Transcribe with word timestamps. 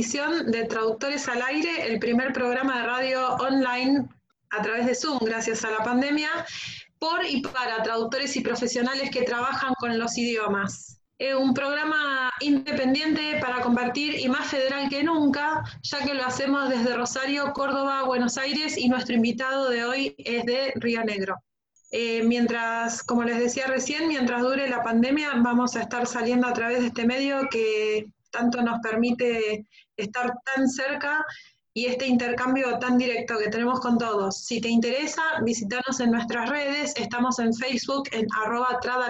de 0.00 0.64
Traductores 0.64 1.28
al 1.28 1.42
Aire, 1.42 1.92
el 1.92 1.98
primer 1.98 2.32
programa 2.32 2.78
de 2.78 2.86
radio 2.86 3.34
online 3.34 4.08
a 4.48 4.62
través 4.62 4.86
de 4.86 4.94
Zoom, 4.94 5.18
gracias 5.20 5.62
a 5.62 5.70
la 5.70 5.84
pandemia, 5.84 6.30
por 6.98 7.22
y 7.26 7.42
para 7.42 7.82
traductores 7.82 8.34
y 8.34 8.40
profesionales 8.40 9.10
que 9.10 9.24
trabajan 9.24 9.74
con 9.78 9.98
los 9.98 10.16
idiomas. 10.16 11.02
Es 11.18 11.34
un 11.34 11.52
programa 11.52 12.30
independiente 12.40 13.38
para 13.42 13.60
compartir 13.60 14.18
y 14.18 14.26
más 14.30 14.46
federal 14.48 14.88
que 14.88 15.04
nunca, 15.04 15.64
ya 15.82 16.02
que 16.02 16.14
lo 16.14 16.24
hacemos 16.24 16.70
desde 16.70 16.96
Rosario, 16.96 17.52
Córdoba, 17.52 18.04
Buenos 18.04 18.38
Aires 18.38 18.78
y 18.78 18.88
nuestro 18.88 19.14
invitado 19.14 19.68
de 19.68 19.84
hoy 19.84 20.14
es 20.16 20.46
de 20.46 20.72
Río 20.76 21.04
Negro. 21.04 21.36
Eh, 21.90 22.22
mientras, 22.24 23.02
como 23.02 23.22
les 23.24 23.38
decía 23.38 23.66
recién, 23.66 24.08
mientras 24.08 24.40
dure 24.40 24.66
la 24.70 24.82
pandemia, 24.82 25.32
vamos 25.36 25.76
a 25.76 25.82
estar 25.82 26.06
saliendo 26.06 26.46
a 26.46 26.54
través 26.54 26.80
de 26.80 26.86
este 26.86 27.04
medio 27.04 27.48
que 27.50 28.06
tanto 28.30 28.62
nos 28.62 28.80
permite 28.80 29.66
estar 30.00 30.32
tan 30.44 30.68
cerca 30.68 31.24
y 31.72 31.86
este 31.86 32.06
intercambio 32.06 32.78
tan 32.78 32.98
directo 32.98 33.38
que 33.38 33.48
tenemos 33.48 33.80
con 33.80 33.96
todos. 33.96 34.44
Si 34.44 34.60
te 34.60 34.68
interesa, 34.68 35.22
visítanos 35.42 36.00
en 36.00 36.10
nuestras 36.10 36.50
redes. 36.50 36.94
Estamos 36.96 37.38
en 37.38 37.54
Facebook 37.54 38.08
en 38.12 38.26
arroba 38.44 38.78
trad 38.80 39.00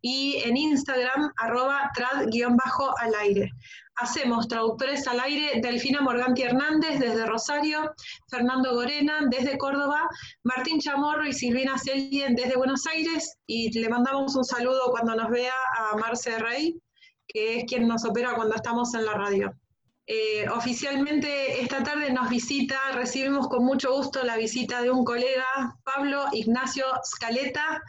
y 0.00 0.36
en 0.44 0.56
Instagram 0.56 1.32
arroba 1.36 1.90
trad-al 1.94 3.14
aire. 3.20 3.50
Hacemos 3.96 4.48
traductores 4.48 5.06
al 5.06 5.20
aire 5.20 5.60
Delfina 5.60 6.00
Morganti 6.00 6.42
Hernández 6.42 6.98
desde 6.98 7.26
Rosario, 7.26 7.92
Fernando 8.28 8.74
Gorena 8.74 9.20
desde 9.30 9.56
Córdoba, 9.56 10.08
Martín 10.42 10.80
Chamorro 10.80 11.26
y 11.26 11.32
Silvina 11.32 11.78
Celien 11.78 12.34
desde 12.34 12.56
Buenos 12.56 12.86
Aires 12.86 13.36
y 13.46 13.72
le 13.78 13.88
mandamos 13.88 14.34
un 14.34 14.44
saludo 14.44 14.90
cuando 14.90 15.14
nos 15.14 15.30
vea 15.30 15.54
a 15.78 15.96
Marce 15.96 16.38
Rey, 16.38 16.76
que 17.28 17.58
es 17.58 17.64
quien 17.66 17.86
nos 17.86 18.04
opera 18.04 18.34
cuando 18.34 18.56
estamos 18.56 18.94
en 18.94 19.04
la 19.04 19.14
radio. 19.14 19.54
Eh, 20.06 20.46
oficialmente 20.50 21.62
esta 21.62 21.82
tarde 21.82 22.12
nos 22.12 22.28
visita, 22.28 22.78
recibimos 22.94 23.48
con 23.48 23.64
mucho 23.64 23.90
gusto 23.92 24.22
la 24.22 24.36
visita 24.36 24.82
de 24.82 24.90
un 24.90 25.02
colega, 25.02 25.78
Pablo 25.82 26.26
Ignacio 26.32 26.84
Scaleta. 27.02 27.82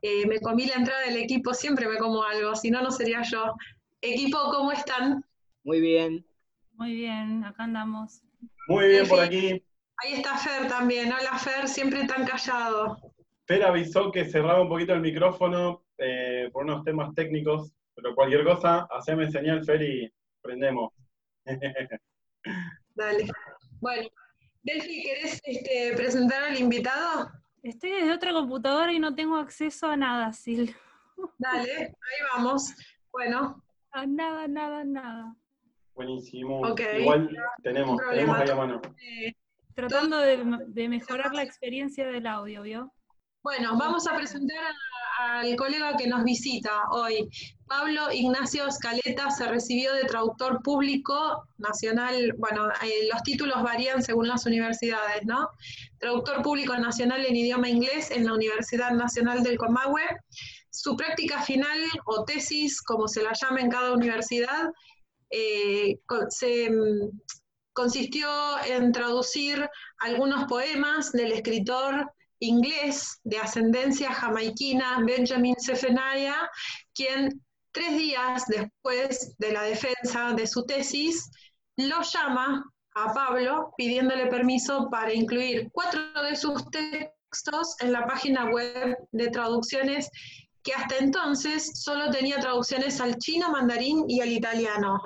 Eh, 0.00 0.26
me 0.26 0.40
comí 0.40 0.64
la 0.64 0.76
entrada 0.76 1.02
del 1.02 1.18
equipo, 1.18 1.52
siempre 1.52 1.86
me 1.86 1.98
como 1.98 2.22
algo, 2.22 2.56
si 2.56 2.70
no, 2.70 2.80
no 2.80 2.90
sería 2.90 3.22
yo. 3.22 3.54
Equipo, 4.00 4.38
¿cómo 4.50 4.72
están? 4.72 5.22
Muy 5.64 5.80
bien. 5.80 6.24
Muy 6.72 6.94
bien, 6.94 7.44
acá 7.44 7.64
andamos. 7.64 8.22
Muy 8.68 8.88
bien 8.88 9.06
por 9.06 9.20
aquí. 9.20 9.62
Ahí 10.04 10.12
está 10.14 10.38
Fer 10.38 10.68
también. 10.68 11.12
Hola 11.12 11.36
Fer, 11.38 11.68
siempre 11.68 12.06
tan 12.06 12.24
callado. 12.24 12.96
Fer 13.46 13.64
avisó 13.64 14.10
que 14.10 14.24
cerraba 14.24 14.62
un 14.62 14.68
poquito 14.68 14.94
el 14.94 15.00
micrófono 15.00 15.82
eh, 15.98 16.48
por 16.52 16.64
unos 16.64 16.84
temas 16.84 17.14
técnicos, 17.14 17.72
pero 17.94 18.14
cualquier 18.14 18.44
cosa, 18.44 18.86
haceme 18.90 19.30
señal 19.30 19.64
Fer 19.64 19.82
y 19.82 20.12
prendemos. 20.40 20.92
Dale. 22.94 23.26
Bueno, 23.80 24.08
Delphi, 24.62 25.02
¿querés 25.02 25.40
este, 25.44 25.94
presentar 25.96 26.44
al 26.44 26.58
invitado? 26.58 27.30
Estoy 27.62 27.90
desde 27.90 28.12
otra 28.12 28.32
computadora 28.32 28.92
y 28.92 28.98
no 28.98 29.14
tengo 29.14 29.36
acceso 29.36 29.88
a 29.88 29.96
nada, 29.96 30.32
Sil. 30.36 30.74
Dale, 31.38 31.72
ahí 31.72 32.26
vamos. 32.34 32.74
Bueno. 33.10 33.62
A 33.92 34.06
nada, 34.06 34.46
nada, 34.46 34.84
nada. 34.84 35.34
Buenísimo. 35.94 36.62
Igual 36.98 37.36
tenemos, 37.62 38.00
tenemos 38.12 38.38
ahí 38.38 38.50
a 38.50 38.54
mano. 38.54 38.80
Eh, 39.00 39.32
tratando 39.74 40.18
de, 40.18 40.88
mejorar 40.88 41.34
la 41.34 41.42
experiencia 41.42 42.06
del 42.06 42.26
audio, 42.26 42.62
¿vio? 42.62 42.92
Bueno, 43.42 43.76
vamos 43.76 44.06
a 44.06 44.16
presentar 44.16 44.74
al 45.18 45.56
colega 45.56 45.96
que 45.96 46.06
nos 46.06 46.24
visita 46.24 46.70
hoy. 46.90 47.28
Pablo 47.66 48.10
Ignacio 48.12 48.70
Scaleta 48.70 49.30
se 49.30 49.46
recibió 49.46 49.92
de 49.92 50.04
traductor 50.04 50.62
público 50.62 51.44
nacional, 51.58 52.32
bueno, 52.38 52.68
eh, 52.82 53.08
los 53.12 53.22
títulos 53.22 53.62
varían 53.62 54.02
según 54.02 54.28
las 54.28 54.46
universidades, 54.46 55.24
¿no? 55.24 55.48
Traductor 55.98 56.42
público 56.42 56.76
nacional 56.78 57.26
en 57.26 57.36
idioma 57.36 57.68
inglés 57.68 58.10
en 58.10 58.24
la 58.24 58.34
Universidad 58.34 58.92
Nacional 58.92 59.42
del 59.42 59.58
Comahue. 59.58 60.02
Su 60.70 60.96
práctica 60.96 61.42
final 61.42 61.78
o 62.06 62.24
tesis, 62.24 62.80
como 62.80 63.08
se 63.08 63.22
la 63.22 63.32
llama 63.34 63.60
en 63.60 63.70
cada 63.70 63.92
universidad, 63.92 64.70
eh, 65.30 65.98
se, 66.30 66.70
mm, 66.70 67.10
consistió 67.74 68.28
en 68.66 68.92
traducir 68.92 69.68
algunos 69.98 70.46
poemas 70.46 71.12
del 71.12 71.32
escritor 71.32 72.10
inglés 72.40 73.20
de 73.24 73.38
ascendencia 73.38 74.12
jamaiquina 74.12 75.00
Benjamin 75.04 75.56
Sefenaya, 75.58 76.48
quien 76.94 77.42
tres 77.72 77.96
días 77.96 78.44
después 78.46 79.36
de 79.38 79.52
la 79.52 79.62
defensa 79.62 80.32
de 80.34 80.46
su 80.46 80.64
tesis 80.64 81.30
lo 81.76 82.02
llama 82.02 82.64
a 82.94 83.12
Pablo 83.12 83.72
pidiéndole 83.76 84.26
permiso 84.26 84.88
para 84.90 85.12
incluir 85.12 85.68
cuatro 85.72 86.00
de 86.22 86.34
sus 86.34 86.64
textos 86.70 87.76
en 87.80 87.92
la 87.92 88.06
página 88.06 88.46
web 88.46 88.96
de 89.12 89.28
traducciones 89.30 90.10
que 90.62 90.72
hasta 90.72 90.96
entonces 90.96 91.70
solo 91.82 92.10
tenía 92.10 92.40
traducciones 92.40 93.00
al 93.00 93.16
chino, 93.18 93.50
mandarín 93.50 94.04
y 94.08 94.20
al 94.20 94.32
italiano. 94.32 95.00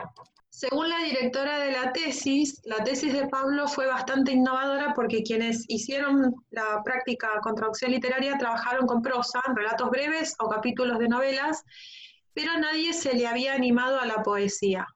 Según 0.62 0.88
la 0.90 0.98
directora 0.98 1.58
de 1.58 1.72
la 1.72 1.92
tesis, 1.92 2.60
la 2.62 2.84
tesis 2.84 3.12
de 3.12 3.26
Pablo 3.26 3.66
fue 3.66 3.88
bastante 3.88 4.30
innovadora 4.30 4.92
porque 4.94 5.24
quienes 5.24 5.64
hicieron 5.66 6.36
la 6.50 6.80
práctica 6.84 7.40
con 7.42 7.56
traducción 7.56 7.90
literaria 7.90 8.38
trabajaron 8.38 8.86
con 8.86 9.02
prosa, 9.02 9.40
relatos 9.56 9.90
breves 9.90 10.36
o 10.38 10.48
capítulos 10.48 11.00
de 11.00 11.08
novelas, 11.08 11.64
pero 12.32 12.56
nadie 12.60 12.92
se 12.92 13.12
le 13.14 13.26
había 13.26 13.54
animado 13.54 13.98
a 13.98 14.06
la 14.06 14.22
poesía. 14.22 14.86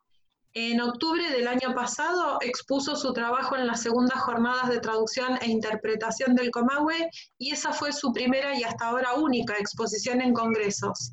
En 0.53 0.81
octubre 0.81 1.28
del 1.31 1.49
año 1.49 1.75
pasado 1.75 2.38
expuso 2.43 2.94
su 2.94 3.12
trabajo 3.12 3.56
en 3.56 3.66
las 3.66 3.83
segundas 3.83 4.21
jornadas 4.21 4.69
de 4.69 4.78
traducción 4.78 5.37
e 5.43 5.48
interpretación 5.48 6.37
del 6.37 6.53
Comahue 6.53 7.10
y 7.38 7.50
esa 7.50 7.72
fue 7.72 7.93
su 7.93 8.12
primera 8.12 8.56
y 8.56 8.62
hasta 8.62 8.87
ahora 8.87 9.15
única 9.15 9.54
exposición 9.59 10.22
en 10.22 10.33
congresos. 10.33 11.12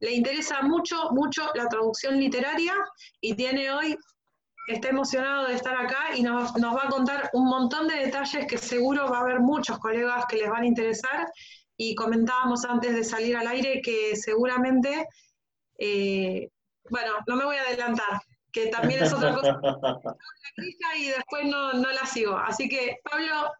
Le 0.00 0.12
interesa 0.12 0.62
mucho, 0.62 1.10
mucho 1.12 1.50
la 1.54 1.68
traducción 1.68 2.18
literaria 2.18 2.74
y 3.20 3.34
tiene 3.34 3.70
hoy, 3.70 3.96
está 4.66 4.88
emocionado 4.88 5.46
de 5.46 5.54
estar 5.54 5.76
acá 5.76 6.16
y 6.16 6.22
nos, 6.22 6.52
va 6.54 6.84
a 6.84 6.90
contar 6.90 7.30
un 7.32 7.46
montón 7.46 7.88
de 7.88 7.96
detalles 7.96 8.46
que 8.46 8.58
seguro 8.58 9.10
va 9.10 9.18
a 9.18 9.20
haber 9.22 9.40
muchos 9.40 9.78
colegas 9.78 10.24
que 10.26 10.36
les 10.36 10.48
van 10.48 10.62
a 10.62 10.66
interesar 10.66 11.26
y 11.76 11.94
comentábamos 11.94 12.64
antes 12.64 12.94
de 12.94 13.04
salir 13.04 13.36
al 13.36 13.46
aire 13.46 13.80
que 13.82 14.14
seguramente, 14.16 15.06
eh, 15.78 16.48
bueno, 16.90 17.12
no 17.26 17.36
me 17.36 17.44
voy 17.44 17.56
a 17.56 17.62
adelantar, 17.62 18.20
que 18.52 18.66
también 18.66 19.02
es 19.02 19.12
otra 19.12 19.34
cosa. 19.34 19.60
y 20.98 21.08
después 21.08 21.46
no, 21.46 21.72
no 21.74 21.90
la 21.90 22.04
sigo. 22.04 22.36
Así 22.36 22.68
que, 22.68 22.96
Pablo, 23.02 23.50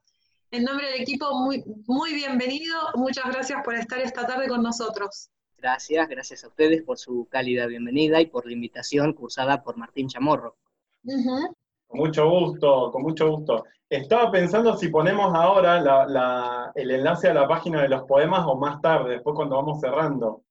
en 0.50 0.64
nombre 0.64 0.90
del 0.90 1.00
equipo, 1.00 1.32
muy, 1.32 1.62
muy 1.86 2.12
bienvenido. 2.12 2.76
Muchas 2.94 3.26
gracias 3.26 3.62
por 3.64 3.74
estar 3.74 3.98
esta 4.00 4.26
tarde 4.26 4.48
con 4.48 4.62
nosotros. 4.62 5.30
Gracias, 5.60 6.08
gracias 6.08 6.44
a 6.44 6.48
ustedes 6.48 6.82
por 6.82 6.96
su 6.96 7.28
cálida 7.30 7.66
bienvenida 7.66 8.18
y 8.20 8.26
por 8.26 8.46
la 8.46 8.52
invitación 8.52 9.12
cursada 9.12 9.62
por 9.62 9.76
Martín 9.76 10.08
Chamorro. 10.08 10.56
Con 11.04 11.98
mucho 12.00 12.30
gusto, 12.30 12.90
con 12.90 13.02
mucho 13.02 13.30
gusto. 13.30 13.64
Estaba 13.88 14.30
pensando 14.30 14.76
si 14.76 14.88
ponemos 14.88 15.34
ahora 15.34 16.72
el 16.74 16.90
enlace 16.90 17.28
a 17.28 17.34
la 17.34 17.46
página 17.46 17.82
de 17.82 17.90
los 17.90 18.04
poemas 18.04 18.46
o 18.46 18.56
más 18.56 18.80
tarde, 18.80 19.10
después 19.14 19.36
cuando 19.36 19.56
vamos 19.56 19.80
cerrando. 19.80 20.42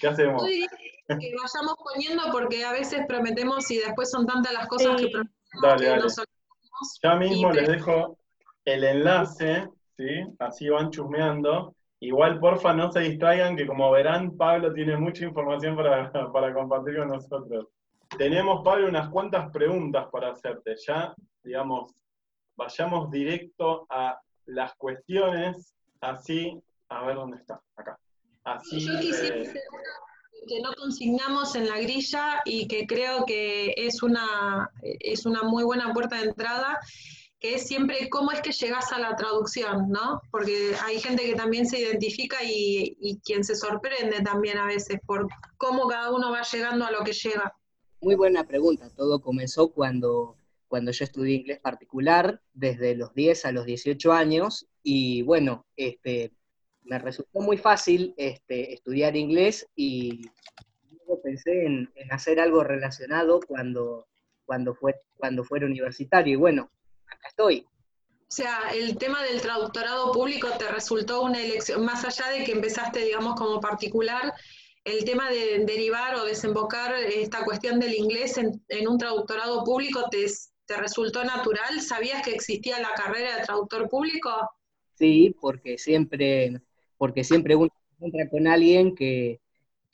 ¿Qué 0.00 0.08
hacemos? 0.08 0.44
que 0.44 1.34
vayamos 1.36 1.74
poniendo 1.82 2.22
porque 2.32 2.64
a 2.64 2.72
veces 2.72 3.04
prometemos 3.06 3.70
y 3.70 3.78
después 3.78 4.10
son 4.10 4.26
tantas 4.26 4.52
las 4.52 4.68
cosas 4.68 4.96
que 5.00 5.08
prometemos 5.08 5.34
dale, 5.60 5.86
dale. 5.86 6.06
Ya 7.02 7.14
mismo 7.16 7.52
les 7.52 7.68
dejo 7.68 8.18
el 8.64 8.84
enlace, 8.84 9.68
¿sí? 9.96 10.24
Así 10.38 10.68
van 10.68 10.90
chusmeando. 10.90 11.74
Igual, 12.04 12.38
porfa, 12.38 12.74
no 12.74 12.92
se 12.92 13.00
distraigan, 13.00 13.56
que 13.56 13.66
como 13.66 13.90
verán, 13.90 14.36
Pablo 14.36 14.74
tiene 14.74 14.94
mucha 14.98 15.24
información 15.24 15.74
para, 15.74 16.12
para 16.32 16.52
compartir 16.52 16.98
con 16.98 17.08
nosotros. 17.08 17.68
Tenemos, 18.18 18.62
Pablo, 18.62 18.88
unas 18.88 19.08
cuantas 19.08 19.50
preguntas 19.50 20.06
para 20.12 20.32
hacerte. 20.32 20.74
Ya, 20.86 21.14
digamos, 21.42 21.94
vayamos 22.56 23.10
directo 23.10 23.86
a 23.88 24.20
las 24.44 24.74
cuestiones, 24.74 25.74
así, 26.02 26.60
a 26.90 27.06
ver 27.06 27.16
dónde 27.16 27.38
está, 27.38 27.62
acá. 27.74 27.98
Así, 28.44 28.80
Yo 28.80 29.00
quisiera 29.00 29.36
eh, 29.36 29.54
que 30.46 30.60
no 30.60 30.74
consignamos 30.74 31.56
en 31.56 31.66
la 31.66 31.78
grilla 31.78 32.42
y 32.44 32.68
que 32.68 32.86
creo 32.86 33.24
que 33.24 33.72
es 33.78 34.02
una, 34.02 34.70
es 34.82 35.24
una 35.24 35.42
muy 35.42 35.64
buena 35.64 35.90
puerta 35.94 36.16
de 36.16 36.24
entrada, 36.24 36.78
que 37.44 37.56
es 37.56 37.66
siempre 37.66 38.08
cómo 38.08 38.32
es 38.32 38.40
que 38.40 38.52
llegas 38.52 38.90
a 38.90 38.98
la 38.98 39.16
traducción, 39.16 39.90
¿no? 39.90 40.22
Porque 40.30 40.72
hay 40.82 40.98
gente 40.98 41.24
que 41.24 41.34
también 41.34 41.66
se 41.66 41.78
identifica 41.78 42.42
y, 42.42 42.96
y 42.98 43.18
quien 43.18 43.44
se 43.44 43.54
sorprende 43.54 44.22
también 44.22 44.56
a 44.56 44.64
veces 44.64 44.98
por 45.04 45.28
cómo 45.58 45.86
cada 45.86 46.10
uno 46.10 46.30
va 46.30 46.40
llegando 46.40 46.86
a 46.86 46.90
lo 46.90 47.04
que 47.04 47.12
llega. 47.12 47.54
Muy 48.00 48.14
buena 48.14 48.44
pregunta. 48.44 48.88
Todo 48.96 49.20
comenzó 49.20 49.68
cuando, 49.68 50.38
cuando 50.68 50.90
yo 50.90 51.04
estudié 51.04 51.34
inglés 51.34 51.60
particular, 51.60 52.40
desde 52.54 52.94
los 52.94 53.12
10 53.12 53.44
a 53.44 53.52
los 53.52 53.66
18 53.66 54.10
años, 54.10 54.66
y 54.82 55.20
bueno, 55.20 55.66
este, 55.76 56.32
me 56.84 56.98
resultó 56.98 57.40
muy 57.40 57.58
fácil 57.58 58.14
este, 58.16 58.72
estudiar 58.72 59.16
inglés 59.16 59.68
y 59.76 60.30
luego 60.96 61.20
pensé 61.20 61.66
en, 61.66 61.92
hacer 62.10 62.40
algo 62.40 62.64
relacionado 62.64 63.40
cuando, 63.46 64.06
cuando, 64.46 64.74
fue, 64.74 64.94
cuando 65.18 65.44
fuera 65.44 65.66
universitario. 65.66 66.32
Y 66.32 66.36
bueno, 66.36 66.70
acá 67.14 67.28
estoy. 67.28 67.66
O 68.34 68.36
sea, 68.36 68.70
el 68.74 68.96
tema 68.98 69.22
del 69.22 69.40
traductorado 69.40 70.12
público 70.12 70.48
te 70.58 70.68
resultó 70.68 71.22
una 71.22 71.40
elección, 71.40 71.84
más 71.84 72.04
allá 72.04 72.30
de 72.30 72.44
que 72.44 72.52
empezaste, 72.52 73.04
digamos, 73.04 73.36
como 73.36 73.60
particular, 73.60 74.32
el 74.84 75.04
tema 75.04 75.30
de 75.30 75.64
derivar 75.64 76.16
o 76.16 76.24
desembocar 76.24 76.94
esta 76.94 77.44
cuestión 77.44 77.80
del 77.80 77.94
inglés 77.94 78.36
en, 78.38 78.88
un 78.88 78.98
traductorado 78.98 79.64
público 79.64 80.08
te, 80.10 80.26
te, 80.66 80.76
resultó 80.76 81.24
natural? 81.24 81.80
¿Sabías 81.80 82.22
que 82.22 82.32
existía 82.32 82.80
la 82.80 82.92
carrera 82.94 83.36
de 83.36 83.44
traductor 83.44 83.88
público? 83.88 84.30
Sí, 84.94 85.34
porque 85.40 85.78
siempre, 85.78 86.60
porque 86.98 87.24
siempre 87.24 87.56
uno 87.56 87.70
se 87.88 87.94
encuentra 87.94 88.28
con 88.28 88.46
alguien 88.46 88.94
que, 88.94 89.40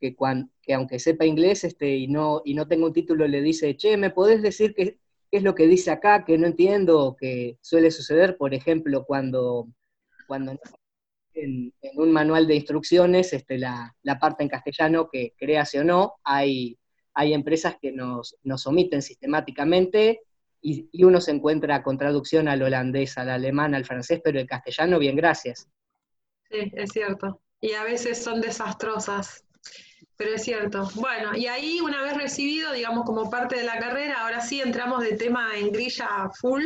que, 0.00 0.16
que 0.62 0.74
aunque 0.74 0.98
sepa 0.98 1.24
inglés 1.24 1.64
este, 1.64 1.96
y, 1.96 2.08
no, 2.08 2.42
y 2.44 2.54
no 2.54 2.66
tenga 2.66 2.86
un 2.86 2.92
título, 2.92 3.28
le 3.28 3.42
dice, 3.42 3.76
che, 3.76 3.96
¿me 3.96 4.10
podés 4.10 4.42
decir 4.42 4.74
qué, 4.74 4.98
qué 5.30 5.38
es 5.38 5.42
lo 5.42 5.54
que 5.54 5.66
dice 5.66 5.90
acá 5.90 6.24
que 6.24 6.38
no 6.38 6.46
entiendo? 6.46 7.16
Que 7.18 7.58
suele 7.60 7.90
suceder, 7.90 8.36
por 8.36 8.54
ejemplo, 8.54 9.04
cuando, 9.04 9.68
cuando 10.26 10.58
en, 11.34 11.72
un 11.94 12.12
manual 12.12 12.46
de 12.46 12.56
instrucciones 12.56 13.32
este, 13.32 13.58
la, 13.58 13.94
la, 14.02 14.18
parte 14.18 14.42
en 14.42 14.48
castellano 14.48 15.08
que 15.10 15.34
crease 15.38 15.80
o 15.80 15.84
no, 15.84 16.14
hay, 16.24 16.78
hay 17.14 17.32
empresas 17.32 17.76
que 17.80 17.92
nos, 17.92 18.36
nos 18.42 18.66
omiten 18.66 19.02
sistemáticamente 19.02 20.20
y, 20.60 20.88
y, 20.92 21.04
uno 21.04 21.20
se 21.20 21.30
encuentra 21.30 21.82
con 21.82 21.96
traducción 21.96 22.48
al 22.48 22.62
holandés, 22.62 23.16
al 23.16 23.30
alemán, 23.30 23.74
al 23.74 23.86
francés, 23.86 24.20
pero 24.22 24.38
el 24.38 24.46
castellano, 24.46 24.98
bien, 24.98 25.16
gracias. 25.16 25.68
Sí, 26.50 26.70
es 26.74 26.90
cierto. 26.90 27.40
Y 27.60 27.72
a 27.72 27.84
veces 27.84 28.22
son 28.22 28.40
desastrosas. 28.40 29.44
Pero 30.20 30.34
es 30.34 30.42
cierto. 30.42 30.86
Bueno, 30.96 31.34
y 31.34 31.46
ahí 31.46 31.80
una 31.80 32.02
vez 32.02 32.14
recibido, 32.14 32.74
digamos, 32.74 33.06
como 33.06 33.30
parte 33.30 33.56
de 33.56 33.62
la 33.62 33.78
carrera, 33.78 34.20
ahora 34.20 34.42
sí 34.42 34.60
entramos 34.60 35.02
de 35.02 35.16
tema 35.16 35.56
en 35.56 35.72
grilla 35.72 36.28
full. 36.38 36.62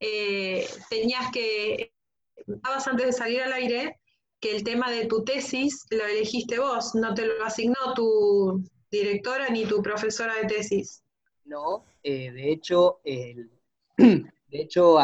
Eh, 0.00 0.66
tenías 0.88 1.30
que, 1.30 1.92
estabas 2.34 2.88
antes 2.88 3.04
de 3.04 3.12
salir 3.12 3.42
al 3.42 3.52
aire, 3.52 4.00
que 4.40 4.56
el 4.56 4.64
tema 4.64 4.90
de 4.90 5.04
tu 5.04 5.22
tesis 5.22 5.84
lo 5.90 6.02
elegiste 6.06 6.58
vos, 6.58 6.94
no 6.94 7.12
te 7.12 7.26
lo 7.26 7.44
asignó 7.44 7.92
tu 7.94 8.64
directora 8.90 9.50
ni 9.50 9.66
tu 9.66 9.82
profesora 9.82 10.36
de 10.36 10.46
tesis. 10.46 11.02
No, 11.44 11.84
eh, 12.02 12.30
de 12.30 12.52
hecho, 12.52 13.00
de 13.04 14.24
hecho, 14.50 14.96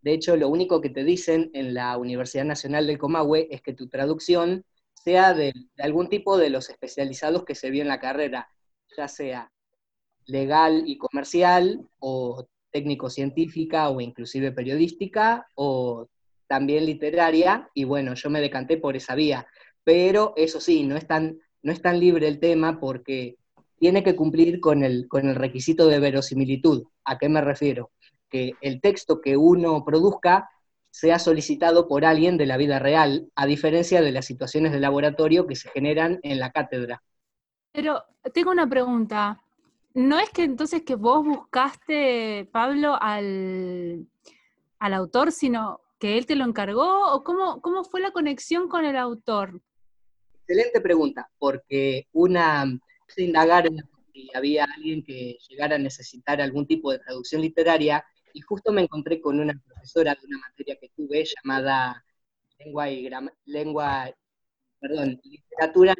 de 0.00 0.12
hecho, 0.12 0.36
lo 0.36 0.48
único 0.48 0.80
que 0.80 0.90
te 0.90 1.04
dicen 1.04 1.52
en 1.54 1.72
la 1.72 1.96
Universidad 1.98 2.46
Nacional 2.46 2.88
del 2.88 2.98
Comahue 2.98 3.46
es 3.52 3.62
que 3.62 3.74
tu 3.74 3.88
traducción 3.88 4.64
sea 5.02 5.34
de, 5.34 5.52
algún 5.78 6.08
tipo 6.08 6.38
de 6.38 6.50
los 6.50 6.70
especializados 6.70 7.44
que 7.44 7.54
se 7.54 7.70
vio 7.70 7.82
en 7.82 7.88
la 7.88 8.00
carrera, 8.00 8.48
ya 8.96 9.08
sea 9.08 9.50
legal 10.26 10.84
y 10.86 10.96
comercial, 10.98 11.88
o 11.98 12.46
técnico-científica, 12.70 13.88
o 13.90 14.00
inclusive 14.00 14.52
periodística, 14.52 15.46
o 15.56 16.08
también 16.46 16.86
literaria, 16.86 17.68
y 17.74 17.84
bueno, 17.84 18.14
yo 18.14 18.30
me 18.30 18.40
decanté 18.40 18.76
por 18.76 18.96
esa 18.96 19.14
vía. 19.14 19.46
Pero 19.84 20.32
eso 20.36 20.60
sí, 20.60 20.84
no 20.84 20.96
es 20.96 21.06
tan, 21.06 21.38
no 21.62 21.72
es 21.72 21.82
tan 21.82 21.98
libre 21.98 22.28
el 22.28 22.38
tema 22.38 22.78
porque 22.78 23.36
tiene 23.78 24.04
que 24.04 24.14
cumplir 24.14 24.60
con 24.60 24.84
el, 24.84 25.08
con 25.08 25.28
el 25.28 25.34
requisito 25.34 25.88
de 25.88 25.98
verosimilitud. 25.98 26.84
¿A 27.04 27.18
qué 27.18 27.28
me 27.28 27.40
refiero? 27.40 27.90
Que 28.30 28.52
el 28.60 28.80
texto 28.80 29.20
que 29.20 29.36
uno 29.36 29.84
produzca 29.84 30.48
sea 30.92 31.18
solicitado 31.18 31.88
por 31.88 32.04
alguien 32.04 32.36
de 32.36 32.46
la 32.46 32.58
vida 32.58 32.78
real, 32.78 33.28
a 33.34 33.46
diferencia 33.46 34.02
de 34.02 34.12
las 34.12 34.26
situaciones 34.26 34.72
de 34.72 34.78
laboratorio 34.78 35.46
que 35.46 35.56
se 35.56 35.70
generan 35.70 36.20
en 36.22 36.38
la 36.38 36.52
cátedra. 36.52 37.02
Pero 37.72 38.04
tengo 38.34 38.50
una 38.50 38.68
pregunta. 38.68 39.42
¿No 39.94 40.18
es 40.18 40.28
que 40.30 40.44
entonces 40.44 40.82
que 40.82 40.94
vos 40.94 41.24
buscaste, 41.24 42.48
Pablo, 42.52 42.96
al, 43.00 44.06
al 44.78 44.94
autor, 44.94 45.32
sino 45.32 45.80
que 45.98 46.18
él 46.18 46.26
te 46.26 46.36
lo 46.36 46.44
encargó? 46.44 47.14
¿O 47.14 47.24
cómo, 47.24 47.62
cómo 47.62 47.84
fue 47.84 48.02
la 48.02 48.10
conexión 48.10 48.68
con 48.68 48.84
el 48.84 48.96
autor? 48.96 49.62
Excelente 50.34 50.82
pregunta, 50.82 51.30
porque 51.38 52.06
una, 52.12 52.66
indagar 53.16 53.66
en 53.66 53.78
si 54.12 54.28
había 54.34 54.66
alguien 54.76 55.02
que 55.02 55.38
llegara 55.48 55.76
a 55.76 55.78
necesitar 55.78 56.42
algún 56.42 56.66
tipo 56.66 56.92
de 56.92 56.98
traducción 56.98 57.40
literaria, 57.40 58.04
y 58.32 58.40
justo 58.40 58.72
me 58.72 58.82
encontré 58.82 59.20
con 59.20 59.40
una 59.40 59.54
profesora 59.66 60.14
de 60.14 60.26
una 60.26 60.38
materia 60.38 60.76
que 60.80 60.90
tuve 60.90 61.24
llamada 61.24 62.04
lengua 62.58 62.90
y 62.90 63.10
lengua, 63.46 64.10
perdón, 64.80 65.20
literatura, 65.24 65.94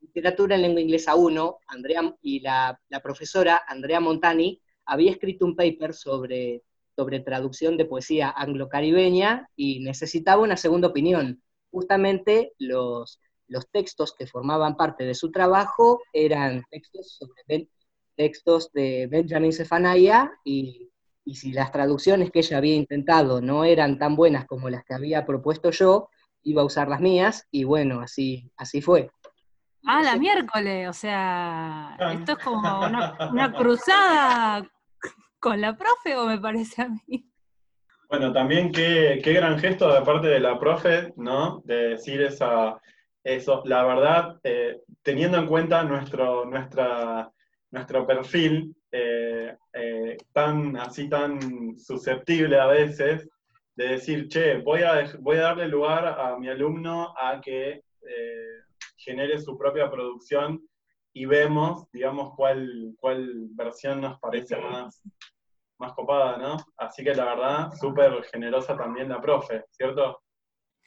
literatura 0.00 0.56
en 0.56 0.62
lengua 0.62 0.80
inglesa 0.80 1.14
1, 1.14 1.58
Andrea, 1.68 2.16
y 2.22 2.40
la, 2.40 2.78
profesora 3.02 3.62
Andrea 3.66 4.00
Montani 4.00 4.60
había 4.84 5.12
escrito 5.12 5.44
un 5.44 5.56
paper 5.56 5.94
sobre, 5.94 6.62
sobre 6.96 7.20
traducción 7.20 7.76
de 7.76 7.86
poesía 7.86 8.32
anglo-caribeña 8.36 9.48
y 9.56 9.80
necesitaba 9.80 10.42
una 10.42 10.56
segunda 10.56 10.88
opinión. 10.88 11.42
Justamente 11.70 12.52
los, 12.58 13.20
los 13.48 13.68
textos 13.70 14.14
que 14.16 14.26
formaban 14.26 14.76
parte 14.76 15.04
de 15.04 15.14
su 15.14 15.30
trabajo 15.30 16.00
eran 16.12 16.62
textos 16.70 17.16
sobre 17.18 17.68
textos 18.16 18.70
de 18.72 19.06
Benjamin 19.06 19.52
Zephaniah 19.52 20.30
y 20.44 20.91
y 21.24 21.36
si 21.36 21.52
las 21.52 21.72
traducciones 21.72 22.30
que 22.30 22.40
ella 22.40 22.58
había 22.58 22.74
intentado 22.74 23.40
no 23.40 23.64
eran 23.64 23.98
tan 23.98 24.16
buenas 24.16 24.46
como 24.46 24.68
las 24.70 24.84
que 24.84 24.94
había 24.94 25.24
propuesto 25.24 25.70
yo, 25.70 26.08
iba 26.42 26.62
a 26.62 26.64
usar 26.64 26.88
las 26.88 27.00
mías, 27.00 27.46
y 27.50 27.64
bueno, 27.64 28.00
así, 28.00 28.50
así 28.56 28.80
fue. 28.80 29.10
Ah, 29.84 30.02
la 30.02 30.16
miércoles, 30.16 30.88
o 30.88 30.92
sea, 30.92 31.96
ah. 31.96 32.12
esto 32.12 32.32
es 32.32 32.38
como 32.38 32.86
una, 32.86 33.52
cruzada 33.52 34.66
con 35.40 35.60
la 35.60 35.76
profe, 35.76 36.16
o 36.16 36.26
me 36.26 36.38
parece 36.38 36.82
a 36.82 36.88
mí. 36.88 37.28
Bueno, 38.08 38.32
también 38.32 38.70
qué, 38.70 39.20
qué 39.24 39.32
gran 39.32 39.58
gesto 39.58 39.92
de 39.92 40.02
parte 40.02 40.28
de 40.28 40.40
la 40.40 40.58
profe, 40.58 41.12
¿no? 41.16 41.62
De 41.64 41.90
decir 41.90 42.20
esa, 42.22 42.78
eso. 43.24 43.62
La 43.64 43.84
verdad, 43.84 44.38
eh, 44.44 44.80
teniendo 45.02 45.38
en 45.38 45.46
cuenta 45.46 45.82
nuestro, 45.82 46.44
nuestra, 46.44 47.30
nuestro 47.70 48.06
perfil, 48.06 48.74
eh, 48.92 49.56
eh, 49.72 50.18
tan 50.32 50.76
así 50.76 51.08
tan 51.08 51.78
susceptible 51.78 52.60
a 52.60 52.66
veces 52.66 53.26
de 53.74 53.88
decir, 53.88 54.28
che, 54.28 54.58
voy 54.58 54.82
a, 54.82 55.10
voy 55.20 55.38
a 55.38 55.42
darle 55.42 55.66
lugar 55.66 56.06
a 56.06 56.36
mi 56.38 56.48
alumno 56.48 57.14
a 57.18 57.40
que 57.40 57.82
eh, 58.06 58.58
genere 58.96 59.38
su 59.38 59.56
propia 59.56 59.90
producción 59.90 60.60
y 61.14 61.24
vemos, 61.24 61.90
digamos, 61.90 62.34
cuál, 62.36 62.94
cuál 62.98 63.48
versión 63.54 64.02
nos 64.02 64.20
parece 64.20 64.58
más, 64.58 65.02
más 65.78 65.92
copada, 65.94 66.36
¿no? 66.36 66.56
Así 66.76 67.02
que 67.02 67.14
la 67.14 67.24
verdad, 67.24 67.72
súper 67.72 68.22
generosa 68.24 68.76
también 68.76 69.08
la 69.08 69.20
profe, 69.20 69.64
¿cierto? 69.70 70.22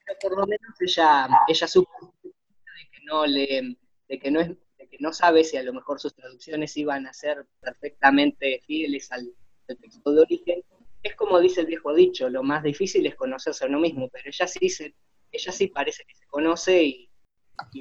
Pero 0.06 0.18
por 0.22 0.40
lo 0.40 0.46
menos 0.46 0.80
ella, 0.80 1.28
ella 1.48 1.68
supo 1.68 2.14
de 2.24 2.90
que 2.92 3.04
no 3.06 3.26
le, 3.26 3.78
de 4.08 4.20
que 4.20 4.30
no 4.30 4.40
es 4.40 4.52
no 5.00 5.14
sabe 5.14 5.44
si 5.44 5.58
a 5.58 5.64
lo 5.64 5.74
mejor 5.74 6.00
sus 6.00 6.14
traducciones 6.14 6.75
iban 6.78 7.08
a 7.08 7.14
ser 7.14 7.46
perfectamente 7.60 8.62
fieles 8.66 9.12
al, 9.12 9.32
texto 9.68 10.12
de 10.12 10.22
origen, 10.22 10.64
es 11.02 11.16
como 11.16 11.40
dice 11.40 11.62
el 11.62 11.68
viejo 11.68 11.94
dicho, 11.94 12.30
lo 12.30 12.44
más 12.44 12.62
difícil 12.62 13.06
es 13.08 13.16
conocerse 13.16 13.66
a 13.66 13.68
uno 13.68 13.80
mismo, 13.80 14.10
pero 14.10 14.25
ella 14.28 14.48
sí, 14.48 14.70
se, 14.70 14.94
ella 15.32 15.52
sí 15.52 15.68
parece 15.68 16.04
que 16.06 16.14
se 16.14 16.28
conoce 16.28 16.84
y, 16.84 17.10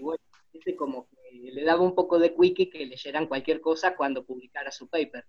bueno, 0.00 0.23
dice 0.52 0.75
como 0.76 1.09
que 1.09 1.50
le 1.52 1.62
daba 1.64 1.83
un 1.83 1.94
poco 1.94 2.18
de 2.18 2.35
quickie 2.35 2.71
que 2.71 2.87
leyeran 2.87 3.26
cualquier 3.26 3.61
cosa 3.61 3.97
cuando 3.97 4.25
publicara 4.25 4.71
su 4.71 4.88
paper. 4.88 5.26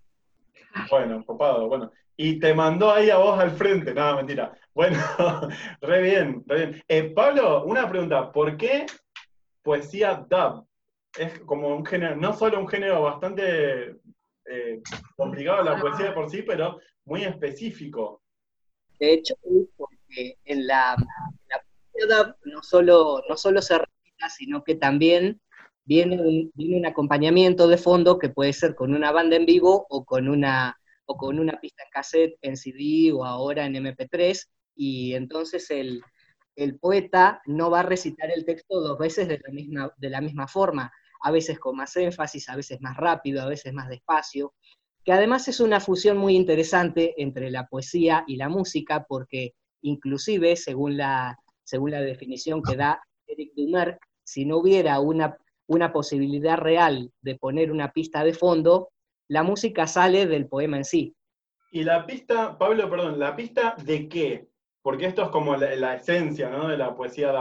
Bueno, 0.90 1.26
copado, 1.26 1.68
bueno. 1.68 1.92
Y 2.18 2.40
te 2.40 2.54
mandó 2.54 2.92
ahí 2.92 3.10
a 3.10 3.18
vos 3.18 3.38
al 3.38 3.52
frente, 3.52 3.94
nada, 3.94 4.16
mentira. 4.16 4.58
Bueno, 4.74 4.98
re 5.82 6.02
bien, 6.02 6.44
re 6.48 6.68
bien. 6.68 6.84
Eh, 6.88 7.04
Pablo, 7.14 7.66
una 7.66 7.90
pregunta, 7.90 8.32
¿por 8.32 8.56
qué 8.56 8.86
poesía 9.62 10.26
dub? 10.30 10.66
Es 11.18 11.40
como 11.40 11.76
un 11.76 11.86
género, 11.86 12.16
no 12.16 12.34
solo 12.34 12.60
un 12.60 12.68
género 12.68 13.04
bastante 13.04 13.96
eh, 14.46 14.82
complicado 15.16 15.64
la 15.64 15.80
poesía 15.80 16.14
por 16.14 16.30
sí, 16.30 16.42
pero 16.42 16.80
muy 17.06 17.24
específico. 17.24 18.22
De 19.00 19.14
hecho, 19.14 19.36
porque 19.78 20.38
en 20.46 20.68
la, 20.68 20.96
poesía 20.96 22.36
no 22.46 22.64
solo, 22.64 23.22
no 23.30 23.38
solo 23.38 23.62
se 23.62 23.78
recita, 23.78 24.30
sino 24.30 24.64
que 24.64 24.76
también 24.76 25.42
viene 25.84 26.20
un, 26.20 26.52
viene 26.56 26.78
un 26.78 26.86
acompañamiento 26.86 27.68
de 27.68 27.78
fondo 27.78 28.20
que 28.20 28.30
puede 28.30 28.54
ser 28.54 28.76
con 28.76 28.94
una 28.94 29.12
banda 29.12 29.36
en 29.36 29.46
vivo 29.46 29.86
o 29.90 30.06
con 30.06 30.28
una, 30.28 30.80
o 31.06 31.18
con 31.18 31.40
una 31.40 31.60
pista 31.60 31.84
en 31.84 31.90
cassette, 31.92 32.38
en 32.42 32.58
CD 32.58 33.12
o 33.14 33.24
ahora 33.24 33.66
en 33.66 33.76
MP3, 33.76 34.48
y 34.76 35.14
entonces 35.14 35.70
el, 35.72 36.02
el 36.56 36.80
poeta 36.80 37.42
no 37.46 37.70
va 37.70 37.82
a 37.82 37.84
recitar 37.84 38.32
el 38.32 38.46
texto 38.46 38.82
dos 38.82 38.98
veces 38.98 39.28
de 39.28 39.40
la 39.40 39.52
misma, 39.52 39.94
de 39.98 40.10
la 40.10 40.22
misma 40.22 40.48
forma, 40.48 40.92
a 41.26 41.32
veces 41.32 41.58
con 41.58 41.76
más 41.76 41.96
énfasis, 41.96 42.48
a 42.50 42.56
veces 42.56 42.80
más 42.82 42.96
rápido, 42.98 43.42
a 43.42 43.48
veces 43.48 43.74
más 43.74 43.90
despacio, 43.90 44.54
que 45.04 45.12
además 45.12 45.48
es 45.48 45.60
una 45.60 45.80
fusión 45.80 46.18
muy 46.18 46.36
interesante 46.36 47.16
entre 47.18 47.50
la 47.50 47.66
poesía 47.66 48.24
y 48.28 48.36
la 48.36 48.48
música, 48.48 49.08
porque 49.10 49.56
inclusive, 49.82 50.56
según 50.56 50.98
la, 50.98 51.36
según 51.64 51.92
la 51.92 52.02
definición 52.02 52.62
que 52.62 52.76
da 52.76 53.02
Eric 53.26 53.54
Dumer, 53.56 53.98
si 54.24 54.46
no 54.46 54.58
hubiera 54.58 55.00
una, 55.00 55.36
una 55.66 55.92
posibilidad 55.92 56.58
real 56.58 57.12
de 57.22 57.36
poner 57.36 57.72
una 57.72 57.92
pista 57.92 58.24
de 58.24 58.36
fondo, 58.36 58.90
la 59.28 59.42
música 59.42 59.88
sale 59.88 60.28
del 60.28 60.48
poema 60.48 60.78
en 60.78 60.86
sí. 60.86 61.16
Y 61.72 61.84
la 61.84 62.06
pista, 62.06 62.56
Pablo, 62.56 62.88
perdón, 62.88 63.18
¿la 63.18 63.36
pista 63.36 63.76
de 63.84 64.08
qué? 64.08 64.48
Porque 64.84 65.08
esto 65.08 65.24
es 65.24 65.30
como 65.30 65.56
la, 65.56 65.96
esencia 65.96 66.52
¿no? 66.52 66.68
de 66.68 66.78
la 66.78 66.96
poesía. 66.96 67.34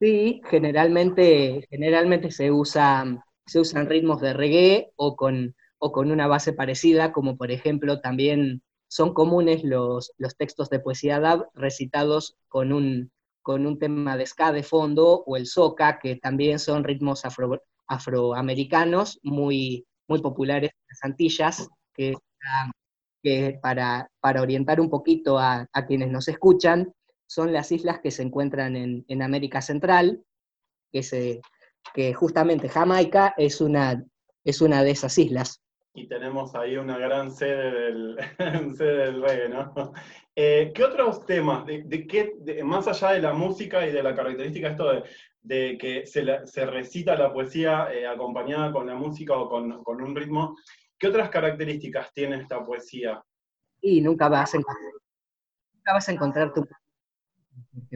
Sí, 0.00 0.42
generalmente, 0.50 1.66
generalmente 1.70 2.30
se, 2.30 2.50
usa, 2.50 3.24
se 3.46 3.60
usan 3.60 3.88
ritmos 3.88 4.20
de 4.20 4.32
reggae 4.32 4.92
o 4.96 5.16
con, 5.16 5.54
o 5.78 5.92
con 5.92 6.10
una 6.10 6.26
base 6.26 6.52
parecida, 6.52 7.12
como 7.12 7.36
por 7.36 7.50
ejemplo 7.50 8.00
también 8.00 8.62
son 8.88 9.14
comunes 9.14 9.64
los, 9.64 10.12
los 10.18 10.36
textos 10.36 10.68
de 10.70 10.80
poesía 10.80 11.20
DAB 11.20 11.48
recitados 11.54 12.36
con 12.48 12.72
un, 12.72 13.10
con 13.42 13.66
un 13.66 13.78
tema 13.78 14.16
de 14.16 14.26
ska 14.26 14.52
de 14.52 14.62
fondo 14.62 15.22
o 15.26 15.36
el 15.36 15.46
soca, 15.46 15.98
que 15.98 16.16
también 16.16 16.58
son 16.58 16.84
ritmos 16.84 17.24
afro, 17.24 17.62
afroamericanos 17.86 19.20
muy, 19.22 19.86
muy 20.08 20.20
populares 20.20 20.70
en 20.70 20.86
las 20.88 21.04
Antillas, 21.04 21.68
que, 21.92 22.14
para, 23.62 24.08
para, 24.20 24.42
orientar 24.42 24.80
un 24.80 24.90
poquito 24.90 25.38
a, 25.38 25.66
a, 25.72 25.86
quienes 25.86 26.10
nos 26.10 26.28
escuchan, 26.28 26.92
son 27.26 27.52
las 27.52 27.72
islas 27.72 28.00
que 28.00 28.10
se 28.10 28.22
encuentran 28.22 28.76
en, 28.76 29.04
en 29.08 29.22
América 29.22 29.62
Central, 29.62 30.24
que, 30.92 31.02
se, 31.02 31.40
que 31.94 32.14
justamente 32.14 32.68
Jamaica 32.68 33.34
es 33.36 33.60
una, 33.60 34.04
es 34.44 34.60
una 34.60 34.82
de 34.82 34.90
esas 34.90 35.16
islas 35.18 35.64
y 35.96 36.08
tenemos 36.08 36.54
ahí 36.56 36.76
una 36.76 36.98
gran 36.98 37.30
sede 37.30 37.70
del, 37.70 38.18
sede 38.76 38.96
del 39.06 39.22
reggae, 39.22 39.48
¿no? 39.48 39.72
Eh, 40.36 40.72
¿Qué 40.74 40.82
otros 40.82 41.24
temas, 41.26 41.64
de, 41.64 42.08
qué, 42.08 42.34
más 42.64 42.88
allá 42.88 43.12
de 43.12 43.22
la 43.22 43.32
música 43.32 43.86
y 43.86 43.92
de 43.92 44.02
la 44.02 44.16
característica 44.16 44.70
esto 44.70 45.04
de, 45.42 45.78
que 45.78 46.04
se, 46.06 46.66
recita 46.66 47.14
la 47.14 47.32
poesía 47.32 47.86
eh, 47.92 48.04
acompañada 48.04 48.72
con 48.72 48.84
la 48.84 48.96
música 48.96 49.34
o 49.36 49.48
con, 49.48 50.02
un 50.02 50.16
ritmo, 50.16 50.56
¿qué 50.98 51.06
otras 51.06 51.30
características 51.30 52.12
tiene 52.12 52.40
esta 52.40 52.64
poesía? 52.64 53.22
Y 53.80 54.00
nunca 54.00 54.28
vas 54.28 54.54
a 54.54 54.56
encontrar, 54.56 54.92
nunca 55.72 55.92
vas 55.92 56.08
a 56.08 56.12
encontrar 56.12 56.52
tu... 56.52 56.66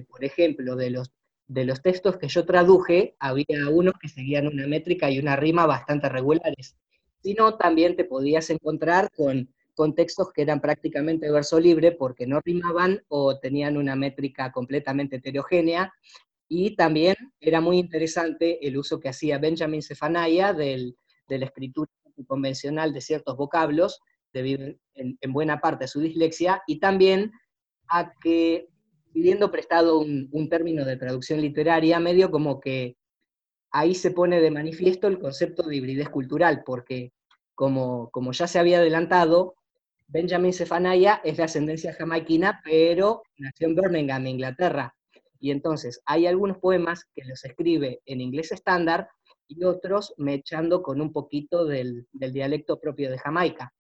Por 0.09 0.25
ejemplo, 0.25 0.77
de 0.77 0.91
los, 0.91 1.13
de 1.47 1.65
los 1.65 1.83
textos 1.83 2.17
que 2.17 2.29
yo 2.29 2.45
traduje, 2.45 3.17
había 3.19 3.69
unos 3.71 3.95
que 4.01 4.09
seguían 4.09 4.47
una 4.47 4.67
métrica 4.67 5.11
y 5.11 5.19
una 5.19 5.37
rima 5.37 5.67
bastante 5.67 6.09
regulares 6.09 6.77
sino 7.23 7.57
también 7.57 7.97
te 7.97 8.05
podías 8.05 8.49
encontrar 8.51 9.11
con, 9.15 9.49
textos 9.95 10.33
que 10.33 10.43
eran 10.43 10.61
prácticamente 10.61 11.31
verso 11.31 11.61
libre 11.61 11.93
porque 11.93 12.27
no 12.27 12.41
rimaban 12.41 13.01
o 13.07 13.39
tenían 13.39 13.77
una 13.77 13.95
métrica 13.95 14.51
completamente 14.51 15.17
heterogénea. 15.17 15.93
Y 16.49 16.75
también 16.75 17.15
era 17.39 17.61
muy 17.61 17.79
interesante 17.79 18.67
el 18.67 18.77
uso 18.77 18.99
que 18.99 19.09
hacía 19.09 19.39
Benjamin 19.39 19.83
Zephaniah 19.83 20.53
del, 20.53 20.97
de 21.29 21.39
la 21.39 21.45
escritura 21.45 21.89
convencional 22.27 22.93
de 22.93 23.01
ciertos 23.01 23.37
vocablos, 23.37 24.01
debido 24.33 24.67
en, 24.95 25.33
buena 25.33 25.61
parte 25.61 25.85
a 25.85 25.89
su 25.89 26.01
dislexia, 26.01 26.61
y 26.67 26.81
también 26.81 27.31
a 27.87 28.13
que, 28.21 28.68
pidiendo 29.13 29.51
prestado 29.51 29.99
un, 29.99 30.49
término 30.49 30.85
de 30.85 30.97
traducción 30.97 31.41
literaria, 31.41 31.99
medio 32.01 32.31
como 32.31 32.61
que 32.61 32.97
ahí 33.71 33.95
se 33.95 34.11
pone 34.11 34.41
de 34.41 34.51
manifiesto 34.51 35.07
el 35.09 35.19
concepto 35.19 35.63
de 35.63 35.77
hibridez 35.77 36.09
cultural, 36.09 36.63
porque 36.65 37.13
como, 37.55 38.11
como 38.11 38.33
ya 38.33 38.47
se 38.47 38.59
había 38.59 38.79
adelantado, 38.79 39.55
Benjamin 40.07 40.55
Zephaniah 40.55 41.21
es 41.23 41.37
de 41.37 41.43
ascendencia 41.43 41.93
jamaiquina, 41.93 42.61
pero 42.65 43.23
nació 43.37 43.69
en 43.69 43.77
Birmingham, 43.77 44.27
Inglaterra. 44.27 44.95
Y 45.39 45.51
entonces 45.51 46.01
hay 46.07 46.27
algunos 46.27 46.59
poemas 46.59 47.05
que 47.15 47.25
los 47.25 47.45
escribe 47.45 48.01
en 48.07 48.21
inglés 48.21 48.51
estándar 48.53 49.09
y 49.47 49.65
otros 49.65 50.15
mechando 50.17 50.83
con 50.83 51.01
un 51.01 51.13
poquito 51.13 51.65
del, 51.65 52.07
dialecto 52.13 52.81
propio 52.81 53.11
de 53.11 53.19
Jamaica. 53.19 53.73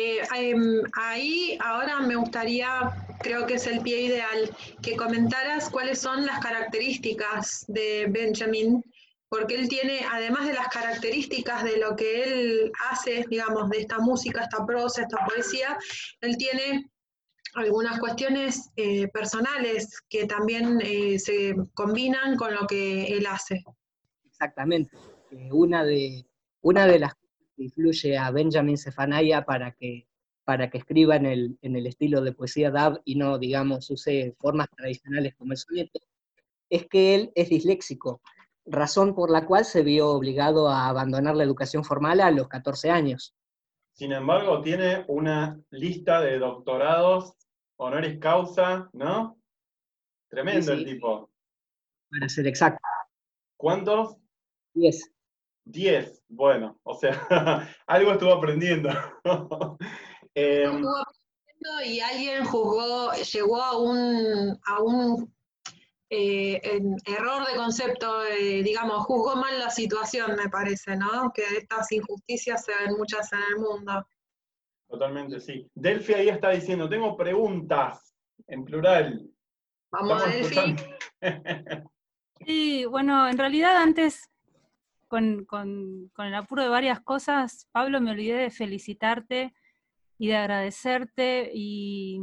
Eh, 0.00 0.22
em, 0.36 0.82
ahí 0.92 1.58
ahora 1.60 1.98
me 1.98 2.14
gustaría, 2.14 2.68
creo 3.18 3.46
que 3.46 3.54
es 3.54 3.66
el 3.66 3.80
pie 3.80 4.02
ideal, 4.02 4.48
que 4.80 4.96
comentaras 4.96 5.68
cuáles 5.70 5.98
son 5.98 6.24
las 6.24 6.38
características 6.38 7.64
de 7.66 8.06
Benjamin 8.08 8.80
porque 9.28 9.56
él 9.56 9.68
tiene, 9.68 10.00
además 10.10 10.46
de 10.46 10.54
las 10.54 10.68
características 10.68 11.64
de 11.64 11.78
lo 11.78 11.96
que 11.96 12.22
él 12.22 12.72
hace, 12.90 13.26
digamos, 13.28 13.68
de 13.70 13.80
esta 13.80 13.98
música, 13.98 14.42
esta 14.42 14.64
prosa, 14.64 15.02
esta 15.02 15.18
poesía, 15.26 15.76
él 16.20 16.36
tiene 16.38 16.88
algunas 17.54 17.98
cuestiones 17.98 18.70
eh, 18.76 19.08
personales 19.08 20.00
que 20.08 20.26
también 20.26 20.80
eh, 20.80 21.18
se 21.18 21.56
combinan 21.74 22.36
con 22.36 22.54
lo 22.54 22.66
que 22.68 23.08
él 23.08 23.26
hace. 23.26 23.64
Exactamente. 24.24 24.96
Una, 25.50 25.84
de, 25.84 26.24
una 26.62 26.86
de 26.86 27.00
las 27.00 27.14
influye 27.58 28.16
a 28.16 28.30
Benjamin 28.30 28.78
Zephaniah 28.78 29.44
para 29.44 29.72
que, 29.72 30.06
para 30.44 30.70
que 30.70 30.78
escriba 30.78 31.16
en 31.16 31.26
el, 31.26 31.58
en 31.62 31.76
el 31.76 31.86
estilo 31.86 32.20
de 32.22 32.32
poesía 32.32 32.70
DAB 32.70 33.00
y 33.04 33.16
no, 33.16 33.38
digamos, 33.38 33.90
use 33.90 34.34
formas 34.38 34.68
tradicionales 34.70 35.34
como 35.36 35.52
el 35.52 35.58
soneto, 35.58 36.00
es 36.70 36.86
que 36.86 37.14
él 37.14 37.32
es 37.34 37.48
disléxico 37.48 38.20
razón 38.70 39.14
por 39.14 39.30
la 39.30 39.46
cual 39.46 39.64
se 39.64 39.82
vio 39.82 40.10
obligado 40.10 40.68
a 40.68 40.88
abandonar 40.88 41.36
la 41.36 41.44
educación 41.44 41.84
formal 41.84 42.20
a 42.20 42.30
los 42.30 42.48
14 42.48 42.90
años. 42.90 43.34
Sin 43.92 44.12
embargo, 44.12 44.60
tiene 44.60 45.04
una 45.08 45.60
lista 45.70 46.20
de 46.20 46.38
doctorados 46.38 47.34
honoris 47.76 48.18
causa, 48.18 48.88
¿no? 48.92 49.38
Tremendo 50.28 50.72
el 50.72 50.84
tipo. 50.84 51.30
Para 52.10 52.28
ser 52.28 52.46
exacto. 52.46 52.80
¿Cuántos? 53.56 54.16
Diez. 54.74 55.10
Diez, 55.70 56.22
bueno, 56.28 56.80
o 56.82 56.94
sea, 56.94 57.12
algo 57.86 58.12
estuvo 58.12 58.32
aprendiendo. 58.32 58.88
Em, 60.34 60.76
estuvo 60.76 60.96
aprendiendo 60.96 61.92
y 61.92 62.00
alguien 62.00 62.44
jugó, 62.44 63.12
llegó 63.12 63.60
a 63.60 63.76
un, 63.76 64.58
a 64.64 64.80
un 64.80 65.34
eh, 66.10 66.60
en 66.62 66.96
error 67.04 67.46
de 67.46 67.56
concepto, 67.56 68.24
eh, 68.24 68.62
digamos, 68.62 69.04
juzgó 69.04 69.36
mal 69.36 69.58
la 69.58 69.70
situación, 69.70 70.36
me 70.36 70.48
parece, 70.48 70.96
¿no? 70.96 71.32
Que 71.34 71.42
estas 71.58 71.90
injusticias 71.92 72.64
se 72.64 72.72
ven 72.72 72.96
muchas 72.96 73.30
en 73.32 73.40
el 73.50 73.58
mundo. 73.58 74.06
Totalmente, 74.88 75.40
sí. 75.40 75.68
Delphi 75.74 76.14
ahí 76.14 76.28
está 76.28 76.50
diciendo, 76.50 76.88
tengo 76.88 77.16
preguntas, 77.16 78.14
en 78.46 78.64
plural. 78.64 79.28
Vamos 79.90 80.22
a 80.22 80.28
Delphi. 80.28 80.76
sí, 82.46 82.84
bueno, 82.86 83.28
en 83.28 83.36
realidad 83.36 83.76
antes, 83.76 84.30
con, 85.08 85.46
el 86.18 86.34
apuro 86.34 86.62
de 86.62 86.68
varias 86.68 87.00
cosas, 87.00 87.66
Pablo, 87.72 88.00
me 88.00 88.12
olvidé 88.12 88.34
de 88.34 88.50
felicitarte 88.50 89.54
y 90.18 90.28
de 90.28 90.36
agradecerte 90.36 91.50
y 91.54 92.20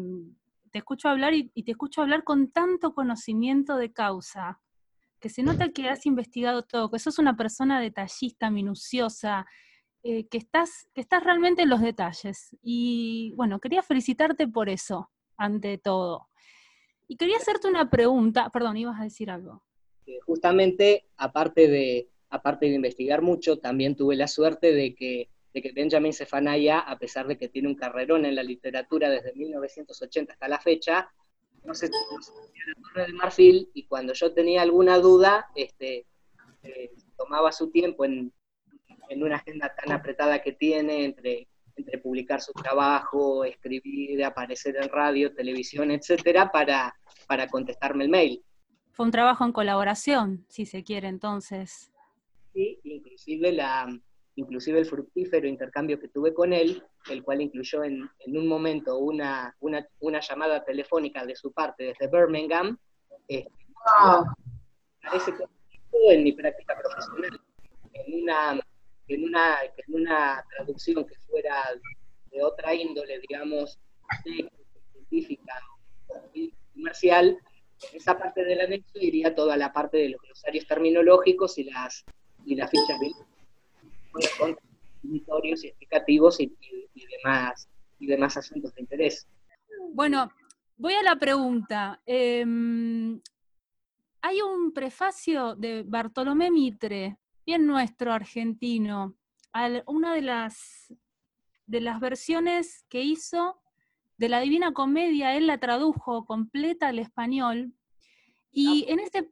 te 0.71 0.79
escucho 0.79 1.09
hablar 1.09 1.33
y, 1.33 1.49
te 1.63 1.71
escucho 1.71 2.01
hablar 2.01 2.23
con 2.23 2.51
tanto 2.51 2.93
conocimiento 2.93 3.77
de 3.77 3.91
causa, 3.91 4.61
que 5.19 5.29
se 5.29 5.43
nota 5.43 5.69
que 5.69 5.89
has 5.89 6.05
investigado 6.05 6.63
todo, 6.63 6.91
que 6.91 6.99
sos 6.99 7.17
una 7.17 7.35
persona 7.35 7.81
detallista, 7.81 8.49
minuciosa, 8.51 9.45
eh, 10.03 10.27
que, 10.27 10.37
estás, 10.37 10.87
que 10.93 11.01
estás 11.01 11.23
realmente 11.23 11.63
en 11.63 11.69
los 11.69 11.81
detalles. 11.81 12.55
Y 12.61 13.33
bueno, 13.35 13.59
quería 13.59 13.81
felicitarte 13.81 14.47
por 14.47 14.69
eso, 14.69 15.09
ante 15.37 15.77
todo. 15.77 16.27
Y 17.07 17.17
quería 17.17 17.37
hacerte 17.37 17.67
una 17.67 17.89
pregunta, 17.89 18.49
perdón, 18.49 18.77
ibas 18.77 18.99
a 18.99 19.03
decir 19.03 19.31
algo. 19.31 19.63
Justamente, 20.25 21.07
aparte 21.17 21.67
de, 21.67 22.09
aparte 22.29 22.65
de 22.67 22.75
investigar 22.75 23.21
mucho, 23.21 23.59
también 23.59 23.95
tuve 23.95 24.15
la 24.15 24.27
suerte 24.27 24.73
de 24.73 24.95
que 24.95 25.29
de 25.55 25.61
que 25.61 25.71
Benjamin 25.71 26.11
Zephaniah, 26.11 26.79
a 26.79 26.99
pesar 26.99 27.27
de 27.27 27.37
que 27.37 27.47
tiene 27.47 27.69
un 27.69 27.75
carrerón 27.75 28.25
en 28.25 28.35
la 28.35 28.43
literatura 28.43 29.09
desde 29.09 29.33
1980 29.33 30.33
hasta 30.33 30.49
la 30.49 30.59
fecha, 30.59 31.09
no 31.63 31.73
se 31.73 31.87
la 31.87 32.73
Torre 32.81 33.07
de 33.07 33.13
Marfil 33.13 33.69
y 33.73 33.85
cuando 33.85 34.11
yo 34.11 34.33
tenía 34.33 34.61
alguna 34.61 34.99
duda, 34.99 35.47
este, 35.55 36.05
eh, 36.63 36.91
tomaba 37.17 37.53
su 37.53 37.71
tiempo 37.71 38.03
en, 38.03 38.33
una 39.15 39.37
agenda 39.37 39.73
tan 39.81 39.93
apretada 39.93 40.41
que 40.41 40.51
tiene 40.51 41.05
entre, 41.05 41.47
entre 41.77 41.99
publicar 41.99 42.41
su 42.41 42.51
trabajo, 42.51 43.45
escribir, 43.45 44.25
aparecer 44.25 44.75
en 44.75 44.89
radio, 44.89 45.33
televisión, 45.33 45.89
etcétera, 45.91 46.51
para, 46.51 46.93
para 47.27 47.47
contestarme 47.47 48.03
el 48.03 48.09
mail. 48.09 48.43
Fue 48.91 49.05
un 49.05 49.11
trabajo 49.11 49.45
en 49.45 49.53
colaboración, 49.53 50.45
si 50.49 50.65
se 50.65 50.83
quiere, 50.83 51.07
entonces. 51.07 51.93
Sí, 52.55 52.79
inclusive 52.85 53.51
la, 53.51 53.85
inclusive 54.35 54.79
el 54.79 54.85
fructífero 54.85 55.45
intercambio 55.45 55.99
que 55.99 56.07
tuve 56.07 56.33
con 56.33 56.53
él, 56.53 56.81
el 57.09 57.21
cual 57.21 57.41
incluyó 57.41 57.83
en, 57.83 58.09
un 58.27 58.47
momento 58.47 58.97
una, 58.97 59.53
una, 59.59 60.21
llamada 60.21 60.63
telefónica 60.63 61.25
de 61.25 61.35
su 61.35 61.51
parte 61.51 61.83
desde 61.83 62.07
Birmingham, 62.07 62.77
eh, 63.27 63.45
parece 65.03 65.33
que 65.33 65.43
en 66.13 66.23
mi 66.23 66.31
práctica 66.31 66.79
profesional, 66.79 67.41
en 67.91 68.23
una, 68.23 68.61
en 69.09 69.23
una, 69.25 69.57
en 69.63 69.93
una 69.93 70.45
traducción 70.55 71.05
que 71.05 71.15
fuera 71.27 71.61
de 72.31 72.41
otra 72.41 72.73
índole, 72.73 73.19
digamos, 73.19 73.77
científica 74.23 75.59
comercial, 76.73 77.37
en 77.91 77.97
esa 77.97 78.17
parte 78.17 78.45
del 78.45 78.61
anexo 78.61 78.97
iría 78.97 79.35
toda 79.35 79.57
la 79.57 79.73
parte 79.73 79.97
de 79.97 80.09
los 80.11 80.21
glosarios 80.21 80.65
terminológicos 80.65 81.57
y 81.57 81.65
las 81.65 82.05
y 82.45 82.55
las 82.55 82.69
fichas 82.69 82.99
con 84.37 84.57
editorios 85.03 85.63
y 85.63 85.67
explicativos 85.67 86.39
y, 86.39 86.55
demás, 87.23 87.67
y 87.99 88.07
demás 88.07 88.37
asuntos 88.37 88.73
de 88.75 88.81
interés. 88.81 89.27
Bueno, 89.93 90.31
voy 90.77 90.93
a 90.93 91.03
la 91.03 91.15
pregunta. 91.15 92.01
Em, 92.05 93.19
hay 94.21 94.41
un 94.41 94.73
prefacio 94.73 95.55
de 95.55 95.83
Bartolomé 95.83 96.49
Mitre, 96.51 97.17
bien 97.45 97.65
nuestro 97.67 98.11
argentino, 98.11 99.15
una 99.85 100.13
de 100.13 100.21
las, 100.21 100.93
de 101.65 101.81
las 101.81 101.99
versiones 101.99 102.85
que 102.89 103.01
hizo 103.01 103.61
de 104.17 104.29
la 104.29 104.39
Divina 104.39 104.73
Comedia, 104.73 105.35
él 105.35 105.47
la 105.47 105.59
tradujo 105.59 106.25
completa 106.25 106.87
al 106.87 106.99
español. 106.99 107.73
Y 108.51 108.85
en 108.87 108.99
este, 108.99 109.29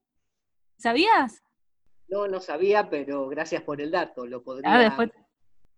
¿sabías? 0.78 1.42
No, 2.08 2.28
no 2.28 2.40
sabía, 2.40 2.90
pero 2.90 3.28
gracias 3.28 3.64
por 3.64 3.82
el 3.82 3.92
dato, 3.92 4.26
lo 4.26 4.44
podría... 4.44 4.74
Ah, 4.74 4.80
después 4.80 5.12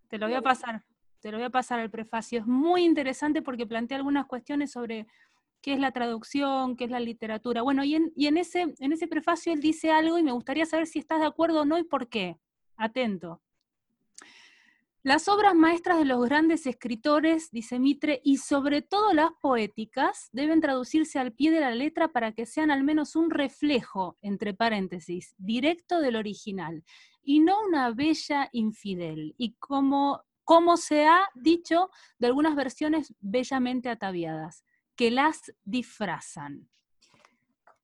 te 0.07 0.17
lo 0.17 0.27
voy 0.27 0.35
a 0.35 0.41
pasar, 0.41 0.83
te 1.19 1.31
lo 1.31 1.37
voy 1.37 1.45
a 1.45 1.49
pasar 1.49 1.79
el 1.79 1.89
prefacio. 1.89 2.39
Es 2.39 2.45
muy 2.45 2.83
interesante 2.83 3.41
porque 3.41 3.65
plantea 3.65 3.97
algunas 3.97 4.25
cuestiones 4.25 4.71
sobre 4.71 5.07
qué 5.61 5.73
es 5.73 5.79
la 5.79 5.91
traducción, 5.91 6.75
qué 6.75 6.85
es 6.85 6.91
la 6.91 6.99
literatura. 6.99 7.61
Bueno, 7.61 7.83
y 7.83 7.95
en, 7.95 8.13
y 8.15 8.27
en, 8.27 8.37
ese, 8.37 8.73
en 8.79 8.91
ese 8.91 9.07
prefacio 9.07 9.51
él 9.51 9.61
dice 9.61 9.91
algo 9.91 10.17
y 10.17 10.23
me 10.23 10.31
gustaría 10.31 10.65
saber 10.65 10.87
si 10.87 10.99
estás 10.99 11.19
de 11.19 11.25
acuerdo 11.25 11.61
o 11.61 11.65
no 11.65 11.77
y 11.77 11.83
por 11.83 12.07
qué. 12.07 12.37
Atento. 12.77 13.41
Las 15.05 15.27
obras 15.27 15.53
maestras 15.53 15.99
de 15.99 16.05
los 16.05 16.25
grandes 16.25 16.65
escritores, 16.65 17.51
dice 17.51 17.77
Mitre, 17.77 18.21
y 18.23 18.37
sobre 18.37 18.81
todo 18.81 19.13
las 19.13 19.29
poéticas, 19.39 20.29
deben 20.31 20.61
traducirse 20.61 21.19
al 21.19 21.31
pie 21.31 21.51
de 21.51 21.59
la 21.59 21.75
letra 21.75 22.07
para 22.07 22.31
que 22.31 22.47
sean 22.47 22.71
al 22.71 22.83
menos 22.83 23.15
un 23.15 23.29
reflejo, 23.29 24.17
entre 24.23 24.55
paréntesis, 24.55 25.35
directo 25.37 25.99
del 25.99 26.15
original, 26.15 26.83
y 27.21 27.39
no 27.39 27.63
una 27.67 27.91
bella 27.91 28.49
infidel, 28.51 29.35
y 29.37 29.53
como, 29.57 30.23
como 30.43 30.75
se 30.75 31.05
ha 31.05 31.29
dicho 31.35 31.91
de 32.17 32.25
algunas 32.25 32.55
versiones 32.55 33.13
bellamente 33.19 33.89
ataviadas, 33.89 34.65
que 34.95 35.11
las 35.11 35.53
disfrazan. 35.65 36.67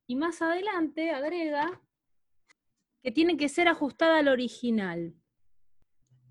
Y 0.07 0.15
más 0.15 0.41
adelante 0.41 1.11
agrega 1.11 1.83
que 3.03 3.11
tiene 3.11 3.37
que 3.37 3.47
ser 3.47 3.67
ajustada 3.67 4.17
al 4.17 4.27
original 4.27 5.20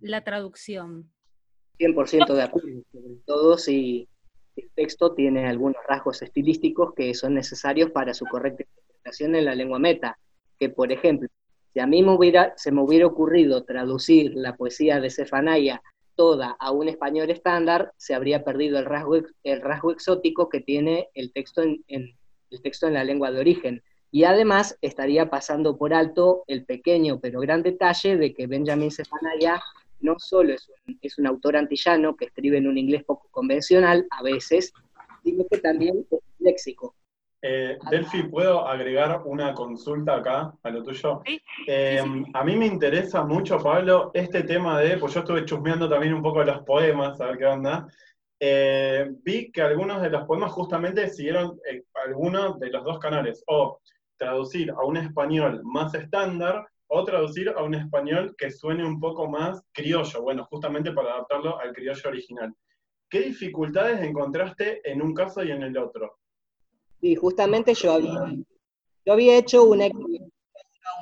la 0.00 0.22
traducción. 0.22 1.10
100% 1.78 2.34
de 2.34 2.42
acuerdo, 2.42 2.82
sobre 2.92 3.14
todo 3.24 3.56
si 3.56 4.08
el 4.56 4.70
texto 4.74 5.14
tiene 5.14 5.46
algunos 5.46 5.82
rasgos 5.88 6.20
estilísticos 6.22 6.94
que 6.94 7.14
son 7.14 7.34
necesarios 7.34 7.90
para 7.90 8.12
su 8.12 8.26
correcta 8.26 8.64
interpretación 8.64 9.34
en 9.34 9.44
la 9.46 9.54
lengua 9.54 9.78
meta. 9.78 10.18
Que, 10.58 10.68
por 10.68 10.92
ejemplo, 10.92 11.28
si 11.72 11.80
a 11.80 11.86
mí 11.86 12.02
me 12.02 12.12
hubiera, 12.12 12.52
se 12.56 12.72
me 12.72 12.82
hubiera 12.82 13.06
ocurrido 13.06 13.64
traducir 13.64 14.32
la 14.34 14.56
poesía 14.56 15.00
de 15.00 15.10
Sefanaya 15.10 15.82
toda 16.16 16.56
a 16.58 16.70
un 16.70 16.88
español 16.88 17.30
estándar, 17.30 17.92
se 17.96 18.14
habría 18.14 18.44
perdido 18.44 18.78
el 18.78 18.84
rasgo, 18.84 19.16
el 19.42 19.60
rasgo 19.62 19.92
exótico 19.92 20.50
que 20.50 20.60
tiene 20.60 21.08
el 21.14 21.32
texto 21.32 21.62
en, 21.62 21.82
el 21.88 22.62
texto 22.62 22.86
en 22.88 22.94
la 22.94 23.04
lengua 23.04 23.30
de 23.30 23.40
origen. 23.40 23.82
Y 24.10 24.24
además 24.24 24.76
estaría 24.82 25.30
pasando 25.30 25.78
por 25.78 25.94
alto 25.94 26.44
el 26.48 26.64
pequeño 26.64 27.20
pero 27.20 27.40
gran 27.40 27.62
detalle 27.62 28.16
de 28.16 28.34
que 28.34 28.48
Benjamin 28.48 28.90
Sefanaya 28.90 29.62
no 30.00 30.18
solo 30.18 30.52
es 30.54 30.68
un, 30.68 30.98
es 31.00 31.18
un 31.18 31.26
autor 31.26 31.56
antillano 31.56 32.16
que 32.16 32.26
escribe 32.26 32.58
en 32.58 32.66
un 32.66 32.78
inglés 32.78 33.04
poco 33.04 33.28
convencional, 33.30 34.06
a 34.10 34.22
veces, 34.22 34.72
sino 35.22 35.44
que 35.50 35.58
también 35.58 36.06
es 36.10 36.18
léxico. 36.38 36.94
Eh, 37.42 37.78
Delphi, 37.90 38.24
¿puedo 38.24 38.66
agregar 38.68 39.22
una 39.24 39.54
consulta 39.54 40.16
acá 40.16 40.52
a 40.62 40.70
lo 40.70 40.82
tuyo? 40.82 41.22
Eh, 41.66 42.02
a 42.34 42.44
mí 42.44 42.56
me 42.56 42.66
interesa 42.66 43.24
mucho, 43.24 43.58
Pablo, 43.58 44.10
este 44.12 44.42
tema 44.42 44.78
de, 44.78 44.98
pues 44.98 45.14
yo 45.14 45.20
estuve 45.20 45.46
chusmeando 45.46 45.88
también 45.88 46.12
un 46.12 46.22
poco 46.22 46.44
los 46.44 46.62
poemas, 46.64 47.18
a 47.20 47.26
ver 47.26 47.38
qué 47.38 47.46
onda. 47.46 47.86
Eh, 48.38 49.10
vi 49.22 49.50
que 49.50 49.62
algunos 49.62 50.02
de 50.02 50.10
los 50.10 50.26
poemas 50.26 50.52
justamente 50.52 51.08
siguieron 51.08 51.58
algunos 52.06 52.58
de 52.58 52.70
los 52.70 52.84
dos 52.84 52.98
canales, 52.98 53.42
o 53.46 53.80
traducir 54.18 54.70
a 54.70 54.84
un 54.84 54.98
español 54.98 55.62
más 55.64 55.94
estándar, 55.94 56.66
o 56.92 57.04
traducir 57.04 57.48
a 57.50 57.62
un 57.62 57.74
español 57.74 58.34
que 58.36 58.50
suene 58.50 58.84
un 58.84 58.98
poco 58.98 59.28
más 59.28 59.62
criollo, 59.72 60.22
bueno, 60.22 60.44
justamente 60.50 60.90
para 60.90 61.12
adaptarlo 61.12 61.58
al 61.60 61.72
criollo 61.72 62.08
original. 62.08 62.52
¿Qué 63.08 63.20
dificultades 63.20 64.00
encontraste 64.00 64.80
en 64.90 65.00
un 65.00 65.14
caso 65.14 65.44
y 65.44 65.52
en 65.52 65.62
el 65.62 65.78
otro? 65.78 66.18
Sí, 67.00 67.14
justamente 67.14 67.74
yo 67.74 67.92
había, 67.92 69.38
hecho 69.38 69.64
una 69.64 69.86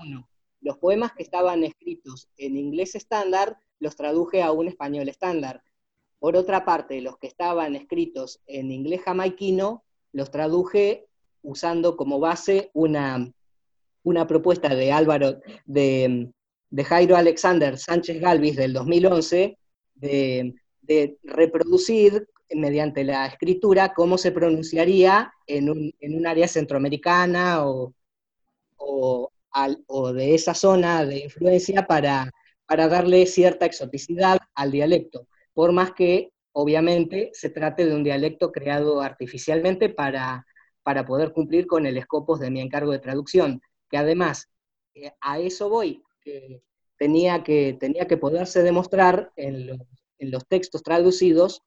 uno. 0.04 0.28
Los 0.60 0.76
poemas 0.76 1.12
que 1.14 1.22
estaban 1.22 1.64
escritos 1.64 2.28
en 2.36 2.56
inglés 2.56 2.94
estándar 2.94 3.56
los 3.80 3.96
traduje 3.96 4.42
a 4.42 4.52
un 4.52 4.68
español 4.68 5.08
estándar. 5.08 5.62
Por 6.18 6.36
otra 6.36 6.66
parte, 6.66 7.00
los 7.00 7.16
que 7.16 7.28
estaban 7.28 7.74
escritos 7.74 8.42
en 8.46 8.70
inglés 8.70 9.02
jamaiquino 9.04 9.84
los 10.12 10.30
traduje 10.30 11.08
usando 11.42 11.96
como 11.96 12.20
base 12.20 12.70
una, 12.74 13.32
una 14.08 14.26
propuesta 14.26 14.74
de 14.74 14.90
Álvaro, 14.90 15.40
de, 15.66 16.30
Jairo 16.84 17.16
Alexander 17.16 17.78
Sánchez 17.78 18.20
Galvis 18.20 18.56
del 18.56 18.72
2011, 18.72 19.58
de, 19.94 20.54
reproducir 21.22 22.26
mediante 22.50 23.04
la 23.04 23.26
escritura 23.26 23.92
cómo 23.92 24.16
se 24.16 24.32
pronunciaría 24.32 25.32
en 25.46 25.68
un, 25.68 26.26
área 26.26 26.48
centroamericana 26.48 27.64
o, 27.66 27.92
de 30.14 30.34
esa 30.34 30.54
zona 30.54 31.04
de 31.04 31.18
influencia 31.24 31.86
para, 31.86 32.30
para 32.66 32.88
darle 32.88 33.26
cierta 33.26 33.66
exoticidad 33.66 34.38
al 34.54 34.70
dialecto, 34.70 35.26
por 35.52 35.72
más 35.72 35.92
que 35.92 36.32
obviamente 36.52 37.30
se 37.34 37.50
trate 37.50 37.84
de 37.84 37.94
un 37.94 38.04
dialecto 38.04 38.50
creado 38.50 39.02
artificialmente 39.02 39.90
para, 39.90 40.46
para 40.82 41.04
poder 41.04 41.32
cumplir 41.32 41.66
con 41.66 41.84
el 41.84 41.98
escopos 41.98 42.40
de 42.40 42.50
mi 42.50 42.60
encargo 42.60 42.92
de 42.92 42.98
traducción 42.98 43.60
que 43.88 43.96
además 43.96 44.48
eh, 44.94 45.12
a 45.20 45.38
eso 45.38 45.68
voy, 45.68 46.02
que 46.20 46.62
tenía 46.98 47.42
que, 47.42 47.76
tenía 47.78 48.06
que 48.06 48.16
poderse 48.16 48.62
demostrar 48.62 49.32
en 49.36 49.78
los, 50.18 50.46
textos 50.48 50.82
traducidos 50.82 51.62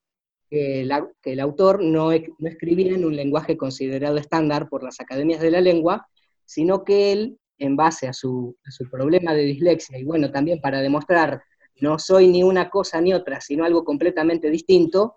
que, 0.50 0.82
el 0.82 1.40
autor 1.40 1.82
no, 1.82 2.12
no, 2.12 2.48
escribía 2.48 2.94
en 2.94 3.06
un 3.06 3.16
lenguaje 3.16 3.56
considerado 3.58 4.18
estándar 4.18 4.68
por 4.68 4.84
las 4.84 5.00
academias 5.00 5.40
de 5.40 5.52
la 5.52 5.62
lengua, 5.62 6.08
sino 6.46 6.84
que 6.84 7.14
él, 7.14 7.40
en 7.58 7.78
base 7.78 8.08
a 8.08 8.14
su, 8.14 8.58
problema 8.92 9.34
de 9.34 9.44
dislexia, 9.44 9.98
y 9.98 10.04
bueno, 10.04 10.32
también 10.32 10.60
para 10.60 10.82
demostrar 10.82 11.42
no 11.80 11.98
soy 11.98 12.28
ni 12.28 12.44
una 12.44 12.70
cosa 12.70 13.00
ni 13.00 13.14
otra, 13.14 13.40
sino 13.40 13.64
algo 13.64 13.84
completamente 13.86 14.50
distinto, 14.50 15.16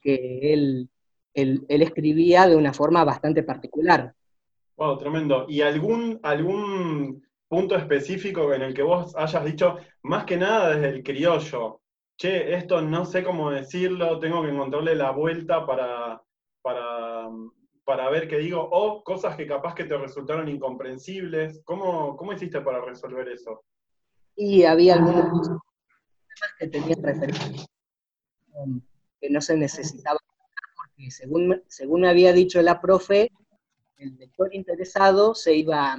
que 0.00 0.54
él 0.54 0.88
escribía 1.34 2.48
de 2.48 2.56
una 2.56 2.72
forma 2.72 3.04
bastante 3.04 3.42
particular. 3.42 4.14
Wow, 4.80 4.96
tremendo. 4.96 5.44
¿Y 5.46 5.60
algún, 5.60 6.18
algún 6.22 7.22
punto 7.46 7.76
específico 7.76 8.54
en 8.54 8.62
el 8.62 8.72
que 8.72 8.82
vos 8.82 9.14
hayas 9.14 9.44
dicho, 9.44 9.76
más 10.04 10.24
que 10.24 10.38
nada 10.38 10.74
desde 10.74 10.88
el 10.88 11.02
criollo, 11.02 11.82
che, 12.16 12.54
esto 12.54 12.80
no 12.80 13.04
sé 13.04 13.22
cómo 13.22 13.50
decirlo, 13.50 14.18
tengo 14.18 14.42
que 14.42 14.48
encontrarle 14.48 14.94
la 14.94 15.10
vuelta 15.10 15.66
para, 15.66 16.22
para, 16.62 18.08
ver 18.08 18.26
qué 18.26 18.38
digo, 18.38 18.66
o 18.72 19.04
cosas 19.04 19.36
que 19.36 19.46
capaz 19.46 19.74
que 19.74 19.84
te 19.84 19.98
resultaron 19.98 20.48
incomprensibles? 20.48 21.60
¿Cómo, 21.66 22.16
cómo 22.16 22.32
hiciste 22.32 22.62
para 22.62 22.80
resolver 22.80 23.28
eso? 23.28 23.62
Y 24.34 24.64
había 24.64 24.94
algunos 24.94 25.46
temas 25.46 26.54
que 26.58 26.68
tenían 26.68 27.02
referencia, 27.02 27.66
que 29.20 29.28
no 29.28 29.42
se 29.42 29.58
necesitaba, 29.58 30.18
porque 30.74 31.10
según, 31.10 31.62
según 31.68 32.00
me 32.00 32.08
había 32.08 32.32
dicho 32.32 32.62
la 32.62 32.80
profe, 32.80 33.30
el 34.00 34.16
lector 34.16 34.54
interesado 34.54 35.34
se 35.34 35.54
iba, 35.54 35.96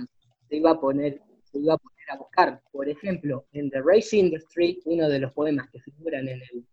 se 0.49 0.55
iba, 0.57 0.71
a 0.71 0.79
poner, 0.79 1.21
se 1.43 1.59
iba 1.59 1.75
a 1.75 1.77
poner 1.77 2.11
a 2.11 2.17
buscar. 2.17 2.61
Por 2.71 2.89
ejemplo, 2.89 3.45
en 3.53 3.69
The 3.69 3.81
Race 3.81 4.15
Industry, 4.15 4.81
uno 4.85 5.07
de 5.07 5.19
los 5.19 5.31
poemas 5.33 5.69
que 5.69 5.79
figuran 5.79 6.27
en 6.27 6.41
el, 6.41 6.65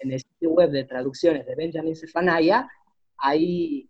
en 0.00 0.12
el 0.12 0.20
sitio 0.20 0.50
web 0.50 0.70
de 0.70 0.84
traducciones 0.84 1.46
de 1.46 1.54
Benjamin 1.54 1.96
Zephaniah, 1.96 2.68
ahí, 3.16 3.88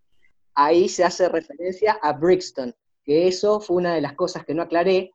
ahí 0.54 0.88
se 0.88 1.04
hace 1.04 1.28
referencia 1.28 1.98
a 2.00 2.12
Brixton, 2.12 2.74
que 3.04 3.26
eso 3.26 3.60
fue 3.60 3.76
una 3.76 3.94
de 3.94 4.00
las 4.00 4.14
cosas 4.14 4.44
que 4.44 4.54
no 4.54 4.62
aclaré, 4.62 5.12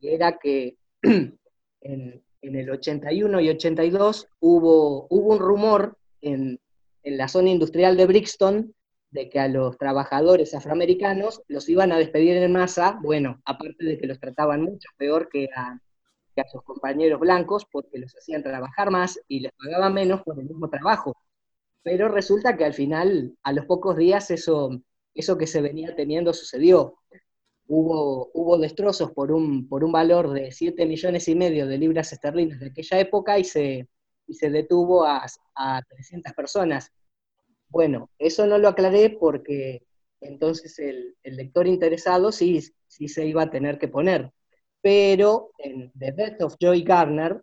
que 0.00 0.14
era 0.14 0.38
que 0.38 0.76
en, 1.02 2.22
en 2.42 2.56
el 2.56 2.70
81 2.70 3.40
y 3.40 3.48
82 3.50 4.28
hubo, 4.40 5.06
hubo 5.10 5.32
un 5.32 5.38
rumor 5.38 5.96
en, 6.20 6.60
en 7.02 7.16
la 7.16 7.28
zona 7.28 7.50
industrial 7.50 7.96
de 7.96 8.06
Brixton 8.06 8.74
de 9.12 9.28
que 9.28 9.38
a 9.38 9.46
los 9.46 9.76
trabajadores 9.78 10.54
afroamericanos 10.54 11.42
los 11.46 11.68
iban 11.68 11.92
a 11.92 11.98
despedir 11.98 12.36
en 12.38 12.50
masa, 12.50 12.98
bueno, 13.02 13.40
aparte 13.44 13.84
de 13.84 13.98
que 13.98 14.06
los 14.06 14.18
trataban 14.18 14.62
mucho 14.62 14.88
peor 14.96 15.28
que 15.28 15.48
a, 15.54 15.78
sus 16.50 16.62
compañeros 16.62 17.20
blancos 17.20 17.66
porque 17.70 17.98
los 17.98 18.16
hacían 18.16 18.42
trabajar 18.42 18.90
más 18.90 19.20
y 19.28 19.40
les 19.40 19.52
pagaban 19.52 19.92
menos 19.92 20.22
por 20.22 20.40
el 20.40 20.46
mismo 20.46 20.68
trabajo. 20.70 21.14
Pero 21.82 22.08
resulta 22.08 22.56
que 22.56 22.64
al 22.64 22.72
final, 22.72 23.36
a 23.42 23.52
los 23.52 23.66
pocos 23.66 23.98
días, 23.98 24.30
eso, 24.30 24.70
eso 25.14 25.36
que 25.36 25.46
se 25.46 25.60
venía 25.60 25.94
teniendo 25.94 26.32
sucedió. 26.32 26.96
hubo, 27.66 28.30
hubo 28.32 28.58
destrozos 28.58 29.10
por 29.12 29.30
un, 29.30 29.68
por 29.68 29.84
un 29.84 29.92
valor 29.92 30.30
de 30.32 30.52
7 30.52 30.86
millones 30.86 31.28
y 31.28 31.34
medio 31.34 31.66
de 31.66 31.76
libras 31.76 32.12
esterlinas 32.14 32.60
de 32.60 32.68
aquella 32.68 32.98
época 32.98 33.38
y 33.38 33.44
se, 33.44 33.88
se 34.30 34.50
detuvo 34.50 35.04
a, 35.04 35.26
a 35.54 35.82
300 35.82 36.32
personas. 36.32 36.90
Bueno, 37.72 38.10
eso 38.18 38.46
no 38.46 38.58
lo 38.58 38.68
aclaré 38.68 39.16
porque 39.18 39.82
entonces 40.20 40.78
el, 40.78 41.16
lector 41.24 41.66
interesado 41.66 42.30
sí, 42.30 42.60
sí 42.86 43.08
se 43.08 43.26
iba 43.26 43.44
a 43.44 43.50
tener 43.50 43.78
que 43.78 43.88
poner. 43.88 44.30
Pero 44.82 45.52
en 45.56 45.90
The 45.98 46.12
Death 46.12 46.42
of 46.42 46.56
Joy 46.60 46.82
Garner, 46.82 47.40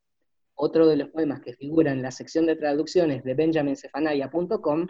otro 0.53 0.87
de 0.87 0.97
los 0.97 1.09
poemas 1.09 1.41
que 1.41 1.55
figura 1.55 1.91
en 1.91 2.03
la 2.03 2.11
sección 2.11 2.45
de 2.45 2.55
traducciones 2.57 3.23
de 3.23 3.33
benjaminsefanaya.com, 3.33 4.87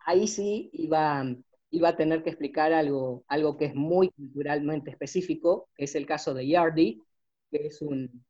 ahí 0.00 0.28
sí 0.28 0.68
iba, 0.74 1.24
iba 1.70 1.88
a 1.88 1.96
tener 1.96 2.22
que 2.22 2.30
explicar 2.30 2.74
algo, 2.74 3.24
algo 3.28 3.56
que 3.56 3.66
es 3.66 3.74
muy 3.74 4.10
culturalmente 4.10 4.90
específico, 4.90 5.70
que 5.74 5.84
es 5.84 5.94
el 5.94 6.04
caso 6.04 6.34
de 6.34 6.46
Yardy, 6.46 7.02
que 7.50 7.68
es 7.68 7.80
un, 7.80 8.22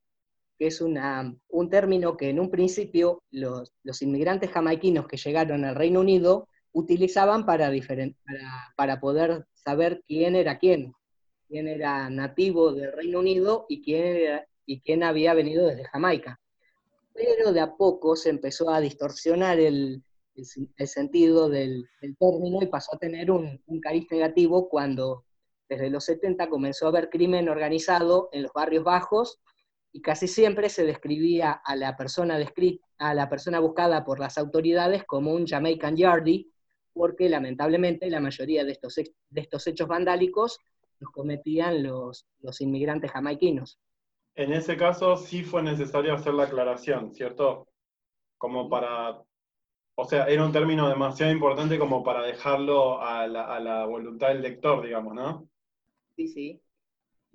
que 0.59 0.67
es 0.67 0.81
una, 0.81 1.35
un 1.49 1.71
término 1.71 2.17
que 2.17 2.31
en 2.31 2.41
un 2.41 2.51
principio 2.51 3.23
los, 3.31 3.73
los, 3.85 4.03
inmigrantes 4.03 4.51
jamaiquinos 4.51 5.07
que 5.07 5.17
llegaron 5.17 5.65
al 5.65 5.77
Reino 5.77 6.01
Unido 6.01 6.49
utilizaban 6.73 7.47
para, 7.47 7.71
para, 7.87 8.73
para, 8.77 9.01
poder 9.01 9.47
saber 9.55 10.03
quién 10.07 10.35
era 10.35 10.59
quién, 10.59 10.93
quién 11.47 11.69
era 11.69 12.11
nativo 12.11 12.73
del 12.73 12.93
Reino 12.93 13.21
Unido 13.21 13.67
y 13.69 13.83
quién, 13.83 14.41
y 14.67 14.81
quién 14.81 15.05
había 15.05 15.33
venido 15.33 15.67
desde 15.67 15.85
Jamaica. 15.85 16.41
Pero 17.15 17.53
de 17.53 17.61
a 17.61 17.77
poco 17.77 18.17
se 18.17 18.31
empezó 18.31 18.71
a 18.71 18.81
distorsionar 18.81 19.61
el, 19.61 20.03
el, 20.35 20.89
sentido 20.89 21.49
del, 21.49 21.89
término 22.19 22.63
y 22.63 22.67
pasó 22.67 22.97
a 22.97 22.99
tener 22.99 23.31
un, 23.31 23.63
un 23.67 23.81
cariz 23.81 24.07
negativo 24.11 24.69
cuando 24.69 25.25
desde 25.69 25.91
los 25.91 26.05
70 26.05 26.49
comenzó 26.49 26.87
a 26.87 26.89
haber 26.89 27.11
crimen 27.11 27.49
organizado 27.49 28.29
en 28.33 28.43
los 28.43 28.53
barrios 28.53 28.85
bajos 28.85 29.39
y 29.93 30.03
casi 30.03 30.29
siempre 30.29 30.69
se 30.69 30.85
describía 30.85 31.53
a 31.53 31.77
la 31.77 31.97
persona, 31.97 32.39
a 32.99 33.15
la 33.15 33.29
persona 33.29 33.61
buscada 33.61 34.05
por 34.05 34.21
las 34.21 34.39
autoridades 34.39 35.05
como 35.05 35.33
un 35.33 35.47
Jamaican 35.47 35.97
Yardie, 35.97 36.49
porque 36.93 37.29
lamentablemente 37.29 38.11
la 38.11 38.21
mayoría 38.21 38.65
de 38.65 38.73
estos, 38.73 38.97
de 38.97 39.41
estos 39.41 39.67
hechos 39.67 39.89
vandálicos 39.89 40.59
los 40.99 41.11
cometían 41.11 41.83
los, 41.83 42.27
los 42.41 42.61
inmigrantes 42.61 43.13
jamaiquinos. 43.13 43.79
En 44.35 44.53
ese 44.53 44.77
caso 44.77 45.17
sí 45.17 45.43
fue 45.43 45.63
necesario 45.63 46.15
hacer 46.15 46.35
la 46.35 46.45
aclaración, 46.45 47.13
¿cierto? 47.13 47.69
Como 48.37 48.69
para 48.69 49.23
o 50.01 50.05
sea, 50.05 50.27
era 50.27 50.45
un 50.45 50.53
término 50.53 50.89
demasiado 50.89 51.33
importante 51.33 51.77
como 51.77 52.05
para 52.05 52.23
dejarlo 52.23 53.03
a 53.03 53.27
la, 53.27 53.85
voluntad 53.85 54.29
del 54.29 54.43
lector, 54.43 54.81
digamos, 54.81 55.13
¿no? 55.13 55.49
Sí, 56.15 56.29
sí. 56.29 56.63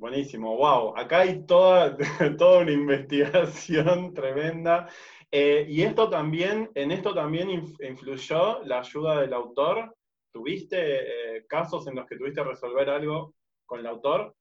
Buenísimo, 0.03 0.57
wow. 0.57 0.97
Acá 0.97 1.19
hay 1.19 1.43
toda, 1.43 1.95
toda 2.37 2.59
una 2.59 2.73
investigación 2.73 4.13
tremenda. 4.13 4.89
Eh, 5.31 5.65
y 5.69 5.81
esto 5.81 6.09
también, 6.09 6.69
en 6.75 6.91
esto 6.91 7.13
también 7.13 7.49
influyó 7.49 8.61
la 8.65 8.79
ayuda 8.79 9.21
del 9.21 9.31
autor. 9.31 9.95
¿Tuviste 10.33 11.37
eh, 11.37 11.45
casos 11.47 11.87
en 11.87 11.95
los 11.95 12.05
que 12.05 12.17
tuviste 12.17 12.41
que 12.41 12.49
resolver 12.49 12.89
algo 12.89 13.33
con 13.65 13.79
el 13.79 13.87
autor? 13.87 14.35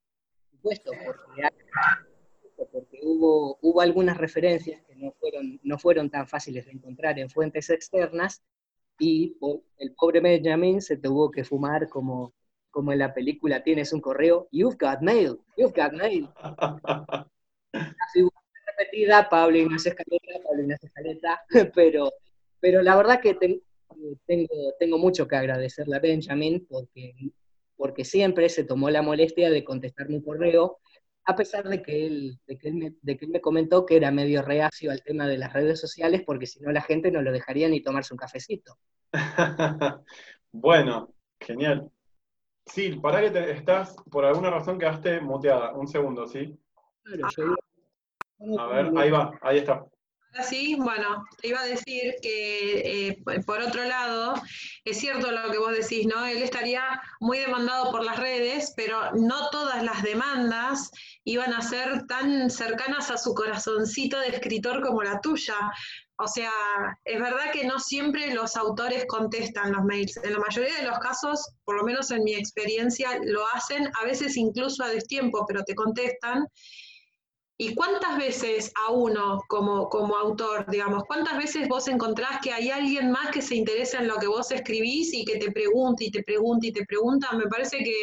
Por 0.50 0.74
supuesto, 0.74 0.90
porque 1.06 1.42
porque 2.72 2.98
hubo, 3.04 3.56
hubo 3.62 3.80
algunas 3.80 4.16
referencias 4.16 4.82
que 4.82 4.96
no 4.96 5.12
fueron, 5.12 5.60
no 5.62 5.78
fueron 5.78 6.10
tan 6.10 6.26
fáciles 6.26 6.66
de 6.66 6.72
encontrar 6.72 7.20
en 7.20 7.30
fuentes 7.30 7.70
externas 7.70 8.42
y 8.98 9.36
el 9.78 9.94
pobre 9.94 10.18
Benjamin 10.18 10.82
se 10.82 10.96
tuvo 10.96 11.30
que 11.30 11.44
fumar 11.44 11.88
como, 11.88 12.34
como 12.72 12.92
en 12.92 12.98
la 12.98 13.14
película 13.14 13.62
Tienes 13.62 13.92
un 13.92 14.00
correo, 14.00 14.48
You've 14.50 14.76
got 14.76 15.00
mail, 15.00 15.38
you've 15.56 15.72
got 15.72 15.92
mail. 15.92 16.28
Así 17.72 18.28
repetida, 18.66 19.28
Pablo 19.28 19.58
Ignacio 19.58 19.92
Escaleta, 19.92 20.42
Pablo 20.44 20.62
Ignacio 20.62 20.88
Escaleta, 20.88 21.42
pero, 21.74 22.10
pero 22.58 22.82
la 22.82 22.96
verdad 22.96 23.20
que 23.20 23.34
tengo, 23.34 23.60
tengo 24.80 24.98
mucho 24.98 25.28
que 25.28 25.36
agradecerle 25.36 25.96
a 25.96 26.00
Benjamin 26.00 26.66
porque, 26.68 27.14
porque 27.76 28.04
siempre 28.04 28.48
se 28.48 28.64
tomó 28.64 28.90
la 28.90 29.02
molestia 29.02 29.50
de 29.50 29.62
contestar 29.62 30.08
mi 30.08 30.20
correo 30.20 30.80
a 31.24 31.36
pesar 31.36 31.68
de 31.68 31.82
que, 31.82 32.06
él, 32.06 32.38
de, 32.46 32.58
que 32.58 32.68
él 32.68 33.28
me, 33.28 33.40
comentó 33.40 33.86
que 33.86 33.96
era 33.96 34.10
medio 34.10 34.42
reacio 34.42 34.90
al 34.90 35.02
tema 35.02 35.26
de 35.28 35.38
las 35.38 35.52
redes 35.52 35.80
sociales, 35.80 36.22
porque 36.26 36.46
si 36.46 36.60
no 36.60 36.72
la 36.72 36.82
gente 36.82 37.10
no 37.10 37.22
lo 37.22 37.30
dejaría 37.30 37.68
ni 37.68 37.80
tomarse 37.80 38.12
un 38.12 38.18
cafecito. 38.18 38.76
bueno, 40.52 41.14
genial. 41.40 41.90
Sí, 42.66 42.96
para 42.96 43.20
que 43.20 43.30
te, 43.30 43.50
estás, 43.52 43.96
por 44.10 44.24
alguna 44.24 44.50
razón 44.50 44.78
quedaste 44.78 45.20
muteada. 45.20 45.72
Un 45.72 45.88
segundo, 45.88 46.26
¿sí? 46.26 46.56
A 48.58 48.66
ver, 48.66 48.92
ahí 48.96 49.10
va, 49.10 49.38
ahí 49.42 49.58
está. 49.58 49.84
Sí, 50.48 50.76
bueno, 50.76 51.26
te 51.40 51.48
iba 51.48 51.60
a 51.60 51.66
decir 51.66 52.14
que 52.22 53.10
eh, 53.10 53.22
por 53.44 53.60
otro 53.60 53.84
lado, 53.84 54.34
es 54.82 54.98
cierto 54.98 55.30
lo 55.30 55.50
que 55.50 55.58
vos 55.58 55.72
decís, 55.72 56.06
¿no? 56.06 56.24
Él 56.24 56.42
estaría 56.42 57.02
muy 57.20 57.38
demandado 57.38 57.90
por 57.90 58.02
las 58.02 58.18
redes, 58.18 58.72
pero 58.74 59.12
no 59.12 59.50
todas 59.50 59.84
las 59.84 60.02
demandas 60.02 60.90
iban 61.24 61.52
a 61.52 61.60
ser 61.60 62.06
tan 62.06 62.48
cercanas 62.48 63.10
a 63.10 63.18
su 63.18 63.34
corazoncito 63.34 64.18
de 64.20 64.28
escritor 64.28 64.80
como 64.80 65.02
la 65.02 65.20
tuya. 65.20 65.54
O 66.22 66.28
sea, 66.28 66.52
es 67.04 67.20
verdad 67.20 67.50
que 67.52 67.64
no 67.64 67.80
siempre 67.80 68.32
los 68.32 68.54
autores 68.54 69.06
contestan 69.08 69.72
los 69.72 69.82
mails. 69.82 70.16
En 70.22 70.34
la 70.34 70.38
mayoría 70.38 70.76
de 70.76 70.86
los 70.86 71.00
casos, 71.00 71.50
por 71.64 71.76
lo 71.76 71.82
menos 71.82 72.12
en 72.12 72.22
mi 72.22 72.34
experiencia, 72.34 73.18
lo 73.24 73.44
hacen, 73.52 73.88
a 74.00 74.04
veces 74.04 74.36
incluso 74.36 74.84
a 74.84 74.88
destiempo, 74.88 75.44
pero 75.48 75.64
te 75.64 75.74
contestan. 75.74 76.46
¿Y 77.58 77.74
cuántas 77.74 78.16
veces 78.18 78.70
a 78.86 78.92
uno 78.92 79.40
como, 79.48 79.88
como 79.88 80.16
autor, 80.16 80.64
digamos, 80.70 81.02
cuántas 81.08 81.38
veces 81.38 81.66
vos 81.66 81.88
encontrás 81.88 82.38
que 82.40 82.52
hay 82.52 82.70
alguien 82.70 83.10
más 83.10 83.32
que 83.32 83.42
se 83.42 83.56
interesa 83.56 83.98
en 83.98 84.06
lo 84.06 84.16
que 84.18 84.28
vos 84.28 84.52
escribís 84.52 85.12
y 85.12 85.24
que 85.24 85.38
te 85.38 85.50
pregunta 85.50 86.04
y 86.04 86.12
te 86.12 86.22
pregunta 86.22 86.66
y 86.68 86.72
te 86.72 86.84
pregunta? 86.84 87.32
Me 87.32 87.48
parece 87.48 87.78
que 87.78 87.94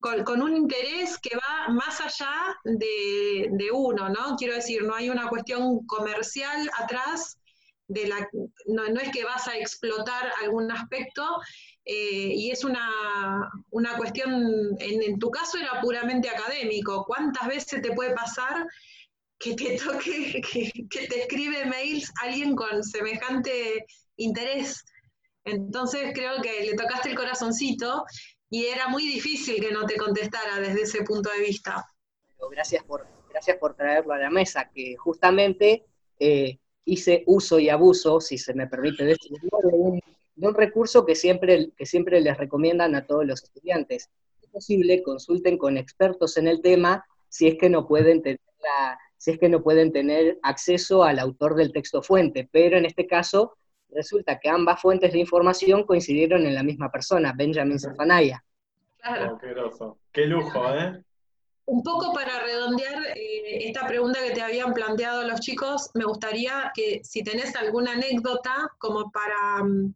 con, 0.00 0.42
un 0.42 0.56
interés 0.56 1.18
que 1.18 1.36
va 1.36 1.72
más 1.72 2.00
allá 2.00 2.56
de, 2.64 3.70
uno, 3.72 4.08
¿no? 4.08 4.36
Quiero 4.36 4.54
decir, 4.54 4.82
no 4.82 4.94
hay 4.94 5.10
una 5.10 5.28
cuestión 5.28 5.84
comercial 5.86 6.70
atrás, 6.78 7.38
de 7.88 8.08
la, 8.08 8.28
no, 8.66 8.84
es 9.00 9.10
que 9.12 9.24
vas 9.24 9.46
a 9.46 9.56
explotar 9.56 10.32
algún 10.42 10.70
aspecto, 10.72 11.24
eh, 11.84 12.32
y 12.34 12.50
es 12.50 12.64
una, 12.64 13.48
una 13.70 13.96
cuestión, 13.96 14.76
en, 14.80 15.18
tu 15.18 15.30
caso 15.30 15.58
era 15.58 15.80
puramente 15.80 16.28
académico. 16.28 17.04
¿Cuántas 17.04 17.46
veces 17.46 17.82
te 17.82 17.92
puede 17.92 18.12
pasar 18.12 18.66
que 19.38 19.54
te 19.54 19.78
toque, 19.78 20.40
que, 20.52 20.72
que, 20.90 21.06
te 21.06 21.20
escribe 21.20 21.64
mails 21.66 22.12
alguien 22.22 22.56
con 22.56 22.82
semejante 22.82 23.86
interés? 24.16 24.84
Entonces 25.44 26.10
creo 26.12 26.42
que 26.42 26.64
le 26.64 26.74
tocaste 26.74 27.10
el 27.10 27.14
corazoncito 27.14 28.04
y 28.50 28.66
era 28.66 28.88
muy 28.88 29.04
difícil 29.06 29.60
que 29.60 29.72
no 29.72 29.86
te 29.86 29.96
contestara 29.96 30.60
desde 30.60 30.82
ese 30.82 31.02
punto 31.02 31.30
de 31.30 31.40
vista. 31.40 31.84
Gracias 32.50 32.84
por, 32.84 33.06
gracias 33.30 33.56
por 33.58 33.74
traerlo 33.74 34.12
a 34.12 34.18
la 34.18 34.30
mesa, 34.30 34.70
que 34.72 34.96
justamente 34.96 35.84
eh, 36.18 36.58
hice 36.84 37.24
uso 37.26 37.58
y 37.58 37.68
abuso, 37.68 38.20
si 38.20 38.38
se 38.38 38.54
me 38.54 38.66
permite 38.66 39.04
decirlo, 39.04 39.38
de 39.62 39.76
un 39.76 40.00
de 40.36 40.46
un 40.46 40.54
recurso 40.54 41.04
que 41.04 41.14
siempre, 41.14 41.70
que 41.76 41.86
siempre 41.86 42.20
les 42.20 42.36
recomiendan 42.36 42.94
a 42.94 43.06
todos 43.06 43.26
los 43.26 43.42
estudiantes. 43.42 44.10
Es 44.42 44.48
posible, 44.50 45.02
consulten 45.02 45.58
con 45.58 45.78
expertos 45.78 46.36
en 46.36 46.46
el 46.46 46.60
tema 46.60 47.04
si 47.28 47.48
es 47.48 47.56
que 47.58 47.68
no 47.68 47.88
pueden 47.88 48.22
tener 48.22 48.40
si 49.18 49.30
es 49.30 49.38
que 49.38 49.48
no 49.48 49.62
pueden 49.62 49.92
tener 49.92 50.38
acceso 50.42 51.04
al 51.04 51.18
autor 51.18 51.54
del 51.54 51.72
texto 51.72 52.02
fuente, 52.02 52.48
pero 52.50 52.76
en 52.76 52.84
este 52.84 53.06
caso 53.06 53.56
resulta 53.90 54.38
que 54.38 54.48
ambas 54.48 54.80
fuentes 54.80 55.12
de 55.12 55.18
información 55.18 55.84
coincidieron 55.84 56.46
en 56.46 56.54
la 56.54 56.62
misma 56.62 56.90
persona, 56.90 57.32
Benjamin 57.36 57.78
Zephaniah. 57.78 58.42
Claro. 58.98 59.38
Oh, 59.80 59.98
qué, 60.12 60.26
lujo, 60.26 60.74
¿eh? 60.74 61.02
Un 61.66 61.82
poco 61.82 62.12
para 62.12 62.40
redondear 62.40 63.06
eh, 63.14 63.66
esta 63.66 63.86
pregunta 63.86 64.20
que 64.20 64.32
te 64.32 64.42
habían 64.42 64.72
planteado 64.72 65.26
los 65.26 65.40
chicos, 65.40 65.90
me 65.94 66.04
gustaría 66.04 66.70
que 66.74 67.00
si 67.02 67.24
tenés 67.24 67.56
alguna 67.56 67.92
anécdota 67.92 68.70
como 68.78 69.10
para 69.10 69.64
mm, 69.64 69.94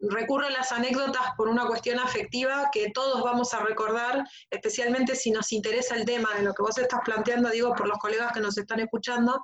recurro 0.00 0.46
a 0.46 0.50
las 0.50 0.72
anécdotas 0.72 1.22
por 1.36 1.48
una 1.48 1.66
cuestión 1.66 1.98
afectiva 1.98 2.70
que 2.72 2.90
todos 2.90 3.22
vamos 3.22 3.52
a 3.54 3.64
recordar, 3.64 4.24
especialmente 4.50 5.14
si 5.14 5.30
nos 5.30 5.52
interesa 5.52 5.94
el 5.96 6.04
tema 6.04 6.28
de 6.36 6.42
lo 6.42 6.54
que 6.54 6.62
vos 6.62 6.78
estás 6.78 7.00
planteando, 7.04 7.50
digo, 7.50 7.74
por 7.74 7.86
los 7.86 7.98
colegas 7.98 8.32
que 8.32 8.40
nos 8.40 8.56
están 8.56 8.80
escuchando. 8.80 9.42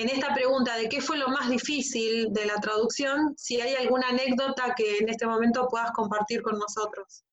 En 0.00 0.08
esta 0.08 0.34
pregunta 0.34 0.76
de 0.76 0.88
qué 0.88 1.00
fue 1.00 1.18
lo 1.18 1.28
más 1.28 1.50
difícil 1.50 2.32
de 2.32 2.46
la 2.46 2.54
traducción, 2.54 3.34
si 3.36 3.60
hay 3.60 3.74
alguna 3.74 4.08
anécdota 4.08 4.74
que 4.74 4.98
en 4.98 5.08
este 5.08 5.26
momento 5.26 5.68
puedas 5.68 5.92
compartir 5.92 6.42
con 6.42 6.58
nosotros. 6.58 7.24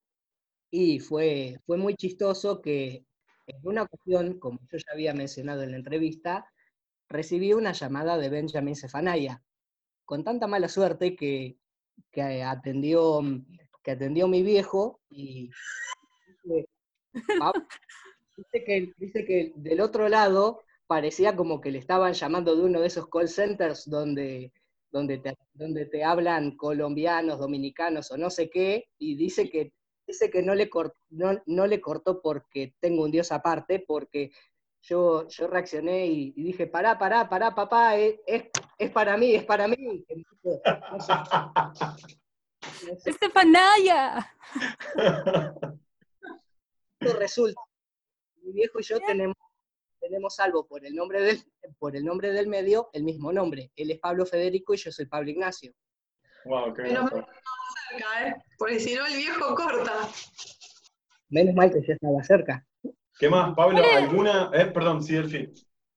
Y 0.70 1.00
fue, 1.00 1.60
fue 1.66 1.78
muy 1.78 1.96
chistoso 1.96 2.62
que 2.62 3.06
en 3.46 3.60
una 3.64 3.84
ocasión, 3.84 4.38
como 4.40 4.60
yo 4.70 4.78
ya 4.78 4.94
había 4.94 5.14
mencionado 5.14 5.64
en 5.64 5.72
la 5.72 5.78
entrevista, 5.78 6.46
recibí 7.08 7.54
una 7.54 7.72
llamada 7.72 8.18
de 8.18 8.30
Benjamin 8.30 8.76
Sefanaya, 8.76 9.42
con 10.04 10.26
tanta 10.26 10.48
mala 10.48 10.68
suerte 10.68 11.16
que 11.16 11.58
que 12.12 12.44
atendió, 12.44 13.22
que 13.84 13.92
atendió 13.92 14.28
mi 14.28 14.44
viejo 14.44 15.02
y 15.10 15.50
dice 16.44 16.68
que, 18.66 18.94
dice 18.98 19.26
que 19.26 19.54
del 19.56 19.82
otro 19.82 20.10
lado 20.10 20.64
parecía 20.88 21.36
como 21.36 21.62
que 21.62 21.72
le 21.72 21.80
estaban 21.80 22.14
llamando 22.14 22.56
de 22.56 22.64
uno 22.64 22.82
de 22.82 22.88
esos 22.88 23.10
call 23.10 23.28
centers 23.28 23.90
donde, 23.90 24.52
donde, 24.92 25.18
te, 25.20 25.38
donde 25.54 25.86
te 25.86 26.04
hablan 26.04 26.56
colombianos, 26.56 27.40
dominicanos 27.40 28.12
o 28.12 28.18
no 28.18 28.30
sé 28.30 28.50
qué, 28.50 28.90
y 28.98 29.16
dice 29.16 29.50
que, 29.50 29.74
dice 30.08 30.30
que 30.30 30.42
no, 30.42 30.56
le 30.56 30.70
no, 31.10 31.42
no 31.46 31.68
le 31.68 31.82
cortó 31.82 32.22
porque 32.22 32.74
tengo 32.80 33.04
un 33.04 33.12
Dios 33.12 33.32
aparte, 33.32 33.84
porque 33.86 34.32
yo, 34.82 35.28
yo 35.28 35.48
reaccioné 35.48 36.08
y, 36.08 36.32
dije, 36.32 36.68
pará, 36.68 36.98
pará, 36.98 37.28
pará, 37.28 37.54
papá, 37.54 37.98
es, 37.98 38.16
es, 38.26 38.92
para 38.92 39.18
mí, 39.18 39.36
es 39.36 39.44
para 39.44 39.68
mí. 39.68 39.76
¡Estefanaya! 43.06 44.34
resulta, 47.00 47.62
mi 48.42 48.54
viejo 48.54 48.80
y 48.80 48.84
yo 48.84 49.00
tenemos, 49.00 49.36
tenemos 50.08 50.36
salvo 50.36 50.66
por 50.66 50.86
el, 50.86 50.96
nombre 50.96 51.22
del, 51.22 51.44
por 51.80 51.96
el 51.96 52.06
nombre 52.06 52.32
del 52.32 52.48
medio 52.48 52.90
el 52.94 53.04
mismo 53.04 53.32
nombre. 53.32 53.72
Él 53.76 53.92
es 53.92 54.00
Pablo 54.00 54.26
Federico 54.26 54.74
y 54.74 54.78
yo 54.78 54.92
soy 54.92 55.06
Pablo 55.06 55.30
Ignacio. 55.30 55.74
Wow, 56.46 56.74
qué 56.74 56.84
Pero 56.84 57.08
cerca, 57.10 58.28
¿eh? 58.28 58.36
Porque 58.58 58.80
si 58.80 58.96
no 58.96 59.06
el 59.06 59.18
viejo 59.18 59.54
corta. 59.54 60.10
Menos 61.30 61.56
mal 61.56 61.72
que 61.72 61.82
ya 61.86 61.94
estaba 61.94 62.24
cerca. 62.24 62.66
¿Qué 63.20 63.30
más, 63.30 63.54
Pablo? 63.56 63.82
¿Alguna? 63.96 64.50
Eh, 64.54 64.68
perdón, 64.68 65.04
sí, 65.04 65.22
fin. 65.24 65.54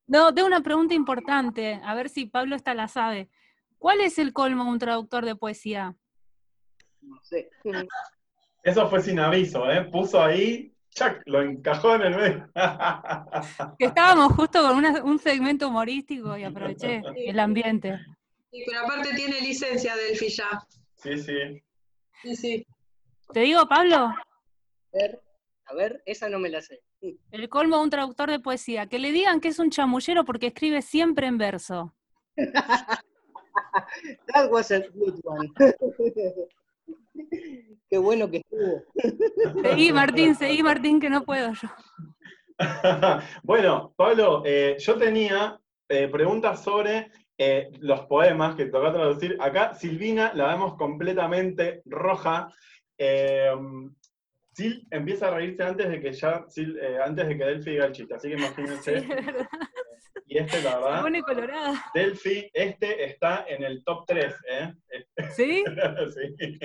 No, 0.06 0.34
tengo 0.34 0.48
una 0.48 0.62
pregunta 0.62 0.94
importante, 0.94 1.80
a 1.84 1.94
ver 1.94 2.08
si 2.08 2.26
Pablo 2.26 2.56
esta 2.56 2.74
la 2.74 2.88
sabe. 2.88 3.28
¿Cuál 3.78 4.00
es 4.00 4.18
el 4.18 4.32
colmo 4.32 4.64
de 4.64 4.70
un 4.70 4.78
traductor 4.78 5.24
de 5.24 5.36
poesía? 5.36 5.96
No 7.00 7.16
sé. 7.22 7.48
Eso 8.62 8.88
fue 8.88 9.00
sin 9.02 9.20
aviso, 9.20 9.70
¿eh? 9.70 9.84
Puso 9.84 10.20
ahí, 10.20 10.69
¡chac! 10.90 11.22
Lo 11.26 11.42
encajó 11.42 11.94
en 11.94 12.02
el 12.02 12.16
medio. 12.16 12.50
que 13.78 13.86
estábamos 13.86 14.32
justo 14.32 14.62
con 14.62 14.84
un 15.04 15.18
segmento 15.18 15.68
humorístico 15.68 16.36
y 16.36 16.44
aproveché 16.44 17.02
el 17.16 17.38
ambiente. 17.38 17.98
Sí, 18.50 18.64
pero 18.66 18.80
aparte 18.84 19.14
tiene 19.14 19.40
licencia 19.40 19.94
Delphi 19.96 20.28
ya. 20.28 20.66
Sí, 20.96 21.18
sí. 21.18 21.62
Sí, 22.22 22.36
sí. 22.36 22.66
¿Te 23.32 23.40
digo, 23.40 23.66
Pablo? 23.68 23.96
A 23.96 24.16
ver, 24.92 25.22
a 25.66 25.74
ver, 25.74 26.02
esa 26.04 26.28
no 26.28 26.38
me 26.38 26.48
la 26.48 26.60
sé. 26.60 26.82
El 27.30 27.48
colmo 27.48 27.76
de 27.76 27.82
un 27.84 27.90
traductor 27.90 28.30
de 28.30 28.40
poesía. 28.40 28.86
Que 28.86 28.98
le 28.98 29.12
digan 29.12 29.40
que 29.40 29.48
es 29.48 29.58
un 29.58 29.70
chamullero 29.70 30.24
porque 30.24 30.48
escribe 30.48 30.82
siempre 30.82 31.26
en 31.26 31.38
verso. 31.38 31.94
That 34.34 34.50
was 34.50 34.70
a 34.70 34.80
good 34.94 35.20
one. 35.24 35.48
Qué 37.88 37.98
bueno 37.98 38.30
que 38.30 38.38
estuvo. 38.38 38.82
Seguí, 39.62 39.92
Martín, 39.92 40.34
seguí, 40.34 40.62
Martín, 40.62 41.00
que 41.00 41.10
no 41.10 41.24
puedo 41.24 41.52
yo. 41.52 41.68
bueno, 43.42 43.92
Pablo, 43.96 44.42
eh, 44.44 44.76
yo 44.78 44.96
tenía 44.96 45.58
eh, 45.88 46.08
preguntas 46.08 46.62
sobre 46.62 47.10
eh, 47.36 47.70
los 47.80 48.00
poemas 48.06 48.54
que 48.54 48.66
toca 48.66 48.92
traducir. 48.92 49.36
Acá 49.40 49.74
Silvina 49.74 50.32
la 50.34 50.48
vemos 50.48 50.76
completamente 50.76 51.82
roja. 51.86 52.52
Sil 54.52 54.84
empieza 54.90 55.28
a 55.28 55.30
reírse 55.30 55.62
antes 55.62 55.88
de 55.88 56.00
que 56.00 56.12
ya, 56.12 56.44
eh, 56.56 56.98
antes 57.02 57.28
de 57.28 57.38
que 57.38 57.44
Delphi 57.44 57.70
diga 57.70 57.86
el 57.86 57.92
chiste, 57.92 58.14
así 58.14 58.28
que 58.28 58.34
imagínense. 58.34 59.06
Y 60.26 60.38
este, 60.38 60.62
la 60.62 60.78
verdad. 60.78 61.02
pone 61.02 61.22
colorada. 61.22 61.84
Delphi, 61.94 62.50
este 62.52 63.04
está 63.04 63.44
en 63.48 63.64
el 63.64 63.84
top 63.84 64.04
3, 64.06 64.34
¿eh? 64.50 64.74
¿Sí? 65.34 65.64
sí. 66.14 66.60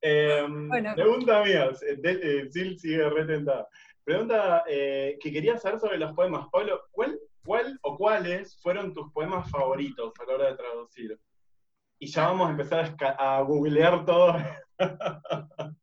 Em, 0.00 0.68
pregunta 0.94 1.42
mía, 1.42 1.70
eh, 1.82 2.48
Sil 2.52 2.78
sigue 2.78 3.08
retentada. 3.10 3.68
Pregunta 4.04 4.64
que 4.66 5.18
quería 5.20 5.58
saber 5.58 5.80
sobre 5.80 5.98
los 5.98 6.12
poemas. 6.14 6.46
Pablo, 6.50 6.82
¿cuál, 6.92 7.18
¿cuál 7.44 7.78
o 7.82 7.96
cuáles 7.96 8.58
fueron 8.62 8.94
tus 8.94 9.12
poemas 9.12 9.50
favoritos 9.50 10.12
a 10.18 10.24
la 10.24 10.34
hora 10.34 10.50
de 10.50 10.56
traducir? 10.56 11.18
Y 11.98 12.06
ya 12.06 12.28
vamos 12.28 12.48
a 12.48 12.50
empezar 12.52 12.96
a, 13.00 13.38
a 13.38 13.42
googlear 13.42 14.06
todo. 14.06 14.36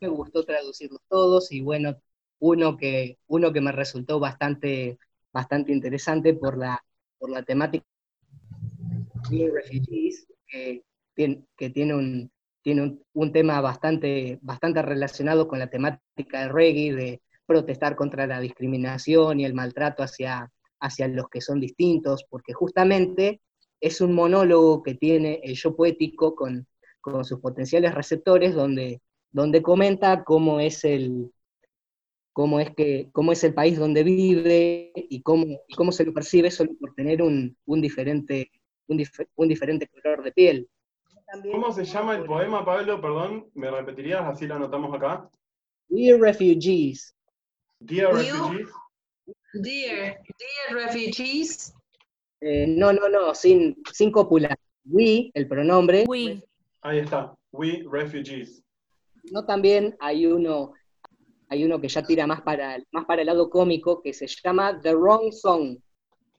me 0.00 0.08
gustó 0.08 0.44
traducirlos 0.44 1.00
todos 1.08 1.52
y 1.52 1.60
bueno, 1.60 1.96
uno 2.38 2.76
que, 2.76 3.18
uno 3.26 3.52
que 3.52 3.60
me 3.60 3.72
resultó 3.72 4.20
bastante, 4.20 4.98
bastante 5.36 5.70
interesante 5.70 6.32
por 6.32 6.56
la, 6.56 6.82
por 7.18 7.28
la 7.28 7.42
temática 7.42 7.84
de 9.30 9.50
refugees, 9.52 10.26
que, 10.46 10.82
que 11.58 11.70
tiene, 11.70 11.94
un, 11.94 12.30
tiene 12.62 12.98
un, 13.12 13.32
tema 13.32 13.60
bastante, 13.60 14.38
bastante 14.40 14.80
relacionado 14.80 15.46
con 15.46 15.58
la 15.58 15.68
temática 15.68 16.40
del 16.40 16.54
reggae, 16.54 16.94
de 16.94 17.22
protestar 17.44 17.96
contra 17.96 18.26
la 18.26 18.40
discriminación 18.40 19.38
y 19.38 19.44
el 19.44 19.52
maltrato 19.52 20.02
hacia, 20.02 20.50
hacia 20.80 21.06
los 21.08 21.28
que 21.28 21.42
son 21.42 21.60
distintos, 21.60 22.24
porque 22.30 22.54
justamente 22.54 23.42
es 23.78 24.00
un 24.00 24.14
monólogo 24.14 24.82
que 24.82 24.94
tiene 24.94 25.40
el 25.44 25.54
yo 25.54 25.76
poético 25.76 26.34
con, 26.34 26.66
con 27.02 27.26
sus 27.26 27.40
potenciales 27.40 27.94
receptores, 27.94 28.54
donde 28.54 29.02
donde 29.36 29.60
comenta 29.60 30.24
cómo 30.24 30.60
es 30.60 30.82
el, 30.82 31.30
cómo 32.36 32.60
es 32.60 32.74
que, 32.74 33.08
cómo 33.12 33.32
es 33.32 33.42
el 33.44 33.54
país 33.54 33.78
donde 33.78 34.02
vive 34.02 34.92
y 34.94 35.22
cómo, 35.22 35.46
y 35.66 35.74
cómo 35.74 35.90
se 35.90 36.04
lo 36.04 36.12
percibe 36.12 36.50
solo 36.50 36.72
por 36.78 36.92
tener 36.92 37.22
un, 37.22 37.56
un 37.64 37.80
diferente, 37.80 38.50
un, 38.88 39.48
diferente 39.48 39.88
color 39.88 40.22
de 40.22 40.32
piel. 40.32 40.68
¿Cómo 41.50 41.72
se 41.72 41.86
llama 41.86 42.14
el 42.14 42.26
poema, 42.26 42.62
Pablo? 42.62 43.00
Perdón, 43.00 43.46
¿me 43.54 43.70
repetirías? 43.70 44.20
Así 44.20 44.46
lo 44.46 44.56
anotamos 44.56 44.94
acá. 44.94 45.30
Dear 45.88 46.20
Refugees. 46.20 47.16
Dear 47.80 48.12
Refugees. 48.12 48.68
Dear, 49.54 50.18
dear 50.38 50.84
Refugees. 50.84 51.74
Eh, 52.42 52.66
no, 52.68 52.92
no, 52.92 53.08
no, 53.08 53.34
sin, 53.34 53.82
sin 53.94 54.12
copular. 54.12 54.58
We, 54.84 55.30
el 55.32 55.48
pronombre. 55.48 56.04
We. 56.06 56.42
Ahí 56.82 56.98
está. 56.98 57.34
We 57.52 57.82
Refugees 57.90 58.62
no 59.30 59.44
también 59.44 59.96
hay 60.00 60.26
uno, 60.26 60.72
hay 61.48 61.64
uno 61.64 61.80
que 61.80 61.88
ya 61.88 62.02
tira 62.02 62.26
más 62.26 62.42
para, 62.42 62.78
más 62.90 63.04
para 63.04 63.22
el 63.22 63.26
lado 63.26 63.48
cómico, 63.48 64.02
que 64.02 64.12
se 64.12 64.26
llama 64.26 64.80
The 64.80 64.94
Wrong 64.94 65.32
Song. 65.32 65.78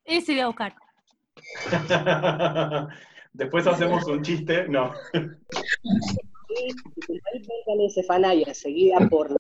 Ese 0.04 0.34
voy 0.34 0.42
a 0.42 0.48
buscar. 0.48 0.76
Después 3.34 3.68
hacemos 3.68 4.06
un 4.08 4.24
chiste, 4.24 4.68
no. 4.68 4.94
Y 6.50 6.74
seguida 8.54 9.00
por, 9.10 9.36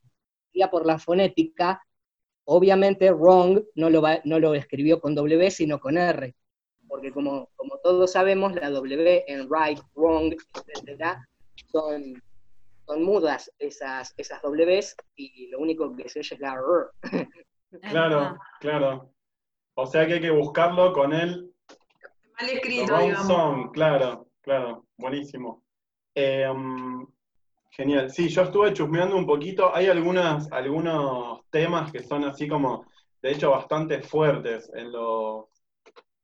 seguida 0.51 0.69
por 0.69 0.86
la 0.86 0.99
fonética, 0.99 1.82
obviamente 2.45 3.12
wrong 3.12 3.63
no 3.75 3.89
lo, 3.89 4.03
no 4.25 4.39
lo 4.39 4.53
escribió 4.53 5.01
con 5.01 5.15
W, 5.15 5.49
sino 5.51 5.80
con 5.80 5.97
R. 5.97 6.36
Porque 6.88 7.12
como, 7.12 7.49
como 7.56 7.80
todos 7.80 8.12
sabemos, 8.12 8.53
la 8.56 8.69
W 8.69 9.25
en 9.27 9.49
right, 9.49 9.80
wrong, 9.95 10.34
etc., 10.34 11.17
son 11.71 12.21
son 12.88 13.04
mudas 13.04 13.52
esas, 13.60 14.13
esas 14.17 14.41
Ws 14.41 14.95
y 15.15 15.50
lo 15.50 15.60
único 15.60 15.93
que 15.95 16.08
se 16.08 16.19
oye 16.19 16.36
es 16.36 16.39
la 16.39 16.54
R. 16.54 17.28
Claro, 17.82 18.38
claro. 18.62 19.12
O 19.76 19.86
sea 19.86 20.08
que 20.08 20.13
hay 20.13 20.21
que 20.21 20.32
buscarlo 20.32 20.93
con 20.93 21.12
el 21.13 21.54
mal 22.39 22.50
escrito, 22.50 22.97
digamos. 22.97 23.71
claro, 23.73 24.30
claro, 24.41 24.86
buenísimo. 24.97 25.63
Em, 26.15 27.06
genial. 27.71 28.10
Sí, 28.10 28.30
yo 28.30 28.43
estuve 28.43 28.71
chusmeando 28.71 29.17
un 29.17 29.28
poquito. 29.28 29.76
Hay 29.76 29.88
algunas, 29.88 30.50
algunos 30.54 31.41
temas 31.50 31.91
que 31.91 32.02
son 32.02 32.23
así 32.23 32.47
como, 32.47 32.86
de 33.21 33.32
hecho, 33.32 33.52
bastante 33.52 34.02
fuertes 34.02 34.71
en 34.73 34.93
los, 34.93 35.47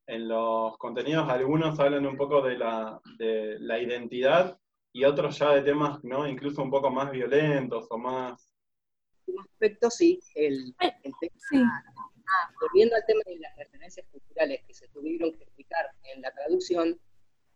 en 0.07 0.29
los 0.29 0.77
contenidos. 0.77 1.29
Algunos 1.29 1.77
hablan 1.77 2.05
un 2.05 2.15
poco 2.15 2.41
de 2.41 2.57
la, 2.57 3.01
de 3.17 3.57
la 3.59 3.79
identidad 3.79 4.57
y 4.93 5.03
otros 5.05 5.39
ya 5.39 5.55
de 5.55 5.63
temas, 5.63 6.03
¿no? 6.03 6.27
Incluso 6.27 6.61
un 6.61 6.69
poco 6.69 6.89
más 6.91 7.11
violentos 7.11 7.87
o 7.89 7.97
más... 7.97 8.53
En 9.25 9.39
aspecto 9.39 9.89
sí, 9.89 10.19
el, 10.35 10.75
tema, 10.77 11.83
ah, 12.27 12.51
volviendo 12.61 12.95
al 12.95 13.05
tema 13.07 13.21
de 13.25 13.39
las 13.39 13.57
referencias 13.57 14.05
culturales 14.11 14.61
que 14.67 14.73
se 14.73 14.87
tuvieron 14.89 15.31
que 15.31 15.43
explicar 15.43 15.85
en 16.13 16.21
la 16.21 16.31
traducción, 16.31 16.99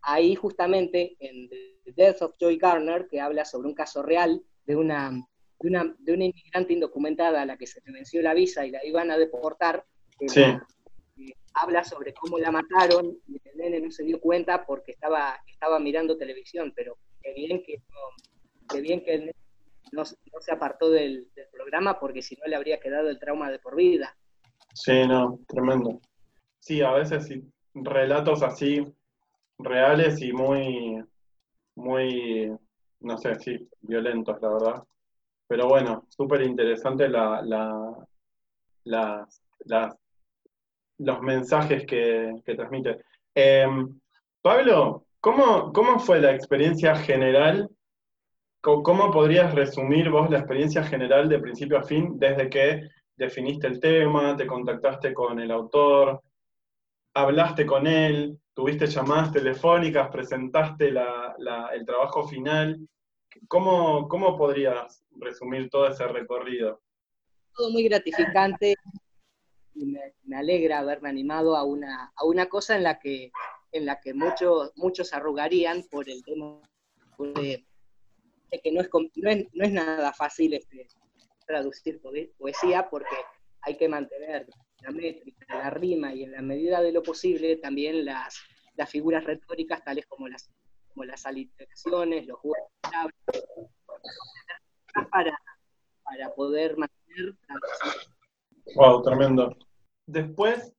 ahí 0.01 0.33
justamente 0.33 1.15
en 1.19 1.47
The 1.49 1.93
Death 1.95 2.21
of 2.23 2.35
Joy 2.39 2.57
Garner, 2.57 3.07
que 3.07 3.21
habla 3.21 3.45
sobre 3.45 3.67
un 3.67 3.75
caso 3.75 4.01
real 4.01 4.41
de 4.65 4.75
una, 4.75 5.11
de 5.59 5.67
una, 5.67 5.95
de 5.99 6.13
una 6.13 6.25
inmigrante 6.25 6.73
indocumentada 6.73 7.43
a 7.43 7.45
la 7.45 7.57
que 7.57 7.67
se 7.67 7.81
le 7.85 7.91
venció 7.91 8.21
la 8.23 8.33
visa 8.33 8.65
y 8.65 8.71
la 8.71 8.83
iban 8.83 9.11
a 9.11 9.17
deportar, 9.17 9.85
sí. 10.27 10.43
habla 11.53 11.83
sobre 11.83 12.15
cómo 12.15 12.39
la 12.39 12.49
mataron 12.49 13.19
y 13.27 13.39
el 13.43 13.57
nene 13.57 13.79
no 13.79 13.91
se 13.91 14.03
dio 14.03 14.19
cuenta 14.19 14.65
porque 14.65 14.93
estaba, 14.93 15.39
estaba 15.45 15.79
mirando 15.79 16.17
televisión, 16.17 16.73
pero 16.75 16.97
qué 17.27 17.33
bien 17.33 17.61
que 17.63 17.81
no, 17.89 18.81
bien 18.81 19.03
que 19.03 19.33
no, 19.91 20.05
se 20.05 20.51
apartó 20.51 20.89
del, 20.89 21.27
programa 21.51 21.99
porque 21.99 22.21
si 22.21 22.35
no 22.35 22.45
le 22.45 22.55
habría 22.55 22.79
quedado 22.79 23.09
el 23.09 23.19
trauma 23.19 23.51
de 23.51 23.59
por 23.59 23.75
vida. 23.75 24.15
Sí, 24.73 25.05
no, 25.07 25.39
tremendo. 25.47 25.99
Sí, 26.59 26.81
a 26.81 26.91
veces 26.91 27.25
sí, 27.25 27.43
relatos 27.73 28.43
así 28.43 28.81
reales 29.57 30.21
y 30.21 30.31
muy, 30.31 31.03
muy, 31.75 32.55
no 33.01 33.17
sé, 33.17 33.35
sí, 33.35 33.67
violentos, 33.81 34.39
la 34.41 34.49
verdad. 34.49 34.83
pero 35.47 35.67
bueno, 35.67 36.05
súper 36.09 36.43
interesante 36.43 37.09
la, 37.09 38.05
los 40.99 41.21
mensajes 41.21 41.85
que, 41.85 42.41
transmite. 42.45 43.01
Em, 43.33 43.99
Pablo, 44.41 45.06
¿cómo, 45.19 45.71
¿cómo 45.73 45.99
fue 45.99 46.19
la 46.19 46.33
experiencia 46.33 46.95
general? 46.95 47.69
¿Cómo 48.61 49.11
podrías 49.11 49.53
resumir 49.53 50.09
vos 50.09 50.29
la 50.29 50.39
experiencia 50.39 50.83
general 50.83 51.29
de 51.29 51.39
principio 51.39 51.77
a 51.77 51.83
fin 51.83 52.19
desde 52.19 52.49
que 52.49 52.81
definiste 53.15 53.67
el 53.67 53.79
tema, 53.79 54.35
te 54.35 54.45
contactaste 54.45 55.13
con 55.13 55.39
el 55.39 55.51
autor, 55.51 56.21
hablaste 57.13 57.65
con 57.65 57.87
él, 57.87 58.37
tuviste 58.53 58.87
llamadas 58.87 59.31
telefónicas, 59.31 60.09
presentaste 60.09 60.89
el 60.89 61.85
trabajo 61.85 62.27
final? 62.27 62.77
¿Cómo, 63.47 64.07
¿Cómo 64.07 64.37
podrías 64.37 65.03
resumir 65.11 65.69
todo 65.69 65.87
ese 65.87 66.07
recorrido? 66.07 66.81
Todo 67.55 67.71
muy 67.71 67.83
gratificante 67.83 68.75
y 69.73 69.85
me, 69.85 70.13
alegra 70.35 70.79
haberme 70.79 71.09
animado 71.09 71.55
a 71.55 71.63
una, 71.63 72.11
a 72.15 72.25
una 72.25 72.47
cosa 72.47 72.75
en 72.75 72.83
la 72.83 72.99
que, 72.99 73.31
en 73.77 73.85
la 73.85 73.99
que 73.99 74.13
muchos, 74.13 74.71
muchos 74.75 75.13
arrugarían 75.13 75.83
por 75.83 76.09
el 76.09 76.23
tema 76.23 76.61
de, 77.19 77.65
que 78.63 78.71
no 78.71 78.81
es, 78.81 78.89
no 79.53 79.65
es, 79.65 79.71
nada 79.71 80.13
fácil 80.13 80.53
este, 80.53 80.87
traducir 81.45 82.01
poesía 82.37 82.89
porque 82.89 83.15
hay 83.61 83.77
que 83.77 83.87
mantener 83.87 84.47
la 84.81 84.91
métrica, 84.91 85.45
la 85.49 85.69
rima 85.69 86.13
y 86.13 86.23
en 86.23 86.31
la 86.31 86.41
medida 86.41 86.81
de 86.81 86.91
lo 86.91 87.01
posible 87.01 87.57
también 87.57 88.05
las, 88.05 88.39
las 88.75 88.89
figuras 88.89 89.23
retóricas 89.23 89.83
tales 89.83 90.05
como 90.07 90.27
las, 90.27 90.49
como 90.89 91.05
las 91.05 91.25
aliteraciones, 91.25 92.27
los 92.27 92.39
juegos 92.39 92.59
de 92.59 92.89
palabras, 92.89 93.15
para, 95.11 95.39
para 96.03 96.33
poder 96.35 96.77
mantener 96.77 97.35
Wow, 98.75 99.01
tremendo. 99.01 99.55
Después, 100.05 100.73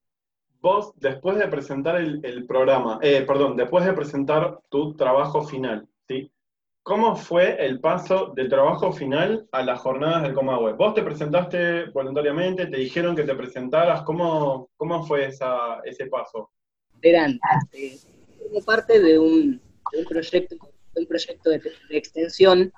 vos, 0.60 0.92
después 0.96 1.38
de 1.38 1.48
presentar 1.48 1.96
el, 1.96 2.46
programa, 2.46 2.98
eh, 3.02 3.22
perdón, 3.26 3.56
después 3.56 3.84
de 3.84 3.92
presentar 3.92 4.60
tu 4.68 4.94
trabajo 4.94 5.42
final, 5.42 5.86
¿sí? 6.06 6.30
¿Cómo 6.82 7.16
fue 7.16 7.62
el 7.66 7.80
paso 7.80 8.32
del 8.34 8.48
trabajo 8.48 8.92
final 8.92 9.46
a 9.52 9.62
las 9.62 9.78
jornadas 9.80 10.22
del 10.22 10.32
Comahue? 10.32 10.72
Vos 10.72 10.94
te 10.94 11.02
presentaste 11.02 11.84
voluntariamente, 11.90 12.66
te 12.66 12.78
dijeron 12.78 13.14
que 13.14 13.24
te 13.24 13.34
presentaras, 13.34 14.02
¿cómo, 14.02 14.70
cómo 14.76 15.04
fue 15.06 15.26
esa, 15.26 15.80
ese 15.84 16.06
paso? 16.06 16.50
Eran 17.02 17.38
como 18.38 18.64
parte 18.64 19.00
de 19.00 19.18
un, 19.18 19.60
proyecto, 20.08 20.56
un 20.94 21.06
proyecto 21.06 21.50
de, 21.50 21.60
extensión 21.90 22.72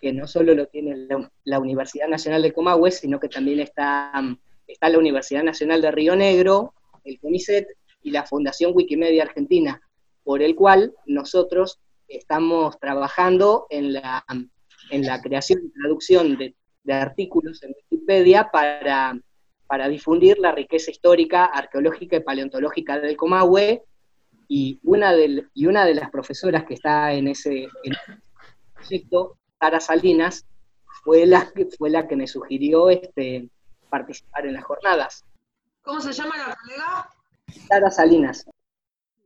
que 0.00 0.12
no 0.12 0.26
solo 0.26 0.54
lo 0.54 0.66
tiene 0.66 1.06
la, 1.44 1.60
Universidad 1.60 2.08
Nacional 2.08 2.42
de 2.42 2.52
Comahue, 2.52 2.90
sino 2.90 3.20
que 3.20 3.28
también 3.28 3.60
está, 3.60 4.12
está 4.66 4.88
la 4.88 4.98
Universidad 4.98 5.44
Nacional 5.44 5.80
de 5.80 5.92
Río 5.92 6.16
Negro, 6.16 6.74
el 7.04 7.18
CONICET 7.20 7.66
y 8.02 8.10
la 8.10 8.24
Fundación 8.24 8.72
Wikimedia 8.74 9.24
Argentina, 9.24 9.80
por 10.24 10.42
el 10.42 10.54
cual 10.54 10.94
nosotros 11.06 11.80
estamos 12.08 12.78
trabajando 12.78 13.66
en 13.70 13.92
la, 13.92 14.24
en 14.90 15.06
la 15.06 15.20
creación 15.20 15.60
y 15.64 15.80
traducción 15.80 16.36
de, 16.36 16.54
artículos 16.92 17.62
en 17.62 17.74
Wikipedia 17.76 18.50
para, 18.50 19.16
para 19.68 19.88
difundir 19.88 20.38
la 20.38 20.52
riqueza 20.52 20.90
histórica, 20.90 21.44
arqueológica 21.44 22.16
y 22.16 22.20
paleontológica 22.20 22.98
del 22.98 23.16
Comahue, 23.16 23.84
y 24.48 24.78
una, 24.82 25.14
de, 25.14 25.46
y 25.54 25.66
una 25.66 25.86
de 25.86 25.94
las 25.94 26.10
profesoras 26.10 26.64
que 26.64 26.74
está 26.74 27.14
en 27.14 27.28
ese, 27.28 27.68
proyecto, 28.74 29.38
Sara 29.58 29.80
Salinas, 29.80 30.44
fue 31.02 31.24
la, 31.24 31.50
fue 31.78 31.88
la 31.88 32.06
que 32.06 32.16
me 32.16 32.26
sugirió 32.26 32.90
este, 32.90 33.48
participar 33.88 34.46
en 34.46 34.54
las 34.54 34.64
jornadas. 34.64 35.24
¿Cómo 35.82 36.00
se 36.00 36.12
llama 36.12 36.36
la 36.36 36.56
colega? 36.56 37.10
Sara 37.68 37.90
Salinas. 37.90 38.48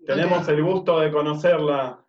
Tenemos 0.07 0.49
el 0.49 0.63
gusto 0.63 1.01
de 1.01 1.13
conocerla. 1.13 2.05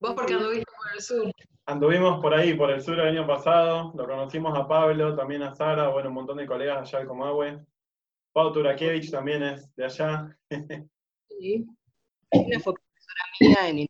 Vos 0.00 0.14
porque 0.14 0.34
anduviste 0.34 0.64
por 0.76 0.94
el 0.94 1.00
sur. 1.00 1.32
Anduvimos 1.66 2.20
por 2.20 2.34
ahí, 2.34 2.54
por 2.54 2.70
el 2.70 2.82
sur 2.82 2.98
el 2.98 3.08
año 3.08 3.26
pasado, 3.26 3.92
lo 3.96 4.06
conocimos 4.06 4.58
a 4.58 4.68
Pablo, 4.68 5.16
también 5.16 5.42
a 5.42 5.54
Sara, 5.54 5.88
bueno, 5.88 6.08
un 6.08 6.16
montón 6.16 6.36
de 6.36 6.46
colegas 6.46 6.88
allá 6.88 7.00
de 7.00 7.06
Comahue. 7.06 7.64
Pau 8.32 8.52
Turakiewicz 8.52 9.10
también 9.10 9.42
es 9.42 9.74
de 9.76 9.84
allá. 9.84 10.36
Sí. 11.28 11.66
Una 12.32 12.60
fue 12.60 12.74
profesora 12.74 13.24
mía 13.40 13.68
en 13.68 13.86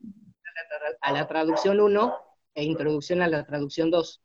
a 1.01 1.13
la 1.13 1.27
traducción 1.27 1.81
1 1.81 2.17
e 2.55 2.65
introducción 2.65 3.23
a 3.23 3.29
la 3.29 3.45
traducción 3.45 3.91
2. 3.91 4.23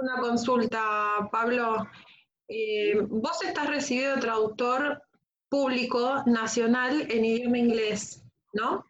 Una 0.00 0.20
consulta, 0.20 1.28
Pablo. 1.30 1.86
Eh, 2.48 2.94
vos 3.08 3.42
estás 3.42 3.68
recibido 3.68 4.18
traductor 4.20 5.02
público 5.48 6.22
nacional 6.26 7.06
en 7.10 7.24
idioma 7.24 7.58
inglés, 7.58 8.22
¿no? 8.52 8.84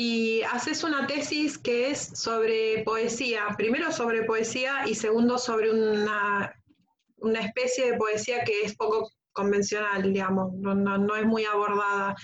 y 0.00 0.42
haces 0.42 0.84
una 0.84 1.08
tesis 1.08 1.58
que 1.58 1.90
es 1.90 1.98
sobre 2.14 2.84
poesía, 2.84 3.48
primero 3.56 3.90
sobre 3.90 4.22
poesía 4.22 4.86
y 4.86 4.94
segundo 4.94 5.38
sobre 5.38 5.72
una, 5.72 6.54
una 7.16 7.40
especie 7.40 7.90
de 7.90 7.98
poesía 7.98 8.44
que 8.44 8.62
es 8.62 8.76
poco 8.76 9.10
convencional, 9.32 10.12
digamos, 10.12 10.52
no, 10.54 11.16
es 11.16 11.26
muy 11.26 11.44
abordada. 11.46 12.14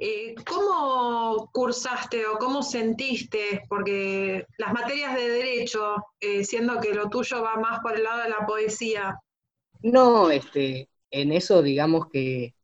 Eh, 0.00 0.36
¿Cómo 0.46 1.50
cursaste 1.52 2.24
o 2.26 2.38
cómo 2.38 2.62
sentiste? 2.62 3.62
Porque 3.68 4.46
las 4.56 4.72
materias 4.72 5.16
de 5.16 5.28
derecho, 5.28 5.96
eh, 6.20 6.44
siendo 6.44 6.80
que 6.80 6.94
lo 6.94 7.08
tuyo 7.08 7.42
va 7.42 7.56
más 7.56 7.80
por 7.80 7.96
el 7.96 8.04
lado 8.04 8.22
de 8.22 8.30
la 8.30 8.46
poesía. 8.46 9.18
No, 9.82 10.30
este, 10.30 10.88
en 11.10 11.32
eso 11.32 11.62
digamos 11.62 12.06
que 12.12 12.54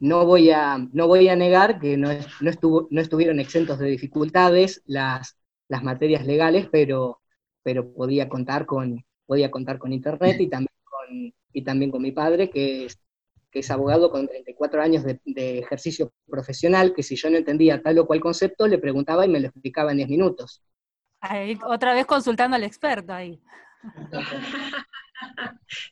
no 0.00 0.26
voy 0.26 0.50
a, 0.50 0.78
no 0.92 1.06
voy 1.06 1.28
a 1.28 1.36
negar 1.36 1.80
que 1.80 1.96
no, 1.96 2.10
estuvo, 2.10 2.88
no 2.90 3.00
estuvieron 3.00 3.40
exentos 3.40 3.78
de 3.78 3.86
dificultades 3.86 4.82
las, 4.84 5.38
las 5.68 5.82
materias 5.82 6.26
legales, 6.26 6.68
pero, 6.70 7.20
pero 7.62 7.90
podía, 7.94 8.28
contar 8.28 8.66
con, 8.66 9.02
podía 9.24 9.50
contar 9.50 9.78
con 9.78 9.94
internet 9.94 10.38
y 10.40 10.48
también 10.48 10.74
con, 10.84 11.34
y 11.54 11.62
también 11.62 11.90
con 11.90 12.02
mi 12.02 12.12
padre, 12.12 12.50
que 12.50 12.88
que 13.52 13.60
es 13.60 13.70
abogado 13.70 14.10
con 14.10 14.26
34 14.26 14.82
años 14.82 15.04
de, 15.04 15.58
ejercicio 15.58 16.12
profesional, 16.26 16.94
que 16.94 17.02
si 17.02 17.16
yo 17.16 17.28
no 17.28 17.36
entendía 17.36 17.82
tal 17.82 17.98
o 17.98 18.06
cual 18.06 18.20
concepto, 18.20 18.66
le 18.66 18.78
preguntaba 18.78 19.26
y 19.26 19.28
me 19.28 19.40
lo 19.40 19.48
explicaba 19.48 19.90
en 19.90 19.98
10 19.98 20.08
minutos. 20.08 20.62
otra 21.66 21.92
vez 21.92 22.06
consultando 22.06 22.56
al 22.56 22.64
experto 22.64 23.12
ahí. 23.12 23.38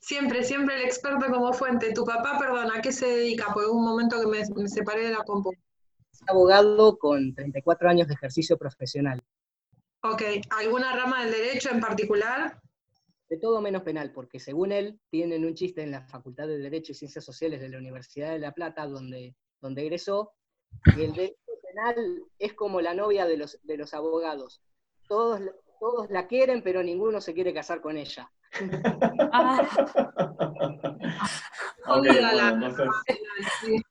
siempre, 0.01 0.43
siempre 0.43 0.77
el 0.77 0.83
experto 0.83 1.27
como 1.31 1.53
fuente. 1.53 1.93
Tu 1.93 2.03
papá, 2.05 2.39
perdona, 2.39 2.77
¿a 2.77 2.81
qué 2.81 2.93
se 2.93 3.07
dedica? 3.07 3.53
Porque 3.53 3.69
un 3.69 3.85
momento 3.85 4.19
que 4.21 4.27
me, 4.27 4.69
separé 4.69 5.05
de 5.05 5.11
la 5.11 5.23
compu. 5.25 5.53
Es 6.13 6.23
abogado 6.27 6.99
con 6.99 7.35
34 7.35 7.91
años 7.91 8.09
de 8.09 8.15
ejercicio 8.15 8.57
profesional. 8.57 9.23
Ok, 10.03 10.23
¿alguna 10.59 10.97
rama 10.97 11.25
del 11.25 11.33
derecho 11.33 11.71
en 11.71 11.81
particular? 11.81 12.59
De 13.31 13.39
todo 13.39 13.61
menos 13.61 13.83
penal, 13.83 14.13
porque 14.13 14.41
según 14.41 14.73
él, 14.73 15.01
tienen 15.09 15.45
un 15.45 15.55
chiste 15.55 15.83
en 15.83 15.93
la 15.93 16.03
Facultad 16.03 16.49
de 16.49 16.59
Derecho 16.59 16.91
y 16.93 16.97
Ciencias 16.97 17.25
Sociales 17.25 17.61
de 17.61 17.69
la 17.69 17.79
Universidad 17.79 18.33
de 18.33 18.41
La 18.41 18.53
Plata, 18.53 18.87
donde, 18.89 19.37
donde 19.61 19.83
egresó, 19.83 20.33
que 20.97 21.05
el 21.05 21.13
derecho 21.15 21.37
penal 21.63 22.25
es 22.41 22.55
como 22.55 22.81
la 22.81 22.93
novia 22.93 23.27
de 23.27 23.37
los, 23.37 23.61
de 23.63 23.77
los 23.77 23.95
abogados. 23.95 24.61
Todos, 25.09 25.41
todos 25.79 26.11
la 26.11 26.27
quieren, 26.27 26.63
pero 26.63 26.83
ninguno 26.83 27.21
se 27.21 27.33
quiere 27.33 27.55
casar 27.55 27.81
con 27.81 27.97
ella. 27.97 28.31
Ah. 29.33 29.63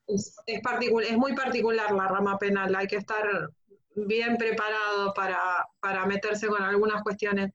es, 0.07 1.17
muy 1.17 1.33
particular 1.33 1.91
la 1.91 2.07
rama 2.07 2.37
penal, 2.37 2.75
hay 2.75 2.87
que 2.87 2.97
estar 2.97 3.25
bien 4.07 4.37
preparado 4.37 5.13
para, 5.13 6.05
meterse 6.05 6.47
con 6.47 6.61
algunas 6.61 7.03
cuestiones. 7.03 7.51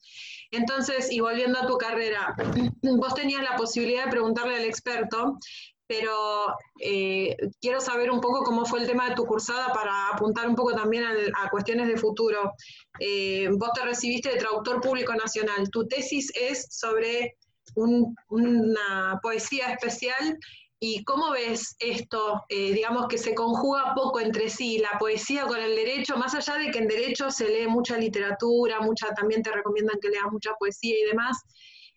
Entonces, 0.50 1.10
y 1.10 1.20
volviendo 1.20 1.58
a 1.58 1.66
tu 1.66 1.76
carrera, 1.78 2.34
vos 2.82 3.14
tenías 3.14 3.42
la 3.42 3.56
posibilidad 3.56 4.04
de 4.04 4.10
preguntarle 4.10 4.56
al 4.56 4.64
experto 4.64 5.38
pero 5.86 6.46
eh, 6.80 7.36
quiero 7.60 7.80
saber 7.80 8.10
un 8.10 8.20
poco 8.20 8.42
cómo 8.42 8.64
fue 8.64 8.80
el 8.80 8.86
tema 8.86 9.08
de 9.08 9.14
tu 9.14 9.26
cursada 9.26 9.72
para 9.72 10.08
apuntar 10.14 10.48
un 10.48 10.54
poco 10.54 10.72
también 10.72 11.04
a, 11.04 11.50
cuestiones 11.50 11.88
de 11.88 11.96
futuro. 11.96 12.52
Eh, 12.98 13.48
vos 13.52 13.70
te 13.74 13.84
recibiste 13.84 14.30
de 14.30 14.38
traductor 14.38 14.80
público 14.80 15.14
nacional. 15.14 15.68
Tu 15.70 15.86
tesis 15.86 16.32
es 16.34 16.66
sobre 16.70 17.36
una 17.74 19.18
poesía 19.22 19.72
especial. 19.72 20.38
¿Y 20.86 21.02
cómo 21.04 21.30
ves 21.30 21.76
esto, 21.78 22.44
eh, 22.50 22.74
digamos, 22.74 23.08
que 23.08 23.16
se 23.16 23.34
conjuga 23.34 23.94
poco 23.94 24.20
entre 24.20 24.50
sí, 24.50 24.76
la 24.76 24.98
poesía 24.98 25.46
con 25.46 25.58
el 25.58 25.74
derecho, 25.74 26.18
más 26.18 26.34
allá 26.34 26.58
de 26.58 26.70
que 26.70 26.78
en 26.78 26.88
derecho 26.88 27.30
se 27.30 27.48
lee 27.48 27.66
mucha 27.66 27.96
literatura, 27.96 28.80
mucha, 28.80 29.08
también 29.14 29.42
te 29.42 29.50
recomiendan 29.50 29.98
que 29.98 30.10
leas 30.10 30.30
mucha 30.30 30.52
poesía 30.58 30.94
y 30.98 31.08
demás? 31.08 31.38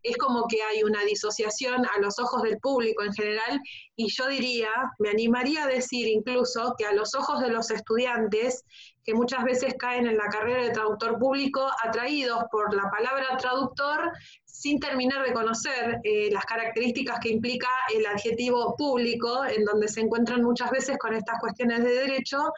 es 0.04 0.18
como 0.18 0.48
que 0.48 0.62
hay 0.62 0.84
una 0.84 1.04
disociación 1.04 1.86
a 1.86 2.00
los 2.00 2.20
ojos 2.20 2.44
del 2.44 2.60
público 2.60 3.04
en 3.04 3.14
general 3.14 3.60
y 3.96 4.08
yo 4.10 4.28
diría, 4.28 4.70
me 5.00 5.10
animaría 5.10 5.66
a 5.66 5.68
decir 5.68 6.08
incluso 6.08 6.76
que 6.78 6.86
a 6.86 6.94
los 6.94 7.14
ojos 7.16 7.42
de 7.42 7.50
los 7.50 7.72
estudiantes, 7.72 8.64
que 9.08 9.14
muchas 9.14 9.46
veces 9.46 9.74
caen 9.80 10.06
en 10.06 10.18
la 10.18 10.28
carrera 10.28 10.64
de 10.64 10.72
traductor 10.72 11.18
público 11.18 11.66
atraídos 11.82 12.44
por 12.52 12.76
la 12.76 12.92
palabra 12.92 13.38
traductor 13.38 14.12
sin 14.44 14.82
terminar 14.82 15.24
de 15.26 15.32
conocer 15.32 16.02
eh, 16.04 16.30
las 16.30 16.44
características 16.44 17.18
que 17.22 17.30
implica 17.30 17.70
el 17.96 18.06
adjetivo 18.06 18.76
público, 18.76 19.46
en 19.46 19.64
donde 19.64 19.88
se 19.88 20.02
encuentran 20.02 20.44
muchas 20.44 20.72
veces 20.72 20.98
con 20.98 21.14
estas 21.14 21.40
cuestiones 21.40 21.86
de 21.86 21.92
derecho, 21.92 22.52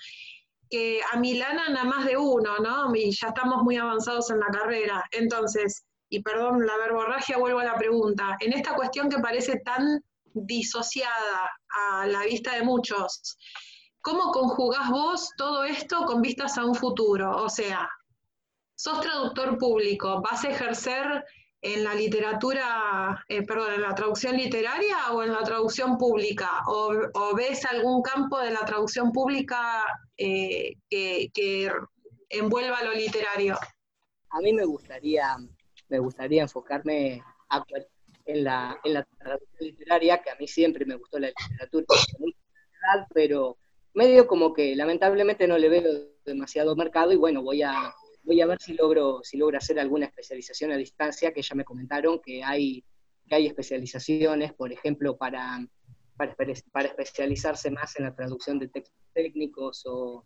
que 0.72 1.02
a 1.14 1.20
Milana 1.20 1.70
nada 1.70 1.86
más 1.86 2.08
de 2.08 2.18
uno, 2.18 2.58
¿no? 2.58 2.96
Y 2.96 3.12
ya 3.12 3.28
estamos 3.28 3.62
muy 3.62 3.78
avanzados 3.78 4.32
en 4.32 4.40
la 4.40 4.48
carrera. 4.48 5.04
Entonces, 5.12 5.86
y 6.10 6.24
perdón 6.24 6.66
la 6.66 6.78
verborragia, 6.78 7.38
vuelvo 7.38 7.60
a 7.60 7.66
la 7.66 7.76
pregunta, 7.76 8.38
en 8.40 8.54
esta 8.54 8.74
cuestión 8.74 9.08
que 9.08 9.20
parece 9.20 9.60
tan 9.60 10.04
disociada 10.34 11.52
a 11.92 12.08
la 12.08 12.24
vista 12.24 12.56
de 12.56 12.64
muchos, 12.64 13.38
¿cómo 14.02 14.32
conjugás 14.32 14.90
vos 14.90 15.32
todo 15.38 15.64
esto 15.64 16.06
con 16.06 16.22
vistas 16.22 16.58
a 16.58 16.66
un 16.66 16.76
futuro? 16.76 17.44
O 17.44 17.50
sea, 17.50 17.90
sos 18.76 19.02
traductor 19.02 19.58
público, 19.58 20.22
¿vas 20.22 20.44
a 20.46 20.50
ejercer 20.50 21.26
en 21.62 21.84
la 21.84 21.94
literatura, 21.94 23.26
eh, 23.28 23.46
perdón, 23.46 23.74
en 23.74 23.82
la 23.82 23.94
traducción 23.94 24.38
literaria 24.38 25.12
o 25.12 25.24
en 25.24 25.34
la 25.34 25.44
traducción 25.44 25.98
pública? 25.98 26.50
¿O, 26.68 27.36
ves 27.36 27.66
algún 27.66 28.02
campo 28.02 28.40
de 28.40 28.52
la 28.52 28.66
traducción 28.66 29.12
pública 29.12 29.86
eh, 30.18 30.76
que, 30.90 31.72
envuelva 32.30 32.84
lo 32.84 32.94
literario? 32.94 33.58
A 34.30 34.40
mí 34.40 34.54
me 34.54 34.64
gustaría, 34.64 35.36
me 35.90 36.00
gustaría 36.00 36.44
enfocarme 36.44 37.24
en 38.26 38.44
la, 38.44 38.80
en 38.84 38.94
la 38.94 39.04
traducción 39.04 39.68
literaria, 39.68 40.22
que 40.22 40.30
a 40.30 40.36
mí 40.36 40.48
siempre 40.48 40.86
me 40.86 40.96
gustó 40.96 41.20
la 41.20 41.30
literatura, 41.30 41.86
pero 43.14 43.58
medio 43.94 44.28
como 44.28 44.54
que 44.54 44.76
lamentablemente 44.76 45.48
no 45.48 45.58
le 45.58 45.70
veo 45.70 45.84
demasiado 46.26 46.76
mercado 46.76 47.12
y 47.12 47.16
bueno, 47.16 47.42
voy 47.42 47.62
a 47.64 47.94
voy 48.24 48.42
a 48.42 48.46
ver 48.46 48.62
si 48.62 48.74
logro, 48.74 49.22
si 49.24 49.38
logro 49.38 49.58
hacer 49.58 49.80
alguna 49.80 50.06
especialización 50.06 50.72
a 50.72 50.78
distancia, 50.78 51.34
que 51.34 51.42
ya 51.42 51.56
me 51.56 51.64
comentaron 51.64 52.22
que 52.24 52.44
hay, 52.44 52.84
que 53.28 53.36
hay 53.36 53.48
especializaciones, 53.48 54.54
por 54.54 54.72
ejemplo, 54.72 55.18
para, 55.18 55.66
para, 56.16 56.36
especializarse 56.88 57.72
más 57.72 57.98
en 57.98 58.06
la 58.06 58.16
traducción 58.16 58.60
de 58.60 58.68
textos 58.68 58.96
técnicos 59.14 59.84
o, 59.88 60.24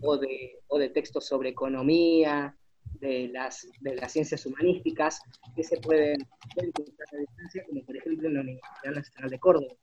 o, 0.00 0.16
de, 0.16 0.60
o 0.68 0.78
de 0.78 0.88
textos 0.88 1.26
sobre 1.26 1.50
economía, 1.50 2.56
de 3.00 3.28
las, 3.28 3.68
de 3.80 3.96
las 3.96 4.12
ciencias 4.12 4.46
humanísticas, 4.46 5.20
que 5.54 5.62
se 5.62 5.76
pueden, 5.78 6.26
encontrar 6.56 7.08
a 7.12 7.16
distancia, 7.18 7.64
como 7.68 7.84
por 7.84 7.96
ejemplo 7.96 8.28
en 8.28 8.34
la 8.34 8.40
Universidad 8.40 8.94
Nacional 8.94 9.30
de 9.30 9.38
Córdoba. 9.38 9.74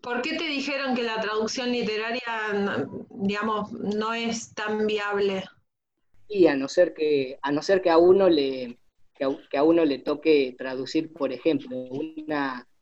¿Por 0.00 0.22
qué 0.22 0.36
te 0.36 0.44
dijeron 0.44 0.94
que 0.94 1.02
la 1.02 1.20
traducción 1.20 1.72
literaria, 1.72 2.86
digamos, 3.10 3.72
no 3.72 4.14
es 4.14 4.54
tan 4.54 4.86
viable? 4.86 5.44
Y 6.28 6.46
a 6.46 6.54
no 6.54 6.68
ser 6.68 6.94
que, 6.94 7.38
a 7.42 7.50
no 7.50 7.62
ser 7.62 7.82
que 7.82 7.90
a 7.90 7.98
uno 7.98 8.28
le, 8.28 8.78
que 9.18 9.56
a, 9.56 9.62
uno 9.62 9.84
le 9.84 9.98
toque 9.98 10.54
traducir, 10.56 11.12
por 11.12 11.32
ejemplo, 11.32 11.76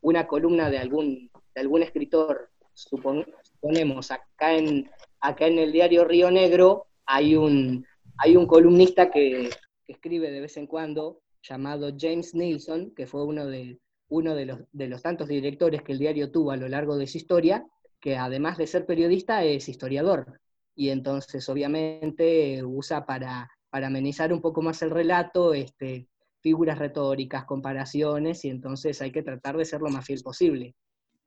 una, 0.03 0.27
columna 0.27 0.69
de 0.69 0.79
algún, 0.79 1.31
de 1.55 1.61
algún 1.61 1.83
escritor, 1.83 2.51
suponemos, 2.75 4.11
acá 4.11 4.55
en, 4.55 4.91
acá 5.21 5.47
en 5.47 5.59
el 5.59 5.73
diario 5.73 6.05
Río 6.05 6.31
Negro 6.31 6.87
hay 7.07 7.37
un, 7.37 7.87
hay 8.19 8.37
un 8.37 8.47
columnista 8.47 9.11
que, 9.11 9.51
escribe 9.89 10.33
de 10.33 10.41
vez 10.41 10.57
en 10.57 10.67
cuando, 10.67 11.23
llamado 11.43 11.93
James 11.97 12.35
Nilsson, 12.35 12.93
que 12.97 13.07
fue 13.07 13.25
uno 13.25 13.47
de, 13.47 13.79
uno 14.09 14.35
de 14.35 14.47
los, 14.47 14.61
de 14.73 14.89
los 14.89 15.03
tantos 15.03 15.29
directores 15.29 15.83
que 15.83 15.93
el 15.93 15.99
diario 15.99 16.31
tuvo 16.31 16.53
a 16.53 16.57
lo 16.57 16.69
largo 16.69 16.97
de 16.97 17.07
su 17.07 17.19
historia, 17.19 17.67
que 18.01 18.17
además 18.17 18.59
de 18.59 18.67
ser 18.67 18.87
periodista 18.87 19.45
es 19.45 19.69
historiador 19.69 20.41
y 20.77 20.91
entonces 20.91 21.49
obviamente 21.49 22.63
usa 22.63 23.05
para, 23.07 23.51
amenizar 23.73 24.33
un 24.33 24.41
poco 24.41 24.63
más 24.63 24.81
el 24.83 24.91
relato 24.91 25.53
este, 25.53 26.09
figuras 26.41 26.79
retóricas, 26.79 27.45
comparaciones, 27.45 28.45
y 28.45 28.51
entonces 28.51 29.03
hay 29.03 29.11
que 29.11 29.23
tratar 29.23 29.57
de 29.57 29.65
ser 29.65 29.81
lo 29.81 29.91
más 29.91 30.07
fiel 30.07 30.23
posible. 30.23 30.75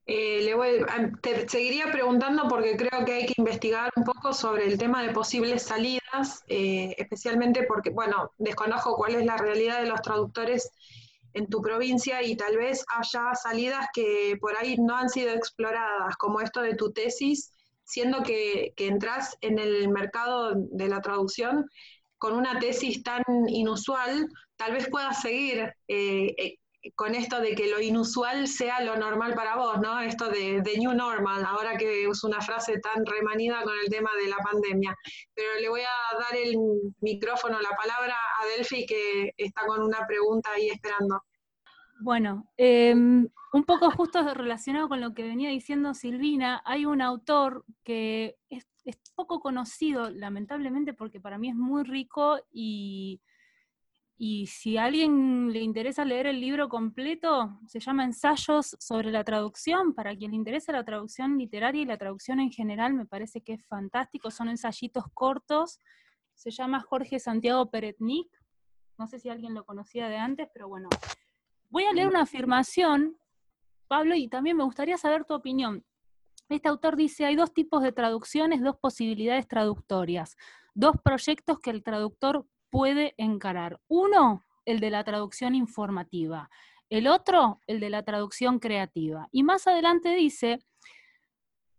Eh, 0.05 0.41
le 0.41 0.55
voy, 0.55 0.83
te 1.21 1.47
seguiría 1.47 1.91
preguntando 1.91 2.47
porque 2.47 2.75
creo 2.75 3.05
que 3.05 3.13
hay 3.13 3.25
que 3.27 3.35
investigar 3.37 3.91
un 3.95 4.03
poco 4.03 4.33
sobre 4.33 4.65
el 4.65 4.79
tema 4.79 5.03
de 5.03 5.13
posibles 5.13 5.61
salidas, 5.61 6.43
eh, 6.47 6.95
especialmente 6.97 7.63
porque, 7.67 7.91
bueno, 7.91 8.31
desconozco 8.39 8.95
cuál 8.95 9.15
es 9.15 9.25
la 9.25 9.37
realidad 9.37 9.81
de 9.81 9.89
los 9.89 10.01
traductores 10.01 10.71
en 11.33 11.47
tu 11.47 11.61
provincia 11.61 12.23
y 12.23 12.35
tal 12.35 12.57
vez 12.57 12.83
haya 12.95 13.33
salidas 13.35 13.87
que 13.93 14.37
por 14.39 14.55
ahí 14.57 14.75
no 14.77 14.95
han 14.95 15.09
sido 15.09 15.31
exploradas, 15.31 16.15
como 16.17 16.41
esto 16.41 16.61
de 16.61 16.75
tu 16.75 16.91
tesis, 16.91 17.53
siendo 17.83 18.23
que, 18.23 18.73
entras 18.77 19.37
en 19.41 19.59
el 19.59 19.89
mercado 19.89 20.53
de 20.55 20.87
la 20.87 21.01
traducción 21.01 21.65
con 22.17 22.35
una 22.35 22.59
tesis 22.59 23.01
tan 23.03 23.23
inusual, 23.47 24.27
tal 24.57 24.73
vez 24.73 24.89
puedas 24.89 25.21
seguir 25.21 25.73
eh, 25.87 26.35
eh, 26.37 26.57
con 26.95 27.15
esto 27.15 27.39
de 27.39 27.55
que 27.55 27.69
lo 27.69 27.79
inusual 27.79 28.47
sea 28.47 28.81
lo 28.81 28.95
normal 28.95 29.33
para 29.33 29.55
vos, 29.55 29.79
¿no? 29.79 29.99
Esto 29.99 30.29
de, 30.29 30.61
new 30.77 30.93
normal, 30.93 31.45
ahora 31.45 31.77
que 31.77 32.07
uso 32.07 32.27
una 32.27 32.41
frase 32.41 32.79
tan 32.79 33.05
remanida 33.05 33.61
con 33.63 33.73
el 33.83 33.89
tema 33.89 34.09
de 34.21 34.29
la 34.29 34.37
pandemia. 34.37 34.95
Pero 35.33 35.49
le 35.59 35.69
voy 35.69 35.81
a 35.81 36.17
dar 36.17 36.35
el 36.35 36.55
micrófono, 37.01 37.59
la 37.61 37.75
palabra 37.75 38.15
a 38.41 38.45
Delphi, 38.57 38.85
que 38.85 39.33
está 39.37 39.65
con 39.65 39.81
una 39.83 40.05
pregunta 40.07 40.49
ahí 40.51 40.69
esperando. 40.69 41.23
Bueno, 42.01 42.49
em, 42.55 43.27
un 43.51 43.63
poco 43.65 43.91
justo 43.91 44.33
relacionado 44.33 44.87
con 44.87 45.01
lo 45.01 45.13
que 45.13 45.23
venía 45.23 45.49
diciendo 45.49 45.93
Silvina, 45.93 46.61
hay 46.65 46.85
un 46.85 47.01
autor 47.01 47.65
que 47.83 48.37
es, 48.49 48.65
poco 49.15 49.39
conocido, 49.39 50.09
lamentablemente, 50.09 50.93
porque 50.93 51.19
para 51.19 51.37
mí 51.37 51.49
es 51.49 51.55
muy 51.55 51.83
rico 51.83 52.39
y, 52.51 53.21
y 54.19 54.45
si 54.45 54.77
a 54.77 54.85
alguien 54.85 55.51
le 55.51 55.61
interesa 55.61 56.05
leer 56.05 56.27
el 56.27 56.39
libro 56.39 56.69
completo, 56.69 57.57
se 57.65 57.79
llama 57.79 58.03
Ensayos 58.03 58.75
sobre 58.79 59.11
la 59.11 59.23
traducción. 59.23 59.95
Para 59.95 60.15
quien 60.15 60.31
le 60.31 60.37
interesa 60.37 60.71
la 60.71 60.83
traducción 60.83 61.39
literaria 61.39 61.81
y 61.81 61.85
la 61.85 61.97
traducción 61.97 62.39
en 62.39 62.51
general, 62.51 62.93
me 62.93 63.07
parece 63.07 63.41
que 63.41 63.53
es 63.53 63.65
fantástico. 63.65 64.29
Son 64.29 64.49
ensayitos 64.49 65.05
cortos. 65.13 65.79
Se 66.35 66.51
llama 66.51 66.81
Jorge 66.81 67.17
Santiago 67.17 67.71
Peretnik. 67.71 68.27
No 68.99 69.07
sé 69.07 69.17
si 69.19 69.29
alguien 69.29 69.55
lo 69.55 69.65
conocía 69.65 70.09
de 70.09 70.17
antes, 70.17 70.49
pero 70.53 70.67
bueno, 70.67 70.89
Voy 71.71 71.83
a 71.83 71.93
leer 71.93 72.07
una 72.07 72.23
afirmación, 72.23 73.15
Pablo, 73.87 74.15
y 74.15 74.27
también 74.27 74.57
me 74.57 74.63
gustaría 74.63 74.97
saber 74.97 75.23
tu 75.25 75.35
opinión. 75.35 75.85
Este 76.49 76.67
autor 76.67 76.95
dice, 76.95 77.25
hay 77.25 77.35
dos 77.35 77.53
tipos 77.53 77.83
de 77.83 77.91
traducciones, 77.91 78.63
dos 78.63 78.75
posibilidades 78.77 79.47
traductorias, 79.47 80.35
dos 80.73 80.95
proyectos 81.03 81.59
que 81.59 81.69
el 81.69 81.83
traductor 81.83 82.47
puede 82.69 83.13
encarar. 83.17 83.79
Uno, 83.87 84.45
el 84.65 84.79
de 84.79 84.89
la 84.89 85.03
traducción 85.03 85.55
informativa. 85.55 86.49
El 86.89 87.07
otro, 87.07 87.59
el 87.67 87.79
de 87.79 87.89
la 87.89 88.03
traducción 88.03 88.59
creativa. 88.59 89.27
Y 89.31 89.43
más 89.43 89.67
adelante 89.67 90.15
dice, 90.15 90.59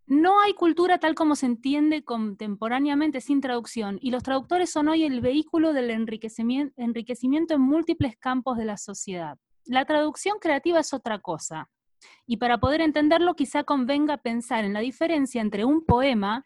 no 0.07 0.41
hay 0.41 0.55
cultura 0.55 0.99
tal 0.99 1.14
como 1.14 1.36
se 1.36 1.47
entiende 1.47 2.03
contemporáneamente 2.03 3.20
sin 3.20 3.41
traducción, 3.41 3.99
y 4.03 4.11
los 4.11 4.24
traductores 4.24 4.70
son 4.70 4.88
hoy 4.88 5.05
el 5.05 5.20
vehículo 5.20 5.72
del 5.72 5.91
enriquecimiento 5.91 7.55
en 7.55 7.61
múltiples 7.61 8.16
campos 8.16 8.57
de 8.59 8.64
la 8.64 8.76
sociedad. 8.76 9.38
La 9.66 9.84
traducción 9.84 10.38
creativa 10.41 10.80
es 10.80 10.93
otra 10.93 11.20
cosa. 11.20 11.70
Y 12.26 12.38
para 12.38 12.59
poder 12.59 12.80
entenderlo, 12.80 13.34
quizá 13.34 13.62
convenga 13.62 14.16
pensar 14.16 14.64
en 14.64 14.72
la 14.72 14.80
diferencia 14.80 15.41
entre 15.43 15.64
un 15.64 15.84
poema 15.84 16.45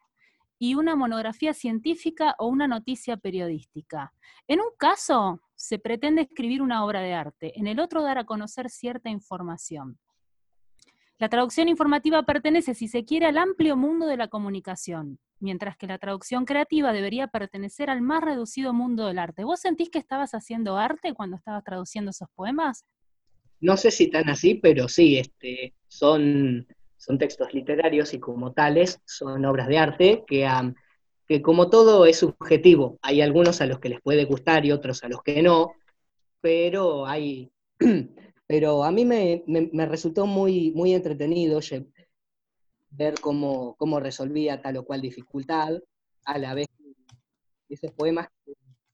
y 0.59 0.74
una 0.74 0.96
monografía 0.96 1.55
científica 1.55 2.34
o 2.38 2.46
una 2.46 2.68
noticia 2.68 3.16
periodística. 3.16 4.12
En 4.46 4.61
un 4.61 4.68
caso, 4.78 5.40
se 5.55 5.78
pretende 5.78 6.22
escribir 6.22 6.62
una 6.62 6.84
obra 6.84 7.00
de 7.00 7.14
arte, 7.14 7.59
en 7.59 7.66
el 7.66 7.80
otro 7.80 8.02
dar 8.02 8.18
a 8.18 8.24
conocer 8.24 8.70
cierta 8.70 9.11
información. 9.11 9.98
La 11.18 11.28
traducción 11.28 11.68
informativa 11.68 12.24
pertenece, 12.24 12.74
si 12.74 12.88
se 12.88 13.05
quiere, 13.05 13.26
al 13.26 13.38
amplio 13.38 13.76
mundo 13.76 14.07
de 14.07 14.16
la 14.16 14.28
comunicación, 14.28 15.18
mientras 15.38 15.76
que 15.76 15.86
la 15.86 15.98
traducción 15.98 16.44
creativa 16.44 16.92
debería 16.92 17.28
pertenecer 17.28 17.88
al 17.88 18.02
más 18.02 18.22
reducido 18.22 18.72
mundo 18.72 19.07
del 19.07 19.18
arte. 19.18 19.44
¿Vos 19.44 19.61
sentís 19.61 19.90
que 19.90 19.98
estabas 19.98 20.34
haciendo 20.34 20.76
arte 20.76 21.14
cuando 21.14 21.36
estabas 21.36 21.62
traduciendo 21.62 22.11
esos 22.11 22.28
poemas? 22.34 22.84
No 23.61 23.76
sé 23.76 23.90
si 23.90 24.11
tan 24.11 24.28
así, 24.28 24.57
pero 24.57 24.88
sí, 24.88 25.16
este, 25.18 25.74
son, 25.86 26.66
son 27.05 27.18
textos 27.18 27.52
literarios 27.52 28.14
y 28.14 28.18
como 28.18 28.52
tales 28.52 29.00
son 29.05 29.44
obras 29.44 29.68
de 29.68 29.78
arte 29.78 30.24
que, 30.26 30.48
que 31.28 31.42
como 31.42 31.68
todo 31.68 32.07
es 32.07 32.18
subjetivo. 32.18 32.98
Hay 33.02 33.20
algunos 33.20 33.61
a 33.61 33.66
los 33.66 33.78
que 33.78 33.90
les 33.90 34.00
puede 34.00 34.24
gustar 34.24 34.64
y 34.64 34.72
otros 34.72 35.05
a 35.05 35.09
los 35.09 35.22
que 35.22 35.42
no, 35.42 35.72
pero 36.40 37.07
hay... 37.07 37.50
Pero 38.46 38.84
a 38.84 38.90
mí 38.90 39.07
me, 39.07 39.42
resultó 39.86 40.26
muy, 40.26 40.70
muy 40.72 40.92
entretenido 40.92 41.61
ver 42.90 43.14
cómo, 43.18 43.74
cómo, 43.76 44.00
resolvía 44.00 44.61
tal 44.61 44.76
o 44.76 44.84
cual 44.84 45.00
dificultad, 45.00 45.80
a 46.26 46.38
la 46.38 46.52
vez 46.52 46.66
esos 47.70 47.90
poemas 47.92 48.28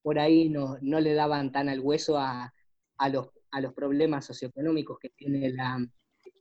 por 0.02 0.20
ahí 0.20 0.48
no, 0.48 0.78
no 0.82 1.00
le 1.00 1.14
daban 1.14 1.50
tan 1.50 1.68
al 1.68 1.80
hueso 1.80 2.16
a, 2.16 2.54
a 2.96 3.08
los 3.08 3.30
a 3.50 3.60
los 3.60 3.74
problemas 3.74 4.26
socioeconómicos 4.26 4.98
que 4.98 5.10
tiene 5.10 5.50
la, 5.50 5.84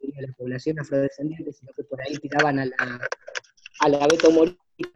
la 0.01 0.33
población 0.33 0.79
afrodescendiente, 0.79 1.53
sino 1.53 1.71
que 1.73 1.83
por 1.83 2.01
ahí 2.01 2.15
tiraban 2.17 2.59
a 2.59 2.65
la, 2.65 2.99
a 3.81 3.89
la 3.89 4.07
Beto 4.07 4.29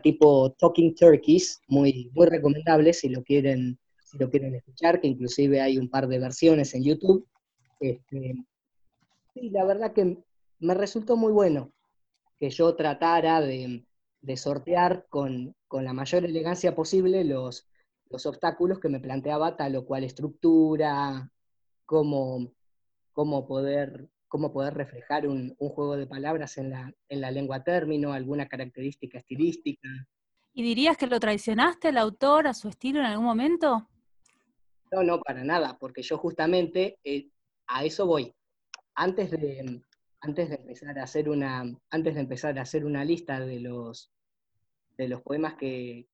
tipo 0.01 0.51
Talking 0.57 0.95
Turkeys, 0.95 1.61
muy, 1.67 2.09
muy 2.13 2.27
recomendable 2.27 2.93
si 2.93 3.09
lo 3.09 3.23
quieren 3.23 3.77
si 4.13 4.19
lo 4.19 4.29
quieren 4.29 4.53
escuchar, 4.53 5.01
que 5.01 5.07
inclusive 5.07 5.59
hay 5.59 5.77
un 5.77 5.89
par 5.89 6.07
de 6.07 6.19
versiones 6.19 6.75
en 6.75 6.83
YouTube. 6.83 7.27
Este, 7.79 8.35
sí, 9.33 9.49
la 9.49 9.65
verdad 9.65 9.91
que 9.91 10.23
me 10.59 10.73
resultó 10.75 11.17
muy 11.17 11.31
bueno 11.31 11.73
que 12.39 12.49
yo 12.49 12.75
tratara 12.75 13.41
de, 13.41 13.85
sortear 14.35 15.07
con, 15.09 15.55
la 15.71 15.93
mayor 15.93 16.25
elegancia 16.25 16.75
posible 16.75 17.23
los, 17.23 17.67
los 18.09 18.25
obstáculos 18.25 18.79
que 18.79 18.89
me 18.89 18.99
planteaba 18.99 19.57
tal 19.57 19.75
o 19.75 19.85
cual 19.85 20.03
estructura, 20.03 21.31
cómo, 21.85 22.53
cómo, 23.13 23.47
poder, 23.47 24.09
cómo 24.33 24.51
poder 24.51 24.73
reflejar 24.73 25.27
un, 25.27 25.55
juego 25.59 25.95
de 25.95 26.07
palabras 26.07 26.57
en 26.57 26.71
la, 26.71 26.91
en 27.07 27.21
la 27.21 27.29
lengua 27.29 27.63
término, 27.63 28.13
alguna 28.13 28.47
característica 28.47 29.19
estilística. 29.19 29.87
¿Y 30.55 30.63
dirías 30.63 30.97
que 30.97 31.05
lo 31.05 31.19
traicionaste 31.19 31.89
al 31.89 31.99
autor, 31.99 32.47
a 32.47 32.55
su 32.55 32.67
estilo 32.67 32.99
en 32.99 33.05
algún 33.05 33.27
momento? 33.27 33.87
No, 34.91 35.03
no, 35.03 35.19
para 35.21 35.43
nada, 35.43 35.77
porque 35.77 36.01
yo 36.01 36.17
justamente 36.17 36.97
eh, 37.03 37.27
a 37.67 37.85
eso 37.85 38.07
voy. 38.07 38.33
Antes 38.95 39.29
de, 39.29 39.83
antes 40.19 40.49
de 40.49 40.55
empezar 40.55 40.97
a 40.97 41.03
hacer 41.03 41.29
una, 41.29 41.65
antes 41.91 42.15
de 42.15 42.21
empezar 42.21 42.57
a 42.57 42.63
hacer 42.63 42.85
una 42.85 43.05
lista 43.05 43.39
de 43.39 43.59
los, 43.59 44.11
de 44.97 45.09
los 45.09 45.21
poemas 45.21 45.53
que, 45.59 46.07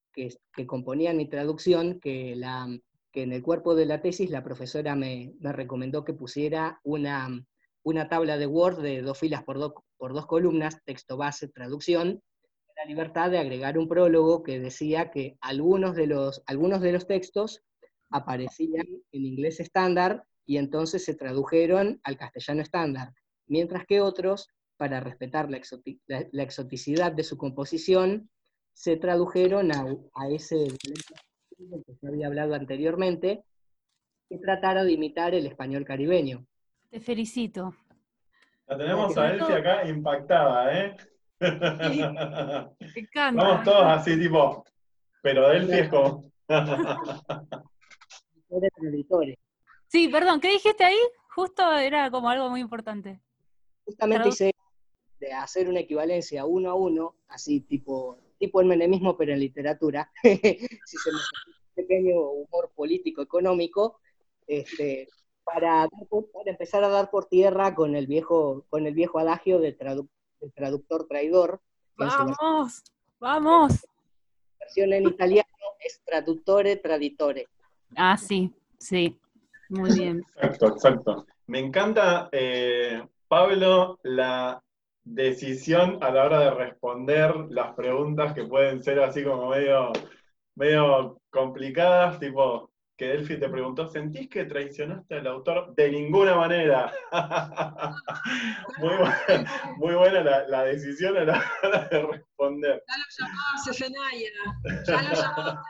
componían 0.67 1.15
mi 1.15 1.29
traducción, 1.29 2.01
que, 2.01 2.35
la, 2.35 2.67
que 3.13 3.23
en 3.23 3.31
el 3.31 3.41
cuerpo 3.41 3.75
de 3.75 3.85
la 3.85 4.01
tesis 4.01 4.29
la 4.29 4.43
profesora 4.43 4.93
me, 4.93 5.35
recomendó 5.39 6.03
que 6.03 6.11
pusiera 6.11 6.81
una, 6.83 7.29
una 7.83 8.09
tabla 8.09 8.37
de 8.37 8.47
Word 8.47 8.81
de 8.81 9.01
dos 9.01 9.19
filas 9.19 9.43
por, 9.43 9.73
por 9.97 10.13
dos 10.13 10.25
columnas, 10.25 10.83
texto 10.85 11.17
base, 11.17 11.47
traducción, 11.47 12.21
la 12.79 12.85
libertad 12.85 13.29
de 13.29 13.39
agregar 13.39 13.77
un 13.77 13.89
prólogo 13.89 14.41
que 14.41 14.59
decía 14.59 15.11
que 15.11 15.37
algunos 15.41 15.95
de 15.95 16.07
los, 16.07 16.41
algunos 16.45 16.81
de 16.81 16.93
los 16.93 17.07
textos 17.07 17.61
aparecían 18.09 18.87
en 19.11 19.25
inglés 19.25 19.59
estándar 19.59 20.23
y 20.45 20.57
entonces 20.57 21.03
se 21.03 21.13
tradujeron 21.13 21.99
al 22.03 22.17
castellano 22.17 22.61
estándar, 22.61 23.13
mientras 23.47 23.85
que 23.85 24.01
otros, 24.01 24.47
para 24.77 25.01
respetar 25.01 25.49
la, 25.49 25.57
exoticidad 26.43 27.11
de 27.11 27.23
su 27.23 27.37
composición, 27.37 28.29
se 28.73 28.95
tradujeron 28.95 29.71
a, 29.73 30.29
ese 30.29 30.67
que 31.57 31.93
se 31.99 32.07
había 32.07 32.27
hablado 32.27 32.53
anteriormente, 32.55 33.43
que 34.29 34.37
tratara 34.37 34.85
de 34.85 34.93
imitar 34.93 35.35
el 35.35 35.47
español 35.47 35.83
caribeño. 35.83 36.47
Te 36.89 36.99
felicito. 36.99 37.75
La 38.67 38.77
tenemos 38.77 39.17
a 39.17 39.31
Elsie 39.31 39.55
acá 39.55 39.87
impactada, 39.87 40.77
¿eh? 40.77 40.97
Me 41.39 43.01
encanta. 43.01 43.43
Vamos 43.43 43.63
todos 43.63 43.83
así, 43.83 44.19
tipo, 44.19 44.63
pero 45.21 45.51
Elsie 45.51 45.81
es 45.81 45.89
como... 45.89 46.31
Sí, 49.87 50.07
perdón, 50.07 50.39
¿qué 50.39 50.51
dijiste 50.51 50.83
ahí? 50.83 50.97
Justo 51.35 51.71
era 51.77 52.09
como 52.09 52.29
algo 52.29 52.49
muy 52.49 52.61
importante. 52.61 53.19
Justamente 53.85 54.29
hice 54.29 54.51
de 55.19 55.33
hacer 55.33 55.69
una 55.69 55.81
equivalencia 55.81 56.45
uno 56.45 56.71
a 56.71 56.73
uno, 56.73 57.15
así 57.27 57.61
tipo, 57.61 58.17
tipo 58.39 58.61
el 58.61 58.67
menemismo, 58.67 59.17
pero 59.17 59.33
en 59.33 59.39
literatura, 59.39 60.11
si 60.23 60.97
se 60.97 61.11
me 61.11 61.17
un 61.17 61.75
pequeño 61.75 62.19
humor 62.19 62.71
político 62.75 63.21
económico, 63.21 63.99
este, 64.47 65.07
para, 65.53 65.87
para, 66.33 66.51
empezar 66.51 66.83
a 66.83 66.89
dar 66.89 67.09
por 67.09 67.25
tierra 67.25 67.75
con 67.75 67.95
el 67.95 68.07
viejo, 68.07 68.65
con 68.69 68.85
el 68.85 68.93
viejo 68.93 69.19
adagio 69.19 69.59
del, 69.59 69.77
traductor 69.77 71.07
traidor. 71.07 71.61
Vamos, 71.97 72.83
vamos. 73.19 73.87
La 74.59 74.65
versión 74.65 74.93
en 74.93 75.07
italiano 75.07 75.49
es 75.79 76.01
traduttore 76.05 76.75
traditore. 76.77 77.47
Ah, 77.95 78.17
sí, 78.17 78.53
sí, 78.77 79.17
muy 79.69 79.93
bien. 79.93 80.23
Exacto, 80.35 80.67
exacto. 80.67 81.25
Me 81.47 81.59
encanta, 81.59 82.29
eh, 82.31 83.03
Pablo, 83.27 83.99
la 84.03 84.61
decisión 85.03 85.97
a 86.01 86.11
la 86.11 86.25
hora 86.25 86.39
de 86.41 86.51
responder 86.51 87.33
las 87.49 87.73
preguntas 87.73 88.33
que 88.33 88.43
pueden 88.43 88.83
ser 88.83 88.99
así 88.99 89.23
como 89.23 89.49
medio, 89.49 89.91
medio 90.55 91.19
complicadas, 91.31 92.19
tipo 92.19 92.69
que 92.99 93.07
Delphi 93.07 93.39
te 93.39 93.47
preguntó, 93.47 93.87
¿sentís 93.87 94.27
que 94.29 94.43
traicionaste 94.43 95.15
al 95.15 95.27
autor? 95.27 95.73
De 95.73 95.89
ninguna 95.89 96.35
manera. 96.35 96.93
muy, 98.77 98.93
buena, 98.97 99.73
muy 99.77 99.93
buena 99.95 100.45
la, 100.45 100.63
decisión 100.65 101.15
a 101.15 101.23
la 101.23 101.43
hora 101.63 101.87
de 101.87 102.01
responder. 102.01 102.83
Ya 102.85 102.97
lo 102.97 103.03
llamaba 103.17 103.57
Sefenaya, 103.63 104.29
ya 104.85 105.01
lo 105.01 105.15
llamaba 105.15 105.63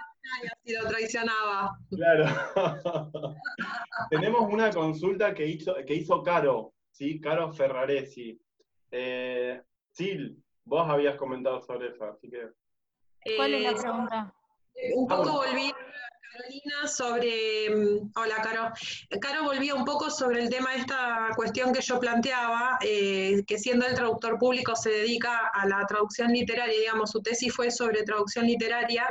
si 0.64 0.74
lo 0.74 0.88
traicionaba. 0.88 1.78
Claro. 1.92 2.26
Tenemos 4.10 4.52
una 4.52 4.72
consulta 4.72 5.32
que 5.36 5.46
hizo, 5.46 5.76
que 5.86 5.94
hizo 5.94 6.24
Caro, 6.24 6.74
¿sí? 6.92 7.22
Caro 7.22 7.54
Ferraresi. 7.54 8.42
Eh, 8.90 9.62
Sil, 9.94 10.34
vos 10.64 10.90
habías 10.90 11.16
comentado 11.16 11.62
sobre 11.62 11.90
eso, 11.90 12.06
así 12.06 12.28
que. 12.28 12.50
¿Cuál 13.36 13.54
es 13.54 13.62
la 13.62 13.70
eh, 13.70 13.76
pregunta? 13.80 14.34
un 14.96 15.08
poco 15.08 15.32
volví 15.34 15.74
Carolina 16.32 16.88
sobre, 16.88 17.70
mm, 17.70 18.12
hola 18.16 18.36
Caro, 18.44 18.72
Caro 19.20 19.44
volvía 19.44 19.74
un 19.74 19.84
poco 19.84 20.12
sobre 20.12 20.44
el 20.44 20.50
tema 20.50 20.74
de 20.74 20.80
esta 20.80 21.30
cuestión 21.36 21.74
que 21.74 21.82
yo 21.82 22.00
planteaba, 22.00 22.78
eh, 22.82 23.44
que 23.48 23.58
siendo 23.58 23.88
el 23.88 23.96
traductor 23.96 24.38
público 24.38 24.76
se 24.76 24.92
dedica 24.92 25.48
a 25.48 25.68
la 25.68 25.86
traducción 25.88 26.32
literaria, 26.32 26.80
digamos, 26.80 27.12
su 27.12 27.22
tesis 27.22 27.54
fue 27.54 27.72
sobre 27.72 28.04
traducción 28.04 28.46
literaria, 28.46 29.10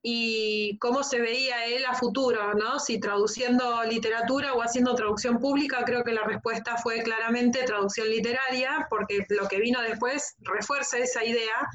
y 0.00 0.78
cómo 0.78 1.02
se 1.02 1.20
veía 1.20 1.66
él 1.66 1.84
a 1.84 1.94
futuro, 1.94 2.54
¿no? 2.54 2.78
Si 2.78 3.00
traduciendo 3.00 3.82
literatura 3.82 4.54
o 4.54 4.62
haciendo 4.62 4.94
traducción 4.94 5.38
pública, 5.38 5.82
creo 5.84 6.04
que 6.04 6.12
la 6.12 6.22
respuesta 6.22 6.76
fue 6.76 7.02
claramente 7.02 7.64
traducción 7.64 8.08
literaria, 8.08 8.86
porque 8.88 9.26
lo 9.28 9.48
que 9.48 9.58
vino 9.58 9.82
después 9.82 10.36
refuerza 10.38 10.98
esa 10.98 11.24
idea. 11.24 11.68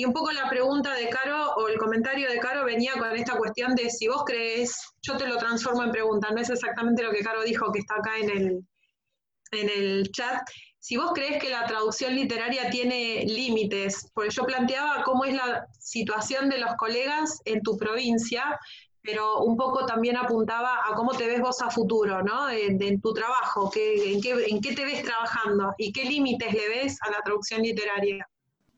Y 0.00 0.06
un 0.06 0.14
poco 0.14 0.32
la 0.32 0.48
pregunta 0.48 0.94
de 0.94 1.10
Caro 1.10 1.52
o 1.56 1.68
el 1.68 1.76
comentario 1.76 2.30
de 2.30 2.38
Caro 2.38 2.64
venía 2.64 2.94
con 2.94 3.14
esta 3.14 3.36
cuestión 3.36 3.74
de 3.74 3.90
si 3.90 4.08
vos 4.08 4.22
crees, 4.24 4.74
yo 5.02 5.18
te 5.18 5.26
lo 5.26 5.36
transformo 5.36 5.82
en 5.82 5.90
pregunta, 5.90 6.30
no 6.30 6.40
es 6.40 6.48
exactamente 6.48 7.02
lo 7.02 7.10
que 7.10 7.22
Caro 7.22 7.42
dijo 7.42 7.70
que 7.70 7.80
está 7.80 7.96
acá 7.96 8.16
en 8.16 8.30
el, 8.30 8.66
en 9.50 9.68
el 9.68 10.10
chat, 10.10 10.40
si 10.78 10.96
vos 10.96 11.10
crees 11.14 11.38
que 11.38 11.50
la 11.50 11.66
traducción 11.66 12.14
literaria 12.14 12.70
tiene 12.70 13.26
límites, 13.26 14.10
porque 14.14 14.30
yo 14.30 14.44
planteaba 14.44 15.02
cómo 15.02 15.26
es 15.26 15.34
la 15.34 15.66
situación 15.78 16.48
de 16.48 16.56
los 16.56 16.76
colegas 16.76 17.42
en 17.44 17.60
tu 17.60 17.76
provincia, 17.76 18.58
pero 19.02 19.40
un 19.42 19.58
poco 19.58 19.84
también 19.84 20.16
apuntaba 20.16 20.78
a 20.90 20.94
cómo 20.94 21.12
te 21.12 21.26
ves 21.26 21.42
vos 21.42 21.60
a 21.60 21.68
futuro, 21.68 22.22
¿no? 22.22 22.48
En, 22.48 23.02
tu 23.02 23.12
trabajo, 23.12 23.70
en, 23.76 24.22
qué, 24.22 24.74
te 24.74 24.84
ves 24.86 25.02
trabajando 25.02 25.74
y 25.76 25.92
qué 25.92 26.06
límites 26.06 26.54
le 26.54 26.68
ves 26.70 26.96
a 27.02 27.10
la 27.10 27.20
traducción 27.22 27.60
literaria. 27.60 28.26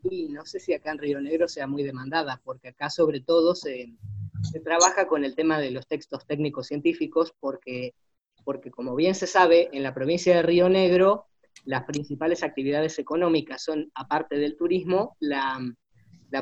Y 0.03 0.29
no 0.29 0.45
sé 0.45 0.61
si 0.61 0.73
acá 0.75 0.91
en 0.91 0.99
Río 0.99 1.21
Negro 1.21 1.49
sea 1.49 1.67
muy 1.67 1.83
demandada, 1.83 2.41
porque 2.45 2.69
acá 2.69 2.91
sobre 2.91 3.21
todo 3.21 3.55
se, 3.55 3.93
se 4.43 4.61
trabaja 4.61 5.07
con 5.07 5.25
el 5.25 5.35
tema 5.35 5.61
de 5.61 5.71
los 5.71 5.87
textos 5.87 6.27
técnicos 6.27 6.67
científicos, 6.67 7.33
porque, 7.39 7.95
porque 8.45 8.71
como 8.71 8.95
bien 8.97 9.15
se 9.15 9.27
sabe, 9.27 9.69
en 9.73 9.83
la 9.83 9.95
provincia 9.95 10.37
de 10.37 10.43
Río 10.43 10.69
Negro 10.69 11.27
las 11.65 11.85
principales 11.85 12.43
actividades 12.43 12.99
económicas 12.99 13.63
son, 13.63 13.91
aparte 13.95 14.37
del 14.37 14.57
turismo, 14.57 15.17
la, 15.21 15.61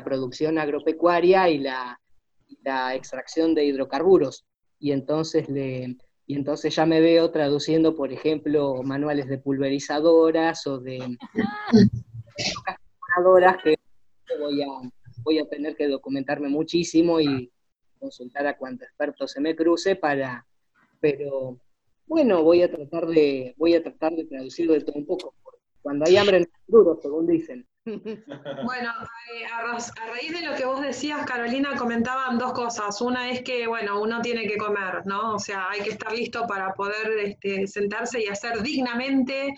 producción 0.03 0.57
agropecuaria 0.57 1.49
y 1.49 1.59
la, 1.59 1.97
extracción 2.93 3.53
de 3.53 3.65
hidrocarburos. 3.65 4.45
Y 4.79 4.91
entonces, 4.91 5.47
le, 5.49 5.97
y 6.25 6.35
entonces 6.35 6.75
ya 6.75 6.85
me 6.85 7.01
veo 7.01 7.31
traduciendo, 7.31 7.95
por 7.95 8.11
ejemplo, 8.11 8.81
manuales 8.83 9.27
de 9.27 9.37
pulverizadoras 9.37 10.65
o 10.67 10.79
de 10.79 11.17
que 13.63 13.77
voy 14.39 14.61
a, 14.61 14.67
voy 15.23 15.39
a 15.39 15.47
tener 15.47 15.75
que 15.75 15.87
documentarme 15.87 16.49
muchísimo 16.49 17.19
y 17.19 17.51
consultar 17.99 18.47
a 18.47 18.57
cuánto 18.57 18.83
experto 18.83 19.27
se 19.27 19.41
me 19.41 19.55
cruce 19.55 19.95
para, 19.95 20.45
pero 20.99 21.59
bueno, 22.07 22.43
voy 22.43 22.61
a 22.61 22.71
tratar 22.71 23.07
de, 23.07 23.53
voy 23.57 23.75
a 23.75 23.83
tratar 23.83 24.13
de 24.13 24.25
traducirlo 24.25 24.73
de 24.73 24.81
todo 24.81 24.97
un 24.97 25.05
poco. 25.05 25.35
Cuando 25.81 26.05
hay 26.05 26.17
hambre, 26.17 26.41
no 26.41 26.47
duro, 26.67 26.99
según 27.01 27.27
dicen. 27.27 27.67
Bueno, 27.85 28.91
eh, 29.33 29.45
a, 29.51 30.05
raíz 30.05 30.31
de 30.31 30.45
lo 30.45 30.55
que 30.55 30.65
vos 30.65 30.81
decías, 30.81 31.25
Carolina, 31.25 31.75
comentaban 31.75 32.37
dos 32.37 32.53
cosas. 32.53 33.01
Una 33.01 33.31
es 33.31 33.41
que, 33.41 33.65
bueno, 33.65 33.99
uno 33.99 34.21
tiene 34.21 34.45
que 34.47 34.57
comer, 34.57 35.05
¿no? 35.05 35.35
O 35.35 35.39
sea, 35.39 35.69
hay 35.69 35.81
que 35.81 35.89
estar 35.89 36.13
listo 36.13 36.45
para 36.45 36.73
poder 36.73 37.11
este, 37.23 37.65
sentarse 37.65 38.21
y 38.21 38.27
hacer 38.27 38.61
dignamente 38.61 39.55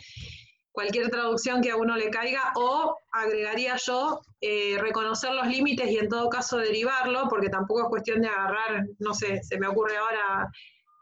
cualquier 0.73 1.09
traducción 1.09 1.61
que 1.61 1.71
a 1.71 1.77
uno 1.77 1.95
le 1.95 2.09
caiga, 2.09 2.51
o 2.55 2.97
agregaría 3.11 3.77
yo, 3.77 4.19
eh, 4.41 4.75
reconocer 4.79 5.31
los 5.31 5.47
límites 5.47 5.89
y 5.89 5.97
en 5.97 6.09
todo 6.09 6.29
caso 6.29 6.57
derivarlo, 6.57 7.29
porque 7.29 7.47
tampoco 7.47 7.83
es 7.83 7.87
cuestión 7.89 8.21
de 8.21 8.27
agarrar, 8.27 8.83
no 8.99 9.13
sé, 9.13 9.41
se 9.43 9.57
me 9.59 9.67
ocurre 9.67 9.95
ahora 9.97 10.49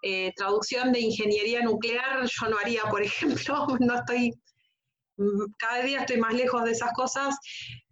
eh, 0.04 0.34
traducción 0.36 0.92
de 0.92 1.00
ingeniería 1.00 1.62
nuclear 1.62 2.26
yo 2.26 2.50
no 2.50 2.58
haría, 2.60 2.84
por 2.84 3.02
ejemplo, 3.04 3.66
no 3.80 3.96
estoy, 3.96 4.34
cada 5.58 5.82
día 5.82 6.02
estoy 6.02 6.18
más 6.18 6.34
lejos 6.34 6.64
de 6.66 6.72
esas 6.72 6.92
cosas, 6.94 7.38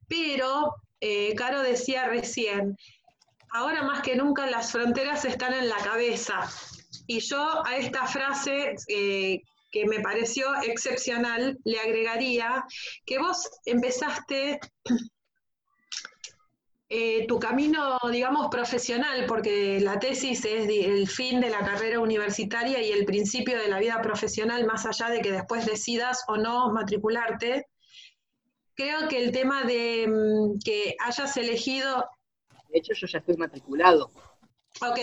pero 0.09 0.75
eh, 0.99 1.33
Caro 1.35 1.61
decía 1.61 2.07
recién, 2.09 2.75
ahora 3.51 3.83
más 3.83 4.01
que 4.01 4.17
nunca 4.17 4.47
las 4.47 4.73
fronteras 4.73 5.23
están 5.23 5.53
en 5.53 5.69
la 5.69 5.77
cabeza. 5.77 6.41
Y 7.07 7.21
yo 7.21 7.65
a 7.65 7.77
esta 7.77 8.05
frase 8.05 8.75
que 9.71 9.85
me 9.85 9.99
pareció 9.99 10.47
excepcional 10.63 11.57
le 11.63 11.79
agregaría 11.79 12.65
que 13.05 13.19
vos 13.19 13.49
empezaste 13.65 14.59
eh, 16.89 17.27
tu 17.27 17.39
camino, 17.39 17.99
digamos, 18.11 18.47
profesional, 18.49 19.25
porque 19.27 19.79
la 19.79 19.99
tesis 19.99 20.43
es 20.45 20.67
el 20.67 21.07
fin 21.07 21.39
de 21.39 21.49
la 21.49 21.59
carrera 21.59 21.99
universitaria 21.99 22.81
y 22.81 22.91
el 22.91 23.05
principio 23.05 23.59
de 23.59 23.67
la 23.67 23.79
vida 23.79 24.01
profesional, 24.01 24.65
más 24.65 24.85
allá 24.85 25.09
de 25.09 25.21
que 25.21 25.31
después 25.31 25.65
decidas 25.65 26.23
o 26.27 26.37
no 26.37 26.71
matricularte. 26.71 27.67
Creo 28.73 29.07
que 29.07 29.23
el 29.23 29.31
tema 29.31 29.63
de 29.63 30.07
mm, 30.07 30.59
que 30.63 30.95
hayas 30.99 31.35
elegido 31.37 32.05
de 32.69 32.79
hecho, 32.79 32.93
yo 32.93 33.07
ya 33.07 33.19
estoy 33.19 33.35
matriculado. 33.35 34.11
Ok, 34.81 34.97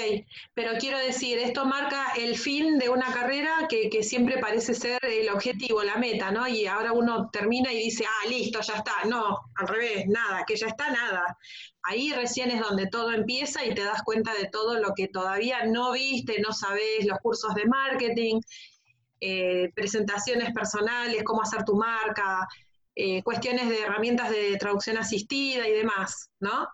pero 0.54 0.72
quiero 0.78 0.98
decir, 0.98 1.38
esto 1.38 1.66
marca 1.66 2.12
el 2.16 2.38
fin 2.38 2.78
de 2.78 2.88
una 2.88 3.12
carrera 3.12 3.66
que, 3.68 4.02
siempre 4.02 4.38
parece 4.38 4.72
ser 4.74 4.98
el 5.04 5.28
objetivo, 5.28 5.82
la 5.82 5.96
meta, 5.96 6.30
¿no? 6.30 6.48
Y 6.48 6.66
ahora 6.66 6.92
uno 6.92 7.28
termina 7.30 7.70
y 7.72 7.78
dice, 7.84 8.06
ah, 8.06 8.28
listo, 8.28 8.60
ya 8.62 8.76
está. 8.76 8.92
No, 9.06 9.38
al 9.54 9.68
revés, 9.68 10.06
nada, 10.06 10.44
que 10.46 10.56
ya 10.56 10.68
está 10.68 10.90
nada. 10.90 11.36
Ahí 11.82 12.10
recién 12.12 12.50
es 12.50 12.60
donde 12.60 12.86
todo 12.86 13.12
empieza 13.12 13.64
y 13.66 13.74
te 13.74 13.84
das 13.84 14.02
cuenta 14.02 14.32
de 14.34 14.48
todo 14.48 14.78
lo 14.78 14.94
que 14.94 15.08
todavía 15.08 15.66
no 15.66 15.92
viste, 15.92 16.40
no 16.40 16.52
sabes, 16.52 17.04
los 17.04 17.18
cursos 17.18 17.54
de 17.54 17.66
marketing, 17.66 18.40
eh, 19.20 19.70
presentaciones 19.74 20.52
personales, 20.54 21.22
cómo 21.24 21.42
hacer 21.42 21.64
tu 21.64 21.74
marca, 21.76 22.48
eh, 22.94 23.22
cuestiones 23.22 23.68
de 23.68 23.82
herramientas 23.82 24.30
de 24.30 24.56
traducción 24.56 24.96
asistida 24.96 25.68
y 25.68 25.72
demás, 25.72 26.30
¿no? 26.40 26.66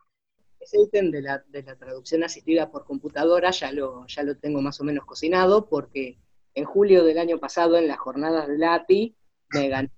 Ese 0.62 0.80
ítem 0.80 1.10
de 1.10 1.22
la, 1.22 1.44
de 1.48 1.62
la 1.62 1.76
traducción 1.76 2.22
asistida 2.22 2.70
por 2.70 2.84
computadora 2.84 3.50
ya 3.50 3.72
lo, 3.72 4.06
ya 4.06 4.22
lo 4.22 4.36
tengo 4.36 4.62
más 4.62 4.80
o 4.80 4.84
menos 4.84 5.04
cocinado 5.04 5.68
porque 5.68 6.18
en 6.54 6.64
julio 6.64 7.04
del 7.04 7.18
año 7.18 7.38
pasado 7.38 7.76
en 7.76 7.88
las 7.88 7.98
jornadas 7.98 8.48
de 8.48 8.64
API 8.64 9.16
me 9.50 9.68
gané, 9.68 9.90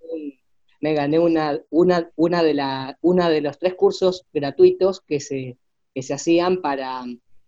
me 0.81 0.95
gané 0.95 1.19
una, 1.19 1.61
una, 1.71 2.11
una, 2.17 2.43
de 2.43 2.55
la, 2.55 2.99
una 3.01 3.29
de 3.29 3.41
los 3.41 3.59
tres 3.59 3.75
cursos 3.75 4.25
gratuitos 4.33 5.01
que 5.01 5.21
se, 5.21 5.59
que 5.95 6.03
se 6.03 6.15
hacían 6.15 6.61
para, 6.61 7.05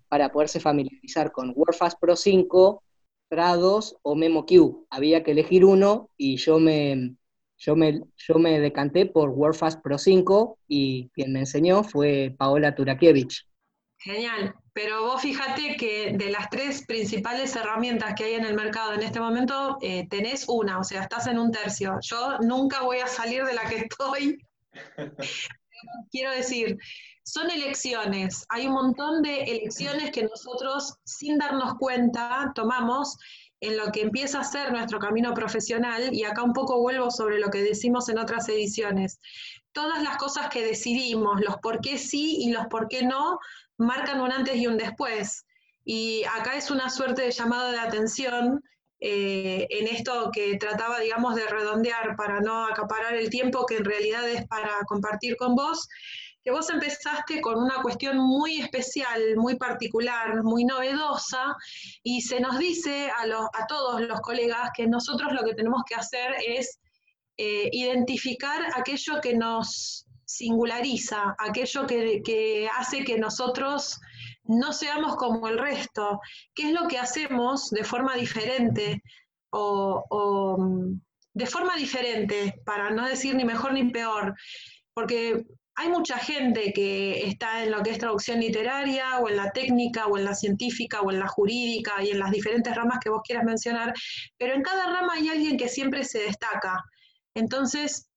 para 0.09 0.31
poderse 0.31 0.61
familiarizar 0.61 1.33
con 1.33 1.53
WordFast 1.55 1.99
Pro 1.99 2.17
5, 2.17 2.83
Trados 3.29 3.97
o 4.03 4.15
MemoQ. 4.15 4.87
Había 4.89 5.23
que 5.25 5.33
elegir 5.33 5.65
uno 5.65 6.11
y 6.17 6.37
yo 6.37 6.61
me, 6.61 7.17
yo 7.59 7.77
me, 7.77 8.01
yo 8.17 8.35
me 8.39 8.61
decanté 8.61 9.07
por 9.07 9.31
WordFast 9.31 9.83
Pro 9.83 9.99
5 9.99 10.59
y 10.69 11.09
quien 11.11 11.33
me 11.33 11.41
enseñó 11.41 11.83
fue 11.83 12.35
Paola 12.37 12.75
Turakiewicz. 12.75 13.47
Genial, 13.99 14.55
pero 14.73 15.07
vos 15.07 15.23
fíjate 15.23 15.77
que 15.77 16.13
de 16.17 16.31
las 16.31 16.51
tres 16.51 16.85
principales 16.87 17.57
herramientas 17.57 18.15
que 18.15 18.25
hay 18.25 18.35
en 18.35 18.45
el 18.45 18.55
mercado 18.55 18.93
en 18.93 19.03
este 19.03 19.21
momento, 19.21 19.79
eh, 19.81 20.07
tenés 20.09 20.45
una, 20.49 20.79
o 20.79 20.85
sea, 20.85 21.03
estás 21.03 21.27
en 21.27 21.39
un 21.39 21.51
tercio. 21.51 21.99
Yo 22.03 22.39
nunca 22.41 22.83
voy 22.83 22.99
a 22.99 23.07
salir 23.07 23.45
de 23.45 23.55
la 23.55 23.69
que 23.69 23.77
estoy. 23.77 24.39
Quiero 26.11 26.31
decir, 26.31 26.77
son 27.25 27.51
elecciones. 27.51 28.45
Hay 28.51 28.67
un 28.67 28.75
montón 28.75 29.23
de 29.23 29.43
elecciones 29.45 30.11
que 30.11 30.23
nosotros, 30.23 30.95
sin 31.05 31.39
darnos 31.39 31.75
cuenta, 31.79 32.53
tomamos 32.55 33.17
en 33.61 33.77
lo 33.77 33.91
que 33.91 34.03
empieza 34.03 34.41
a 34.41 34.45
ser 34.45 34.71
nuestro 34.73 34.99
camino 34.99 35.33
profesional, 35.35 36.13
y 36.13 36.25
acá 36.25 36.43
un 36.43 36.53
poco 36.53 36.81
vuelvo 36.81 37.11
sobre 37.11 37.39
lo 37.39 37.51
que 37.51 37.63
decimos 37.63 38.09
en 38.09 38.19
otras 38.19 38.49
ediciones, 38.49 39.19
todas 39.73 40.03
las 40.03 40.17
cosas 40.17 40.49
que 40.49 40.65
decidimos, 40.65 41.41
los 41.41 41.57
por 41.59 41.81
qué 41.81 41.99
sí 41.99 42.37
y 42.41 42.51
los 42.51 42.67
por 42.67 42.89
qué 42.89 43.03
no, 43.03 43.39
marcan 43.79 44.21
un 44.21 44.33
antes 44.33 44.57
y 44.57 44.67
un 44.67 44.77
después. 44.77 45.45
Y 45.85 46.25
acá 46.25 46.57
es 46.57 46.71
una 46.71 46.91
suerte 46.91 47.23
de 47.23 47.31
llamado 47.31 47.71
de 47.71 47.79
atención 47.79 48.63
eh, 48.99 49.67
en 49.69 49.89
esto 49.89 50.31
que 50.33 50.57
trataba, 50.57 51.01
digamos, 51.01 51.35
de 51.35 51.47
redondear 51.47 52.17
para 52.17 52.41
no 52.41 52.67
acaparar 52.67 53.15
el 53.15 53.29
tiempo 53.29 53.67
que 53.67 53.77
en 53.77 53.85
realidad 53.85 54.29
es 54.29 54.47
para 54.47 54.71
compartir 54.87 55.37
con 55.37 55.55
vos, 55.55 55.87
que 56.47 56.53
vos 56.53 56.71
empezaste 56.71 57.41
con 57.41 57.59
una 57.61 57.83
cuestión 57.83 58.19
muy 58.19 58.61
especial, 58.61 59.21
muy 59.35 59.57
particular, 59.57 60.45
muy 60.45 60.65
novedosa, 60.65 61.57
y 62.05 62.21
se 62.21 62.39
nos 62.39 62.57
dice 62.57 63.11
a, 63.11 63.67
todos 63.67 64.01
los 64.03 64.21
colegas 64.21 64.71
que 64.73 64.87
nosotros 64.87 65.33
lo 65.33 65.43
que 65.43 65.57
tenemos 65.57 65.83
que 65.89 65.97
hacer 65.97 66.37
es 66.47 66.79
eh, 67.37 67.69
identificar 67.73 68.63
aquello 68.77 69.21
que 69.21 69.35
nos 69.35 70.07
singulariza, 70.25 71.35
aquello 71.37 71.85
que, 71.85 72.71
hace 72.79 73.03
que 73.03 73.19
nosotros 73.19 73.99
no 74.45 74.73
seamos 74.73 75.17
como 75.17 75.49
el 75.49 75.59
resto, 75.59 76.21
qué 76.55 76.69
es 76.69 76.73
lo 76.81 76.87
que 76.87 77.01
hacemos 77.01 77.71
de 77.71 77.83
forma 77.83 78.15
diferente 78.15 79.03
o, 79.51 80.05
o 80.11 80.59
de 81.35 81.47
forma 81.47 81.75
diferente, 81.75 82.63
para 82.65 82.91
no 82.91 83.05
decir 83.05 83.35
ni 83.35 83.45
mejor 83.45 83.73
ni 83.73 83.91
peor, 83.91 84.37
porque 84.95 85.45
hay 85.79 85.91
mucha 85.91 86.19
gente 86.19 86.73
que 86.73 87.27
está 87.27 87.63
en 87.63 87.71
lo 87.71 87.83
que 87.83 87.91
es 87.91 87.99
traducción 87.99 88.41
literaria, 88.41 89.19
o 89.19 89.29
en 89.29 89.37
la 89.37 89.51
técnica, 89.51 90.07
o 90.07 90.17
en 90.17 90.25
la 90.25 90.35
científica, 90.35 91.03
o 91.03 91.11
en 91.11 91.21
la 91.21 91.29
jurídica, 91.29 92.03
y 92.03 92.11
en 92.11 92.19
las 92.19 92.31
diferentes 92.31 92.75
ramas 92.75 92.99
que 93.03 93.11
vos 93.11 93.21
quieras 93.23 93.45
mencionar, 93.45 93.93
pero 94.39 94.55
en 94.55 94.63
cada 94.63 94.87
rama 94.87 95.13
hay 95.15 95.29
alguien 95.29 95.59
que 95.59 95.69
siempre 95.69 96.03
se 96.05 96.21
destaca. 96.21 96.83
Entonces, 97.35 98.09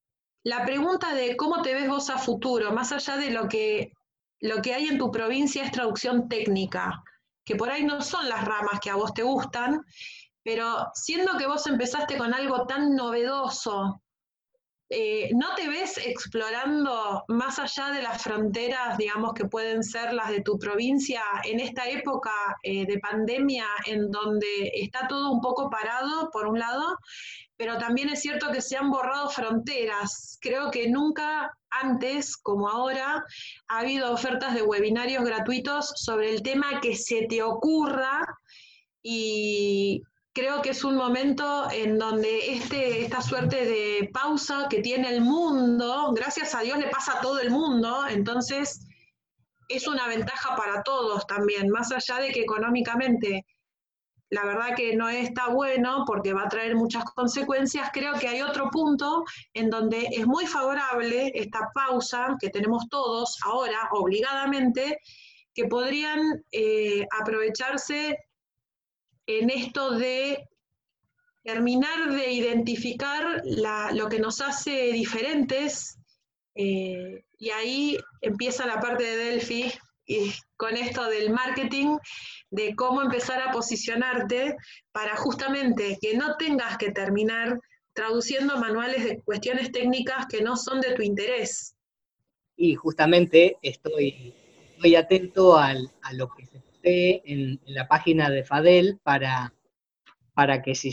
la 0.44 0.66
pregunta 0.66 1.14
de 1.14 1.36
cómo 1.36 1.62
te 1.62 1.74
ves 1.74 1.90
vos 1.90 2.10
a 2.10 2.18
futuro, 2.18 2.72
más 2.72 2.94
allá 2.94 3.18
de 3.18 3.32
lo 3.32 3.50
que, 3.50 3.92
lo 4.40 4.62
que 4.62 4.74
hay 4.74 4.88
en 4.88 4.98
tu 4.98 5.12
provincia 5.12 5.64
es 5.64 5.72
traducción 5.72 6.30
técnica, 6.30 7.04
que 7.44 7.58
por 7.58 7.70
ahí 7.70 7.84
no 7.84 8.02
son 8.02 8.30
las 8.30 8.46
ramas 8.46 8.80
que 8.82 8.90
a 8.90 8.96
vos 8.96 9.14
te 9.14 9.24
gustan, 9.24 9.82
pero 10.44 10.88
siendo 10.94 11.38
que 11.38 11.46
vos 11.46 11.68
empezaste 11.68 12.18
con 12.18 12.34
algo 12.34 12.66
tan 12.68 12.96
novedoso, 12.96 14.02
eh, 14.92 15.30
¿no 15.36 15.54
te 15.54 15.70
ves 15.70 15.98
explorando 16.04 17.24
más 17.28 17.60
allá 17.60 17.92
de 17.92 18.02
las 18.02 18.24
fronteras, 18.24 18.98
digamos, 18.98 19.34
que 19.34 19.46
pueden 19.46 19.84
ser 19.84 20.14
las 20.14 20.30
de 20.30 20.42
tu 20.42 20.58
provincia 20.58 21.22
en 21.44 21.60
esta 21.60 21.88
época 21.88 22.32
eh, 22.64 22.88
de 22.88 22.98
pandemia 22.98 23.66
en 23.86 24.10
donde 24.10 24.72
está 24.74 25.08
todo 25.08 25.32
un 25.32 25.42
poco 25.42 25.70
parado, 25.70 26.32
por 26.32 26.48
un 26.48 26.58
lado, 26.58 26.98
pero 27.56 27.78
también 27.78 28.10
es 28.10 28.22
cierto 28.22 28.52
que 28.52 28.62
se 28.62 28.78
han 28.78 28.90
borrado 28.90 29.30
fronteras. 29.30 30.40
Creo 30.42 30.72
que 30.72 30.90
nunca 30.90 31.52
antes, 31.70 32.36
como 32.36 32.68
ahora, 32.68 33.24
ha 33.68 33.80
habido 33.80 34.12
ofertas 34.12 34.56
de 34.56 34.64
webinarios 34.64 35.24
gratuitos 35.24 35.94
sobre 35.98 36.32
el 36.32 36.42
tema 36.42 36.82
que 36.82 36.96
se 36.96 37.28
te 37.28 37.44
ocurra 37.44 38.26
y 39.04 40.02
creo 40.34 40.62
que 40.62 40.70
es 40.70 40.84
un 40.84 40.96
momento 40.96 41.70
en 41.72 41.98
donde 41.98 42.54
este, 42.54 43.04
esta 43.04 43.22
suerte 43.22 43.66
de 43.66 44.10
pausa 44.14 44.68
que 44.70 44.82
tiene 44.82 45.10
el 45.10 45.22
mundo, 45.22 46.12
gracias 46.14 46.56
a 46.56 46.62
Dios 46.62 46.78
le 46.78 46.88
pasa 46.88 47.18
a 47.18 47.22
todo 47.22 47.40
el 47.40 47.52
mundo, 47.52 48.08
entonces 48.08 48.86
es 49.68 49.88
una 49.88 50.08
ventaja 50.08 50.56
para 50.56 50.84
todos 50.84 51.26
también, 51.28 51.70
más 51.70 51.92
allá 51.92 52.20
de 52.20 52.32
que 52.32 52.42
económicamente 52.42 53.46
la 54.32 54.46
verdad 54.46 54.76
que 54.76 54.96
no 54.96 55.10
está 55.10 55.48
bueno 55.50 56.04
porque 56.06 56.34
va 56.34 56.44
a 56.44 56.50
traer 56.50 56.76
muchas 56.76 57.04
consecuencias, 57.04 57.90
creo 57.92 58.14
que 58.14 58.28
hay 58.28 58.42
otro 58.42 58.70
punto 58.70 59.24
en 59.54 59.70
donde 59.70 60.08
es 60.12 60.28
muy 60.28 60.46
favorable 60.46 61.32
esta 61.34 61.72
pausa 61.74 62.38
que 62.40 62.50
tenemos 62.50 62.88
todos 62.90 63.38
ahora, 63.44 63.90
obligadamente, 63.92 65.00
que 65.54 65.66
podrían 65.66 66.44
eh, 66.52 67.08
aprovecharse 67.20 68.18
en 69.38 69.52
esto 69.52 69.92
de 69.92 70.48
terminar 71.44 72.12
de 72.12 72.32
identificar 72.32 73.44
lo 73.94 74.10
que 74.10 74.20
nos 74.20 74.42
hace 74.42 74.92
diferentes, 74.92 76.00
eh, 76.56 77.24
y 77.38 77.50
ahí 77.52 77.98
empieza 78.22 78.66
la 78.66 78.80
parte 78.80 79.04
de 79.04 79.16
Delphi, 79.18 79.72
y 80.08 80.34
con 80.58 80.76
esto 80.76 81.08
del 81.08 81.30
marketing, 81.30 81.98
de 82.50 82.76
cómo 82.76 83.04
empezar 83.04 83.40
a 83.48 83.52
posicionarte 83.52 84.56
para 84.92 85.16
justamente 85.16 86.00
que 86.02 86.18
no 86.18 86.36
tengas 86.38 86.80
que 86.80 86.92
terminar 86.92 87.60
traduciendo 87.94 88.58
manuales 88.58 89.04
de 89.04 89.22
cuestiones 89.22 89.72
técnicas 89.72 90.26
que 90.28 90.42
no 90.42 90.58
son 90.58 90.82
de 90.82 90.94
tu 90.94 91.04
interés. 91.04 91.76
Y 92.56 92.74
justamente 92.74 93.58
estoy, 93.62 94.34
muy 94.80 94.96
atento 94.96 95.56
a 95.56 95.76
lo 96.14 96.30
que 96.30 96.49
se 96.82 97.22
en, 97.26 97.60
la 97.66 97.88
página 97.88 98.30
de 98.30 98.44
Fadel 98.44 99.00
para, 99.04 99.54
para 100.34 100.62
que 100.62 100.76
si, 100.76 100.92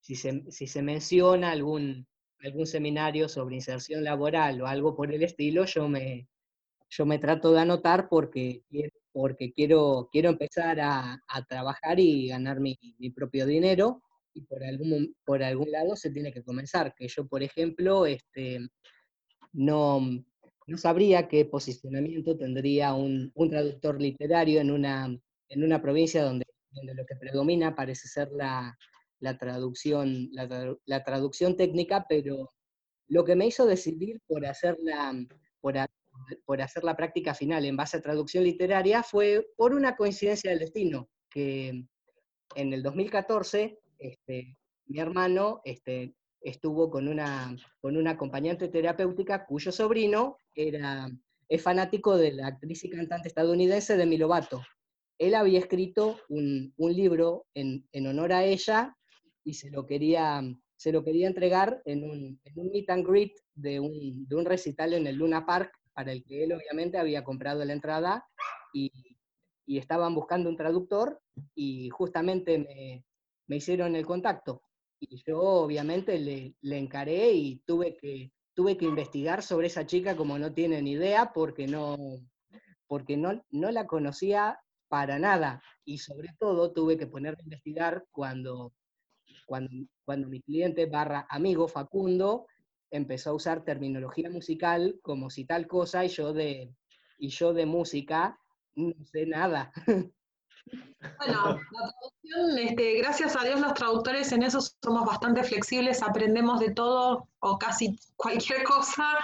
si, 0.00 0.14
se, 0.14 0.50
si 0.50 0.66
se 0.66 0.82
menciona 0.82 1.50
algún, 1.52 2.06
algún 2.40 2.66
seminario 2.66 3.28
sobre 3.28 3.56
inserción 3.56 4.04
laboral 4.04 4.60
o 4.60 4.66
algo 4.66 4.96
por 4.96 5.12
el 5.12 5.22
estilo, 5.22 5.64
yo 5.66 5.88
me, 5.88 6.28
yo 6.90 7.06
me 7.06 7.18
trato 7.18 7.52
de 7.52 7.60
anotar 7.60 8.08
porque 8.08 8.62
porque 9.12 9.52
quiero, 9.52 10.08
quiero 10.10 10.30
empezar 10.30 10.80
a, 10.80 11.20
trabajar 11.48 12.00
y 12.00 12.28
ganar 12.28 12.60
mi, 12.60 12.78
propio 13.14 13.46
dinero, 13.46 14.02
y 14.34 14.42
por 14.42 14.64
algún, 14.64 15.14
por 15.24 15.42
algún 15.42 15.70
lado 15.70 15.94
se 15.94 16.10
tiene 16.10 16.32
que 16.32 16.42
comenzar. 16.42 16.94
Que 16.94 17.06
yo, 17.08 17.26
por 17.26 17.42
ejemplo, 17.42 18.06
este, 18.06 18.60
no, 19.52 20.00
no 20.72 20.78
sabría 20.78 21.28
qué 21.28 21.44
posicionamiento 21.44 22.34
tendría 22.34 22.94
un, 22.94 23.30
traductor 23.50 24.00
literario 24.00 24.58
en 24.58 24.70
una, 24.70 25.82
provincia 25.82 26.24
donde, 26.24 26.46
lo 26.70 27.04
que 27.04 27.16
predomina 27.16 27.74
parece 27.74 28.08
ser 28.08 28.30
la, 28.32 28.74
traducción, 29.38 30.30
la, 30.32 31.04
traducción 31.04 31.58
técnica, 31.58 32.06
pero 32.08 32.54
lo 33.06 33.22
que 33.22 33.36
me 33.36 33.46
hizo 33.46 33.66
decidir 33.66 34.22
por 34.26 34.46
hacer 34.46 34.78
la, 34.80 35.14
por 35.60 36.62
hacer 36.62 36.84
la 36.84 36.96
práctica 36.96 37.34
final 37.34 37.66
en 37.66 37.76
base 37.76 37.98
a 37.98 38.02
traducción 38.02 38.42
literaria 38.42 39.02
fue 39.02 39.46
por 39.58 39.74
una 39.74 39.94
coincidencia 39.94 40.50
del 40.50 40.60
destino, 40.60 41.10
que 41.28 41.84
en 42.54 42.72
el 42.72 42.82
2014 42.82 43.78
este, 43.98 44.56
mi 44.86 45.00
hermano 45.00 45.60
este, 45.66 46.14
estuvo 46.42 46.90
con 46.90 47.08
una, 47.08 47.56
con 47.80 47.96
una 47.96 48.12
acompañante 48.12 48.68
terapéutica 48.68 49.46
cuyo 49.46 49.72
sobrino 49.72 50.38
era, 50.54 51.10
es 51.48 51.62
fanático 51.62 52.16
de 52.16 52.32
la 52.32 52.46
actriz 52.48 52.84
y 52.84 52.90
cantante 52.90 53.28
estadounidense 53.28 53.96
Demi 53.96 54.16
Lovato. 54.16 54.62
Él 55.18 55.34
había 55.34 55.58
escrito 55.58 56.18
un, 56.28 56.72
libro 56.78 57.46
en, 57.54 57.86
honor 58.06 58.32
a 58.32 58.44
ella 58.44 58.96
y 59.44 59.54
se 59.54 59.70
lo 59.70 59.86
quería, 59.86 60.42
se 60.76 60.92
lo 60.92 61.04
quería 61.04 61.28
entregar 61.28 61.82
en 61.84 62.04
un, 62.04 62.40
meet 62.72 62.90
and 62.90 63.06
greet 63.06 63.32
de 63.54 63.78
un, 63.80 64.26
de 64.26 64.34
un 64.34 64.44
recital 64.44 64.94
en 64.94 65.06
el 65.06 65.16
Luna 65.16 65.46
Park 65.46 65.72
para 65.92 66.12
el 66.12 66.24
que 66.24 66.44
él 66.44 66.52
obviamente 66.52 66.98
había 66.98 67.22
comprado 67.22 67.64
la 67.64 67.72
entrada 67.72 68.26
y, 68.72 68.90
estaban 69.66 70.14
buscando 70.14 70.50
un 70.50 70.56
traductor 70.56 71.18
y 71.54 71.88
justamente 71.88 72.58
me, 72.58 73.04
me, 73.46 73.56
hicieron 73.56 73.96
el 73.96 74.04
contacto. 74.04 74.62
Y 75.04 75.22
yo 75.26 75.40
obviamente 75.40 76.18
le, 76.18 76.54
le, 76.60 76.78
encaré 76.78 77.32
y 77.32 77.56
tuve 77.66 77.96
que, 77.96 78.30
tuve 78.54 78.76
que 78.76 78.84
investigar 78.84 79.42
sobre 79.42 79.66
esa 79.66 79.84
chica 79.84 80.16
como 80.16 80.38
no 80.38 80.54
tienen 80.54 80.86
idea 80.86 81.32
porque 81.34 81.66
no, 81.66 81.96
porque 82.86 83.16
no, 83.16 83.42
no 83.50 83.70
la 83.72 83.86
conocía 83.86 84.60
para 84.88 85.18
nada. 85.18 85.60
Y 85.84 85.98
sobre 85.98 86.28
todo 86.38 86.72
tuve 86.72 86.96
que 86.96 87.08
ponerme 87.08 87.40
a 87.40 87.44
investigar 87.44 88.04
cuando, 88.12 88.72
cuando, 89.46 89.70
cuando 90.04 90.28
mi 90.28 90.40
cliente 90.40 90.86
barra 90.86 91.26
amigo 91.28 91.66
Facundo 91.66 92.46
empezó 92.90 93.30
a 93.30 93.34
usar 93.34 93.64
terminología 93.64 94.30
musical 94.30 95.00
como 95.02 95.30
si 95.30 95.46
tal 95.46 95.66
cosa 95.66 96.04
y 96.04 96.08
yo 96.08 96.32
de, 96.32 96.72
y 97.18 97.28
yo 97.28 97.52
de 97.52 97.66
música 97.66 98.38
no 98.76 98.94
sé 99.04 99.26
nada. 99.26 99.72
Bueno, 101.18 101.60
la 101.72 101.92
traducción, 101.92 102.58
este, 102.58 102.98
gracias 102.98 103.36
a 103.36 103.44
Dios 103.44 103.60
los 103.60 103.74
traductores 103.74 104.30
en 104.32 104.42
eso 104.42 104.60
somos 104.60 105.04
bastante 105.04 105.42
flexibles, 105.42 106.02
aprendemos 106.02 106.60
de 106.60 106.72
todo 106.72 107.28
o 107.40 107.58
casi 107.58 107.98
cualquier 108.16 108.62
cosa 108.64 109.18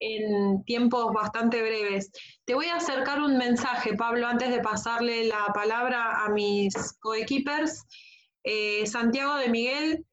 en 0.00 0.62
tiempos 0.64 1.12
bastante 1.12 1.60
breves. 1.60 2.10
Te 2.44 2.54
voy 2.54 2.66
a 2.66 2.76
acercar 2.76 3.20
un 3.20 3.36
mensaje, 3.36 3.94
Pablo, 3.94 4.26
antes 4.26 4.50
de 4.50 4.60
pasarle 4.60 5.24
la 5.24 5.46
palabra 5.52 6.24
a 6.24 6.28
mis 6.28 6.74
coequippers. 7.00 7.84
Eh, 8.44 8.86
Santiago 8.86 9.36
de 9.36 9.48
Miguel, 9.48 10.06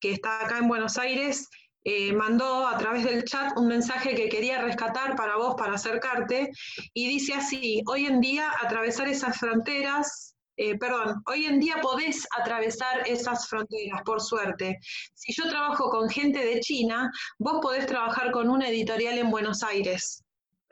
que 0.00 0.12
está 0.12 0.44
acá 0.44 0.58
en 0.58 0.68
Buenos 0.68 0.98
Aires, 0.98 1.48
eh, 1.84 2.12
mandó 2.14 2.66
a 2.66 2.78
través 2.78 3.04
del 3.04 3.24
chat 3.24 3.56
un 3.58 3.66
mensaje 3.66 4.14
que 4.14 4.30
quería 4.30 4.62
rescatar 4.62 5.16
para 5.16 5.36
vos, 5.36 5.54
para 5.56 5.74
acercarte, 5.74 6.50
y 6.94 7.08
dice 7.08 7.34
así, 7.34 7.82
hoy 7.86 8.06
en 8.06 8.20
día 8.20 8.50
atravesar 8.62 9.06
esas 9.08 9.38
fronteras, 9.38 10.34
eh, 10.56 10.78
perdón, 10.78 11.22
hoy 11.26 11.44
en 11.44 11.60
día 11.60 11.76
podés 11.82 12.26
atravesar 12.38 13.06
esas 13.06 13.48
fronteras, 13.48 14.00
por 14.04 14.20
suerte. 14.22 14.78
Si 15.12 15.34
yo 15.34 15.48
trabajo 15.48 15.90
con 15.90 16.08
gente 16.08 16.44
de 16.44 16.60
China, 16.60 17.10
vos 17.38 17.58
podés 17.60 17.86
trabajar 17.86 18.30
con 18.30 18.48
una 18.48 18.68
editorial 18.68 19.18
en 19.18 19.30
Buenos 19.30 19.62
Aires. 19.62 20.22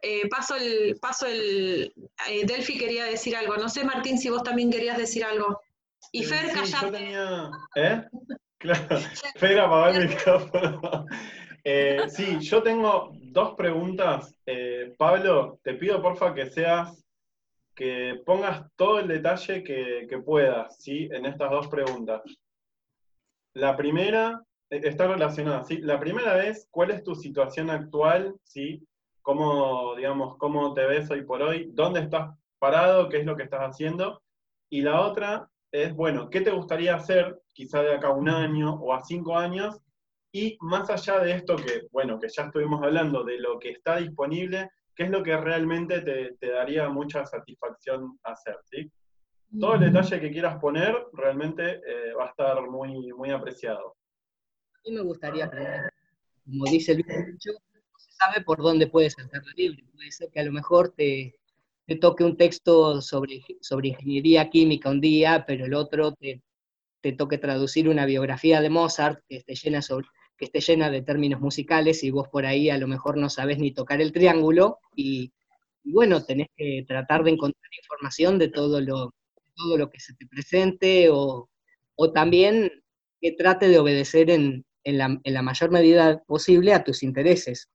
Eh, 0.05 0.29
paso 0.29 0.57
el, 0.57 0.99
paso 1.01 1.27
el, 1.27 1.93
Delphi 2.45 2.79
quería 2.79 3.05
decir 3.05 3.37
algo. 3.37 3.57
No 3.57 3.69
sé, 3.69 3.85
Martín, 3.85 4.19
si 4.19 4.31
vos 4.31 4.43
también 4.43 4.71
querías 4.71 4.97
decir 4.97 5.25
algo. 5.25 5.61
Y 6.11 6.25
Fer, 6.25 6.51
sí, 6.65 6.73
Yo 6.81 6.91
tenía... 6.91 7.51
¿Eh? 7.77 8.03
Claro, 8.63 8.97
Fer 9.39 9.59
apagó 9.59 9.89
el 9.89 10.09
micrófono. 10.09 11.07
Eh, 11.65 12.09
sí, 12.09 12.41
yo 12.41 12.61
tengo 12.61 13.13
dos 13.13 13.55
preguntas. 13.55 14.37
Eh, 14.47 14.97
Pablo, 14.99 15.61
te 15.63 15.75
pido 15.75 16.03
porfa 16.03 16.35
que 16.35 16.51
seas, 16.51 17.05
que 17.73 18.21
pongas 18.27 18.67
todo 18.75 18.99
el 18.99 19.07
detalle 19.07 19.63
que, 19.63 20.23
puedas, 20.27 20.77
¿sí? 20.83 21.09
En 21.13 21.25
estas 21.25 21.53
dos 21.53 21.69
preguntas. 21.69 22.23
La 23.55 23.77
primera 23.77 24.43
eh, 24.71 24.81
está 24.83 25.07
relacionada, 25.07 25.63
¿sí? 25.63 25.79
La 25.79 26.01
primera 26.01 26.45
es, 26.45 26.67
¿cuál 26.69 26.91
es 26.91 27.05
tu 27.05 27.15
situación 27.15 27.71
actual, 27.71 28.35
¿sí? 28.43 28.85
¿Cómo, 29.21 29.95
digamos, 29.95 30.37
cómo 30.39 30.75
te 30.75 30.85
ves 30.85 31.09
hoy 31.13 31.23
por 31.23 31.43
hoy? 31.43 31.71
¿Dónde 31.73 32.01
estás 32.01 32.37
parado? 32.59 33.09
¿Qué 33.09 33.19
es 33.19 33.25
lo 33.25 33.37
que 33.37 33.45
estás 33.45 33.61
haciendo? 33.61 34.21
Y 34.69 34.83
la 34.83 35.01
otra 35.01 35.49
es, 35.71 35.95
bueno, 35.95 36.29
¿qué 36.29 36.41
te 36.41 36.51
gustaría 36.51 36.97
hacer 36.97 37.42
quizá 37.53 37.83
de 37.83 37.95
acá 37.95 38.09
a 38.09 38.13
un 38.13 38.29
año 38.29 38.75
o 38.75 38.93
a 38.93 39.03
cinco 39.03 39.37
años? 39.37 39.79
Y 40.33 40.57
más 40.61 40.89
allá 40.89 41.21
de 41.21 41.33
esto 41.33 41.57
que, 41.57 41.83
bueno, 41.91 42.19
que 42.19 42.29
ya 42.29 42.45
estuvimos 42.45 42.83
hablando 42.83 43.23
de 43.23 43.39
lo 43.39 43.59
que 43.59 43.71
está 43.71 43.99
disponible, 43.99 44.71
¿qué 44.95 45.05
es 45.05 45.11
lo 45.11 45.23
que 45.23 45.37
realmente 45.37 46.01
te, 46.01 46.51
daría 46.51 46.89
mucha 46.89 47.27
satisfacción 47.27 48.19
hacer? 48.23 48.57
¿sí? 48.65 48.91
Todo 49.61 49.75
el 49.75 49.81
detalle 49.81 50.21
que 50.21 50.31
quieras 50.31 50.59
poner 50.59 50.97
realmente 51.13 51.83
eh, 51.87 52.15
va 52.19 52.27
a 52.27 52.31
estar 52.31 52.63
muy, 52.71 53.13
muy 53.13 53.31
apreciado. 53.31 53.97
A 54.75 54.89
mí 54.89 54.97
me 54.97 55.03
gustaría 55.03 55.45
aprender, 55.45 55.93
como 56.45 56.65
dice 56.65 56.95
Luis, 56.95 57.07
no 57.07 57.99
se 57.99 58.13
sabe 58.13 58.43
por 58.43 58.59
dónde 58.59 58.87
puedes 58.87 59.19
hacerlo 59.19 59.51
libre. 59.55 59.85
Puede 59.93 60.11
ser 60.11 60.31
que 60.31 60.41
a 60.41 60.45
lo 60.45 60.53
mejor 60.53 60.95
te, 60.97 61.35
te 61.87 61.97
toque 61.97 62.25
un 62.25 62.37
texto 62.37 63.01
sobre, 63.03 63.43
sobre 63.61 63.89
ingeniería 63.89 64.49
química 64.49 64.91
un 64.91 65.01
día, 65.01 65.45
pero 65.47 65.67
el 65.67 65.75
otro 65.75 66.15
te, 66.15 66.43
te 67.03 67.13
toque 67.13 67.37
traducir 67.37 67.89
una 67.89 68.07
biografía 68.07 68.61
de 68.61 68.71
Mozart 68.71 69.21
que 69.29 69.37
esté, 69.37 69.55
llena 69.55 69.83
sobre, 69.83 70.07
que 70.39 70.47
esté 70.47 70.61
llena 70.61 70.91
de 70.91 71.03
términos 71.03 71.41
musicales 71.41 72.03
y 72.05 72.11
vos 72.11 72.29
por 72.29 72.47
ahí 72.47 72.71
a 72.71 72.79
lo 72.79 72.87
mejor 72.87 73.19
no 73.19 73.29
sabés 73.29 73.59
ni 73.59 73.73
tocar 73.73 74.01
el 74.01 74.13
triángulo 74.13 74.79
y, 74.95 75.33
bueno, 75.85 76.25
tenés 76.25 76.47
que 76.57 76.85
tratar 76.87 77.25
de 77.25 77.33
encontrar 77.33 77.71
información 77.77 78.39
de 78.39 78.49
todo 78.49 78.81
lo, 78.81 79.13
todo 79.57 79.77
lo 79.77 79.91
que 79.91 80.01
se 80.01 80.15
te 80.15 80.27
presente 80.27 81.11
o, 81.11 81.51
o 81.97 82.13
también 82.13 82.71
que 83.21 83.33
trate 83.33 83.69
de 83.69 83.79
obedecer 83.79 84.31
en, 84.31 84.65
en, 84.85 84.99
la, 84.99 85.21
en 85.23 85.35
la 85.35 85.43
mayor 85.43 85.71
medida 85.71 86.23
posible 86.25 86.73
a 86.73 86.85
tus 86.85 87.03
intereses. 87.03 87.69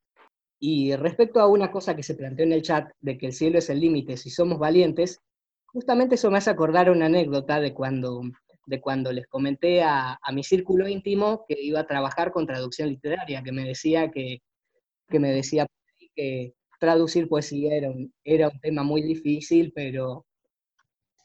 Y 0.59 0.95
respecto 0.95 1.39
a 1.39 1.47
una 1.47 1.69
cosa 1.69 1.95
que 1.95 2.03
se 2.03 2.15
planteó 2.15 2.45
en 2.45 2.53
el 2.53 2.63
chat, 2.63 2.89
de 3.01 3.17
que 3.17 3.27
el 3.27 3.33
cielo 3.33 3.59
es 3.59 3.69
el 3.69 3.79
límite 3.79 4.17
si 4.17 4.29
somos 4.29 4.57
valientes, 4.57 5.19
justamente 5.65 6.15
eso 6.15 6.31
me 6.31 6.39
hace 6.39 6.49
acordar 6.49 6.89
una 6.89 7.05
anécdota 7.05 7.59
de 7.59 7.73
cuando, 7.73 8.23
de 8.67 8.81
cuando 8.81 9.11
les 9.11 9.27
comenté 9.27 9.81
a, 9.81 10.19
mi 10.33 10.43
círculo 10.43 10.87
íntimo 10.87 11.45
que 11.47 11.55
iba 11.59 11.79
a 11.79 11.87
trabajar 11.87 12.31
con 12.31 12.45
traducción 12.45 12.89
literaria, 12.89 13.41
que 13.41 13.51
me 13.53 13.63
decía 13.63 14.11
que, 14.11 14.41
que, 15.09 15.19
me 15.19 15.31
decía 15.31 15.65
que 16.15 16.53
traducir 16.79 17.29
poesía 17.29 17.75
era 17.75 17.89
un, 17.89 18.13
era 18.23 18.49
un 18.49 18.59
tema 18.59 18.83
muy 18.83 19.01
difícil, 19.01 19.71
pero, 19.73 20.25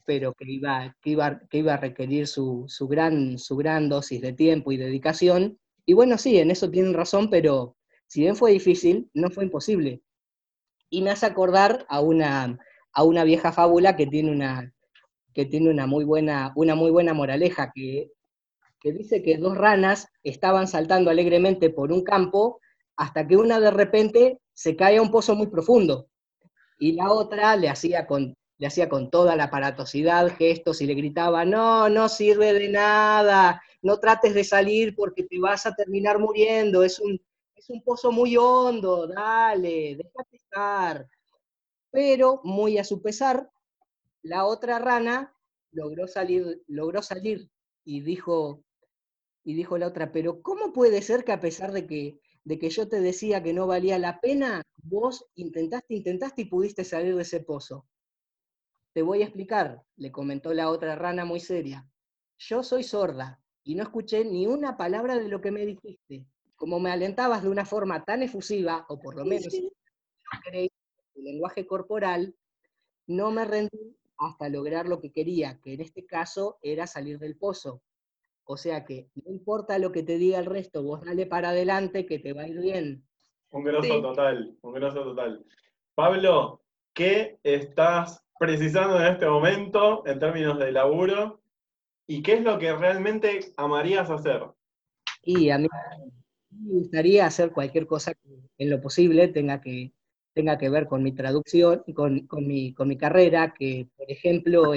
pero 0.07 0.33
que, 0.35 0.45
iba, 0.49 0.97
que, 1.03 1.11
iba, 1.11 1.41
que 1.51 1.59
iba 1.59 1.75
a 1.75 1.79
requerir 1.79 2.29
su, 2.29 2.65
su, 2.69 2.87
gran, 2.87 3.39
su 3.39 3.57
gran 3.57 3.89
dosis 3.89 4.21
de 4.21 4.33
tiempo 4.33 4.71
y 4.71 4.77
dedicación. 4.77 5.59
Y 5.85 5.95
bueno, 5.95 6.19
sí, 6.19 6.39
en 6.39 6.53
eso 6.53 6.71
tienen 6.71 6.95
razón, 6.95 7.29
pero 7.29 7.77
si 8.07 8.21
bien 8.21 8.37
fue 8.37 8.53
difícil, 8.53 9.11
no 9.15 9.31
fue 9.31 9.45
imposible. 9.45 10.01
Y 10.91 11.03
me 11.03 11.11
hace 11.11 11.27
acordar 11.27 11.87
a 11.89 12.01
una, 12.01 12.59
a 12.93 13.03
una 13.03 13.25
vieja 13.25 13.51
fábula 13.51 13.97
que 13.97 14.07
tiene 14.07 14.31
una, 14.31 14.73
que 15.35 15.47
tiene 15.47 15.71
una, 15.71 15.87
muy, 15.87 16.05
buena, 16.05 16.53
una 16.57 16.75
muy 16.75 16.91
buena 16.91 17.15
moraleja, 17.15 17.73
que, 17.75 18.11
que 18.81 18.93
dice 18.93 19.23
que 19.23 19.39
dos 19.39 19.57
ranas 19.57 20.09
estaban 20.23 20.69
saltando 20.69 21.11
alegremente 21.11 21.71
por 21.71 21.93
un 21.93 22.03
campo 22.03 22.61
hasta 22.97 23.27
que 23.27 23.37
una 23.37 23.61
de 23.61 23.71
repente 23.71 24.41
se 24.53 24.77
cae 24.77 24.99
a 24.99 25.03
un 25.03 25.11
pozo 25.11 25.35
muy 25.35 25.49
profundo 25.49 26.09
y 26.83 26.93
la 26.93 27.13
otra 27.13 27.55
le 27.55 27.69
hacía 27.69 28.09
con, 28.09 28.37
le 28.59 28.67
hacía 28.67 28.89
con 28.89 29.09
toda 29.09 29.37
la 29.37 29.45
aparatosidad 29.45 30.37
gestos 30.37 30.81
y 30.83 30.87
le 30.87 30.95
gritaba, 30.95 31.45
no, 31.45 31.89
no 31.89 32.09
sirve 32.09 32.53
de 32.53 32.69
nada, 32.71 33.63
no 33.83 33.99
trates 33.99 34.35
de 34.35 34.43
salir 34.43 34.97
porque 34.97 35.23
te 35.23 35.39
vas 35.39 35.65
a 35.65 35.75
terminar 35.77 36.19
muriendo, 36.19 36.83
es 36.83 36.99
un, 36.99 37.21
es 37.55 37.71
un 37.71 37.85
pozo 37.85 38.11
muy 38.11 38.37
hondo, 38.37 39.07
dale, 39.07 39.95
déjate 39.97 40.37
estar. 40.37 41.07
Pero, 41.93 42.41
muy 42.43 42.79
a 42.79 42.85
su 42.85 43.01
pesar, 43.01 43.49
la 44.23 44.45
otra 44.47 44.79
rana 44.79 45.35
logró 45.71 46.07
salir, 46.07 46.63
logró 46.67 47.03
salir 47.03 47.51
y 47.85 48.01
dijo, 48.01 48.65
y 49.45 49.55
dijo 49.55 49.79
la 49.79 49.89
otra, 49.89 50.13
pero 50.13 50.43
¿cómo 50.43 50.73
puede 50.73 51.03
ser 51.03 51.25
que 51.25 51.33
a 51.33 51.41
pesar 51.41 51.73
de 51.73 51.87
que, 51.87 52.21
de 52.45 52.59
que 52.59 52.71
yo 52.71 52.89
te 52.89 53.01
decía 53.01 53.43
que 53.43 53.53
no 53.53 53.67
valía 53.67 53.99
la 53.99 54.21
pena, 54.21 54.63
vos 54.83 55.27
intentaste, 55.35 55.95
intentaste 55.95 56.43
y 56.43 56.45
pudiste 56.47 56.85
salir 56.85 57.17
de 57.17 57.23
ese 57.23 57.41
pozo? 57.41 57.87
te 58.93 59.03
voy 59.03 59.23
a 59.23 59.25
explicar, 59.25 59.83
le 59.97 60.13
comentó 60.13 60.53
la 60.53 60.69
otra 60.71 60.95
rana 60.97 61.25
muy 61.25 61.41
seria. 61.41 61.89
Yo 62.39 62.63
soy 62.63 62.83
sorda 62.83 63.41
y 63.65 63.75
no 63.75 63.83
escuché 63.83 64.25
ni 64.25 64.47
una 64.47 64.77
palabra 64.77 65.17
de 65.17 65.29
lo 65.29 65.41
que 65.41 65.51
me 65.51 65.65
dijiste. 65.65 66.27
Como 66.57 66.79
me 66.79 66.91
alentabas 66.91 67.43
de 67.43 67.49
una 67.49 67.65
forma 67.65 68.05
tan 68.05 68.23
efusiva, 68.23 68.85
o 68.89 69.01
por 69.01 69.17
lo 69.17 69.25
menos 69.25 69.53
el 70.45 70.71
lenguaje 71.15 71.67
corporal, 71.67 72.35
no 73.07 73.31
me 73.31 73.45
rendí 73.45 73.97
hasta 74.27 74.49
lograr 74.49 74.87
lo 74.87 75.01
que 75.01 75.13
quería, 75.13 75.59
que 75.63 75.75
en 75.75 75.81
este 75.81 76.07
caso 76.07 76.59
era 76.63 76.87
salir 76.87 77.19
del 77.19 77.37
pozo. 77.37 77.83
O 78.45 78.57
sea 78.57 78.85
que 78.85 79.09
no 79.15 79.33
importa 79.33 79.79
lo 79.79 79.93
que 79.93 80.03
te 80.03 80.19
diga 80.19 80.39
el 80.39 80.47
resto, 80.47 80.83
vos 80.83 81.05
dale 81.05 81.27
para 81.27 81.51
adelante 81.51 82.07
que 82.07 82.19
te 82.19 82.33
va 82.33 82.43
a 82.43 82.49
ir 82.49 82.61
bien. 82.61 83.07
Un 83.51 83.65
grosso 83.65 84.01
total, 84.01 84.57
un 84.63 84.73
grosso 84.73 85.03
total. 85.05 85.45
Pablo, 85.95 86.63
¿qué 86.95 87.39
estás 87.43 88.25
precisando 88.39 88.99
en 88.99 89.13
este 89.13 89.27
momento 89.27 90.07
en 90.07 90.19
términos 90.19 90.59
de 90.59 90.73
laburo? 90.73 91.43
¿Y 92.07 92.23
qué 92.23 92.35
es 92.35 92.43
lo 92.43 92.59
que 92.59 92.75
realmente 92.75 93.53
amarías 93.57 94.11
hacer? 94.11 94.43
Y 95.23 95.51
a 95.51 95.59
mí 95.59 95.69
me 96.51 96.73
gustaría 96.81 97.27
hacer 97.27 97.53
cualquier 97.53 97.87
cosa 97.87 98.15
que 98.15 98.41
en 98.59 98.71
lo 98.71 98.81
posible 98.81 99.29
tenga 99.29 99.61
que, 99.61 99.93
tenga 100.35 100.59
que 100.59 100.69
ver 100.69 100.87
con 100.87 101.03
mi 101.03 101.13
traducción 101.13 101.83
y 101.87 101.95
con, 101.95 102.27
mi, 102.47 102.75
con 102.75 102.89
mi 102.89 102.97
carrera, 102.97 103.55
que 103.57 103.89
por 103.97 104.11
ejemplo, 104.11 104.73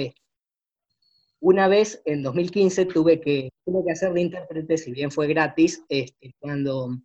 una 1.40 1.68
vez 1.68 2.02
en 2.04 2.22
2015 2.22 2.86
tuve 2.86 3.20
que, 3.20 3.50
tuve 3.64 3.84
que 3.84 3.92
hacer 3.92 4.12
de 4.12 4.20
intérprete, 4.20 4.78
si 4.78 4.92
bien 4.92 5.10
fue 5.10 5.26
gratis, 5.26 5.84
este, 5.88 6.34
cuando, 6.38 6.96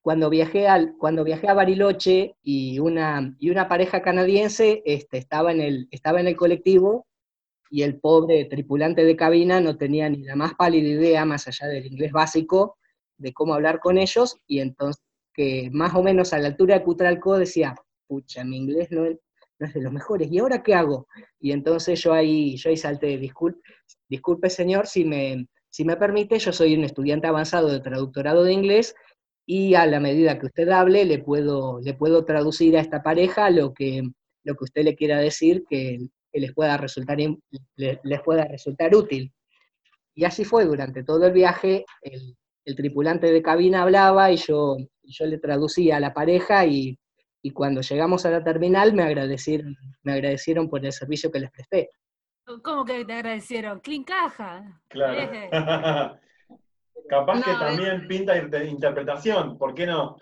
cuando, 0.00 0.30
viajé 0.30 0.68
al, 0.68 0.94
cuando 0.98 1.24
viajé 1.24 1.48
a 1.48 1.54
Bariloche 1.54 2.36
y 2.42 2.78
una, 2.78 3.34
y 3.38 3.50
una 3.50 3.68
pareja 3.68 4.02
canadiense 4.02 4.82
este, 4.84 5.18
estaba, 5.18 5.52
en 5.52 5.60
el, 5.60 5.88
estaba 5.90 6.20
en 6.20 6.28
el 6.28 6.36
colectivo 6.36 7.06
y 7.70 7.82
el 7.82 8.00
pobre 8.00 8.44
tripulante 8.46 9.04
de 9.04 9.16
cabina 9.16 9.60
no 9.60 9.76
tenía 9.76 10.08
ni 10.08 10.24
la 10.24 10.34
más 10.34 10.54
pálida 10.54 10.88
idea, 10.88 11.24
más 11.24 11.46
allá 11.46 11.68
del 11.68 11.86
inglés 11.86 12.12
básico, 12.12 12.76
de 13.16 13.32
cómo 13.32 13.54
hablar 13.54 13.78
con 13.78 13.98
ellos, 13.98 14.36
y 14.46 14.60
entonces 14.60 15.02
que 15.32 15.70
más 15.72 15.94
o 15.94 16.02
menos 16.02 16.32
a 16.32 16.38
la 16.38 16.48
altura 16.48 16.78
de 16.78 16.84
Cutralco 16.84 17.38
decía, 17.38 17.74
pucha, 18.06 18.44
mi 18.44 18.56
inglés 18.56 18.88
no 18.90 19.04
es, 19.06 19.18
de 19.74 19.82
los 19.82 19.92
mejores, 19.92 20.28
¿y 20.30 20.38
ahora 20.38 20.62
qué 20.62 20.74
hago? 20.74 21.06
Y 21.38 21.52
entonces 21.52 22.02
yo 22.02 22.14
ahí, 22.14 22.56
yo 22.56 22.70
ahí 22.70 22.78
salté, 22.78 23.18
disculpe, 23.18 24.50
señor, 24.50 24.86
si 24.86 25.04
me, 25.04 25.46
si 25.68 25.84
me 25.84 25.96
permite, 25.96 26.38
yo 26.38 26.50
soy 26.52 26.74
un 26.74 26.84
estudiante 26.84 27.26
avanzado 27.26 27.68
de 27.68 27.80
traductorado 27.80 28.42
de 28.42 28.54
inglés, 28.54 28.94
y 29.46 29.74
a 29.74 29.84
la 29.84 30.00
medida 30.00 30.38
que 30.38 30.46
usted 30.46 30.68
hable, 30.68 31.04
le 31.04 31.18
puedo, 31.18 31.80
le 31.80 31.94
puedo 31.94 32.24
traducir 32.24 32.76
a 32.76 32.80
esta 32.80 33.02
pareja 33.02 33.50
lo 33.50 33.74
que, 33.74 34.02
lo 34.44 34.54
que 34.54 34.64
usted 34.64 34.84
le 34.84 34.96
quiera 34.96 35.18
decir 35.18 35.64
que, 35.68 35.98
les, 36.32 36.52
pueda 36.54 36.76
resultar, 36.76 37.18
les 37.76 38.20
pueda 38.24 38.44
resultar 38.44 38.94
útil. 38.94 39.32
Y 40.14 40.24
así 40.24 40.44
fue 40.44 40.64
durante 40.64 41.02
todo 41.02 41.26
el 41.26 41.32
viaje, 41.32 41.84
el 42.02 42.76
tripulante 42.76 43.32
de 43.32 43.42
cabina 43.42 43.82
hablaba 43.82 44.30
y 44.30 44.36
yo, 44.36 44.76
yo 45.10 45.26
le 45.26 45.38
traducía 45.38 45.96
a 45.96 46.00
la 46.00 46.14
pareja 46.14 46.66
y, 46.66 46.98
cuando 47.54 47.80
llegamos 47.80 48.26
a 48.26 48.30
la 48.30 48.44
terminal 48.44 48.92
me 48.92 49.02
agradecieron, 49.02 49.76
me 50.02 50.12
agradecieron 50.12 50.68
por 50.68 50.84
el 50.84 50.92
servicio 50.92 51.30
que 51.30 51.40
les 51.40 51.50
presté. 51.50 51.90
¿Cómo 52.62 52.84
que 52.84 53.04
te 53.04 53.12
agradecieron? 53.14 53.80
¡Clean 53.80 54.04
caja! 54.04 54.82
Claro. 54.88 55.20
Eh. 55.20 55.50
Capaz 57.08 57.42
que 57.42 57.52
también 57.52 58.06
pinta 58.06 58.36
interpretación, 58.36 59.58
¿por 59.58 59.74
qué 59.74 59.86
no? 59.86 60.16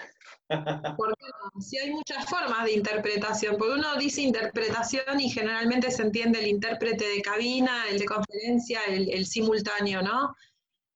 Porque 0.97 1.27
si 1.61 1.77
hay 1.79 1.91
muchas 1.91 2.25
formas 2.25 2.65
de 2.65 2.73
interpretación, 2.73 3.57
porque 3.59 3.75
uno 3.75 3.97
dice 3.97 4.23
interpretación 4.23 5.21
y 5.21 5.29
generalmente 5.29 5.91
se 5.91 6.03
entiende 6.03 6.39
el 6.39 6.47
intérprete 6.47 7.07
de 7.07 7.21
cabina, 7.21 7.85
el 7.91 7.99
de 7.99 8.07
conferencia, 8.07 8.81
el, 8.89 9.11
el 9.11 9.27
simultáneo, 9.27 10.01
¿no? 10.01 10.35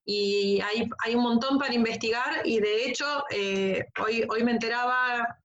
Y 0.04 0.60
hay, 0.60 0.88
hay, 1.04 1.14
un 1.14 1.22
montón 1.22 1.58
para 1.58 1.74
investigar 1.74 2.42
y 2.44 2.58
de 2.58 2.86
hecho 2.86 3.24
eh, 3.30 3.84
hoy, 4.02 4.26
hoy 4.28 4.42
me 4.42 4.52
enteraba, 4.52 5.38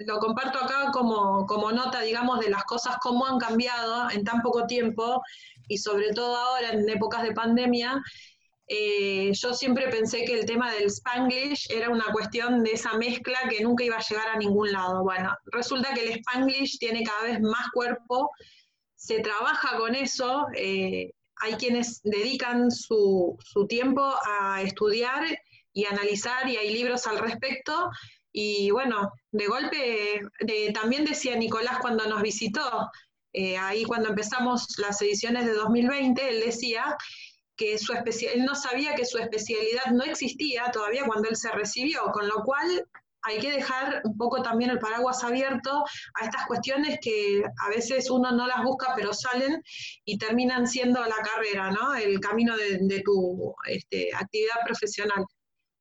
lo 0.00 0.18
comparto 0.18 0.58
acá 0.58 0.90
como, 0.92 1.46
como 1.46 1.72
nota, 1.72 2.00
digamos, 2.02 2.40
de 2.40 2.50
las 2.50 2.64
cosas 2.64 2.96
cómo 3.02 3.26
han 3.26 3.38
cambiado 3.38 4.10
en 4.10 4.24
tan 4.24 4.40
poco 4.42 4.66
tiempo 4.66 5.22
y 5.66 5.78
sobre 5.78 6.12
todo 6.12 6.36
ahora 6.36 6.70
en 6.70 6.88
épocas 6.88 7.22
de 7.22 7.32
pandemia. 7.32 8.00
Eh, 8.70 9.32
yo 9.32 9.54
siempre 9.54 9.88
pensé 9.88 10.24
que 10.24 10.38
el 10.38 10.44
tema 10.44 10.70
del 10.72 10.90
spanglish 10.90 11.70
era 11.70 11.88
una 11.88 12.12
cuestión 12.12 12.62
de 12.62 12.72
esa 12.72 12.92
mezcla 12.98 13.38
que 13.48 13.62
nunca 13.62 13.82
iba 13.82 13.96
a 13.96 14.04
llegar 14.06 14.28
a 14.28 14.36
ningún 14.36 14.70
lado. 14.70 15.02
Bueno, 15.02 15.34
resulta 15.46 15.94
que 15.94 16.02
el 16.02 16.18
spanglish 16.18 16.78
tiene 16.78 17.02
cada 17.02 17.22
vez 17.22 17.40
más 17.40 17.66
cuerpo, 17.72 18.30
se 18.94 19.20
trabaja 19.20 19.78
con 19.78 19.94
eso, 19.94 20.46
eh, 20.54 21.12
hay 21.40 21.54
quienes 21.54 22.00
dedican 22.02 22.70
su, 22.70 23.38
tiempo 23.68 24.14
a 24.26 24.62
estudiar 24.62 25.24
y 25.72 25.84
analizar 25.84 26.48
y 26.48 26.56
hay 26.56 26.72
libros 26.72 27.06
al 27.06 27.18
respecto. 27.18 27.90
Y 28.32 28.70
bueno, 28.70 29.12
de 29.32 29.46
golpe, 29.46 30.20
también 30.74 31.04
decía 31.04 31.36
Nicolás 31.36 31.78
cuando 31.80 32.06
nos 32.06 32.22
visitó, 32.22 32.90
eh, 33.32 33.56
ahí 33.56 33.84
cuando 33.84 34.10
empezamos 34.10 34.78
las 34.78 35.00
ediciones 35.02 35.46
de 35.46 35.52
2020, 35.52 36.28
él 36.28 36.40
decía 36.44 36.96
que 37.56 37.76
su 37.76 37.92
él 37.92 38.44
no 38.44 38.54
sabía 38.54 38.94
que 38.94 39.04
su 39.04 39.18
especialidad 39.18 39.86
no 39.92 40.04
existía 40.04 40.70
todavía 40.70 41.04
cuando 41.04 41.28
él 41.28 41.36
se 41.36 41.50
recibió, 41.50 42.04
con 42.12 42.28
lo 42.28 42.44
cual 42.44 42.86
hay 43.28 43.38
que 43.38 43.52
dejar 43.52 44.00
un 44.04 44.16
poco 44.16 44.42
también 44.42 44.70
el 44.70 44.78
paraguas 44.78 45.22
abierto 45.22 45.84
a 46.14 46.24
estas 46.24 46.46
cuestiones 46.46 46.98
que 47.00 47.42
a 47.44 47.68
veces 47.68 48.10
uno 48.10 48.32
no 48.32 48.46
las 48.46 48.62
busca, 48.64 48.94
pero 48.96 49.12
salen 49.12 49.62
y 50.04 50.18
terminan 50.18 50.66
siendo 50.66 51.00
la 51.00 51.16
carrera, 51.16 51.70
¿no? 51.70 51.94
El 51.94 52.18
camino 52.20 52.56
de, 52.56 53.02
tu 53.04 53.54
este, 53.66 54.10
actividad 54.14 54.56
profesional. 54.64 55.24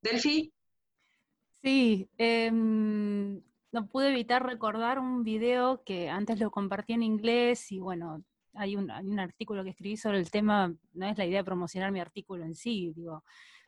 Delphi. 0.02 0.52
Sí, 1.62 2.10
em, 2.18 3.42
no 3.72 3.88
pude 3.88 4.10
evitar 4.10 4.46
recordar 4.46 5.00
un 5.00 5.24
video 5.24 5.84
que 5.84 6.10
antes 6.10 6.40
lo 6.40 6.52
compartí 6.52 6.94
en 6.94 7.04
inglés 7.04 7.72
y 7.72 7.80
bueno, 7.80 8.24
hay 8.54 8.76
un, 8.76 8.92
hay 8.92 9.06
un 9.06 9.20
artículo 9.20 9.64
que 9.64 9.72
escribí 9.72 9.98
sobre 9.98 10.20
el 10.20 10.30
tema, 10.30 10.74
no 10.94 11.08
es 11.08 11.18
la 11.18 11.26
idea 11.26 11.40
de 11.40 11.46
promocionar 11.46 11.92
mi 11.92 12.00
artículo 12.00 12.44
en 12.44 12.56
sí, 12.56 12.92
digo, 12.96 13.24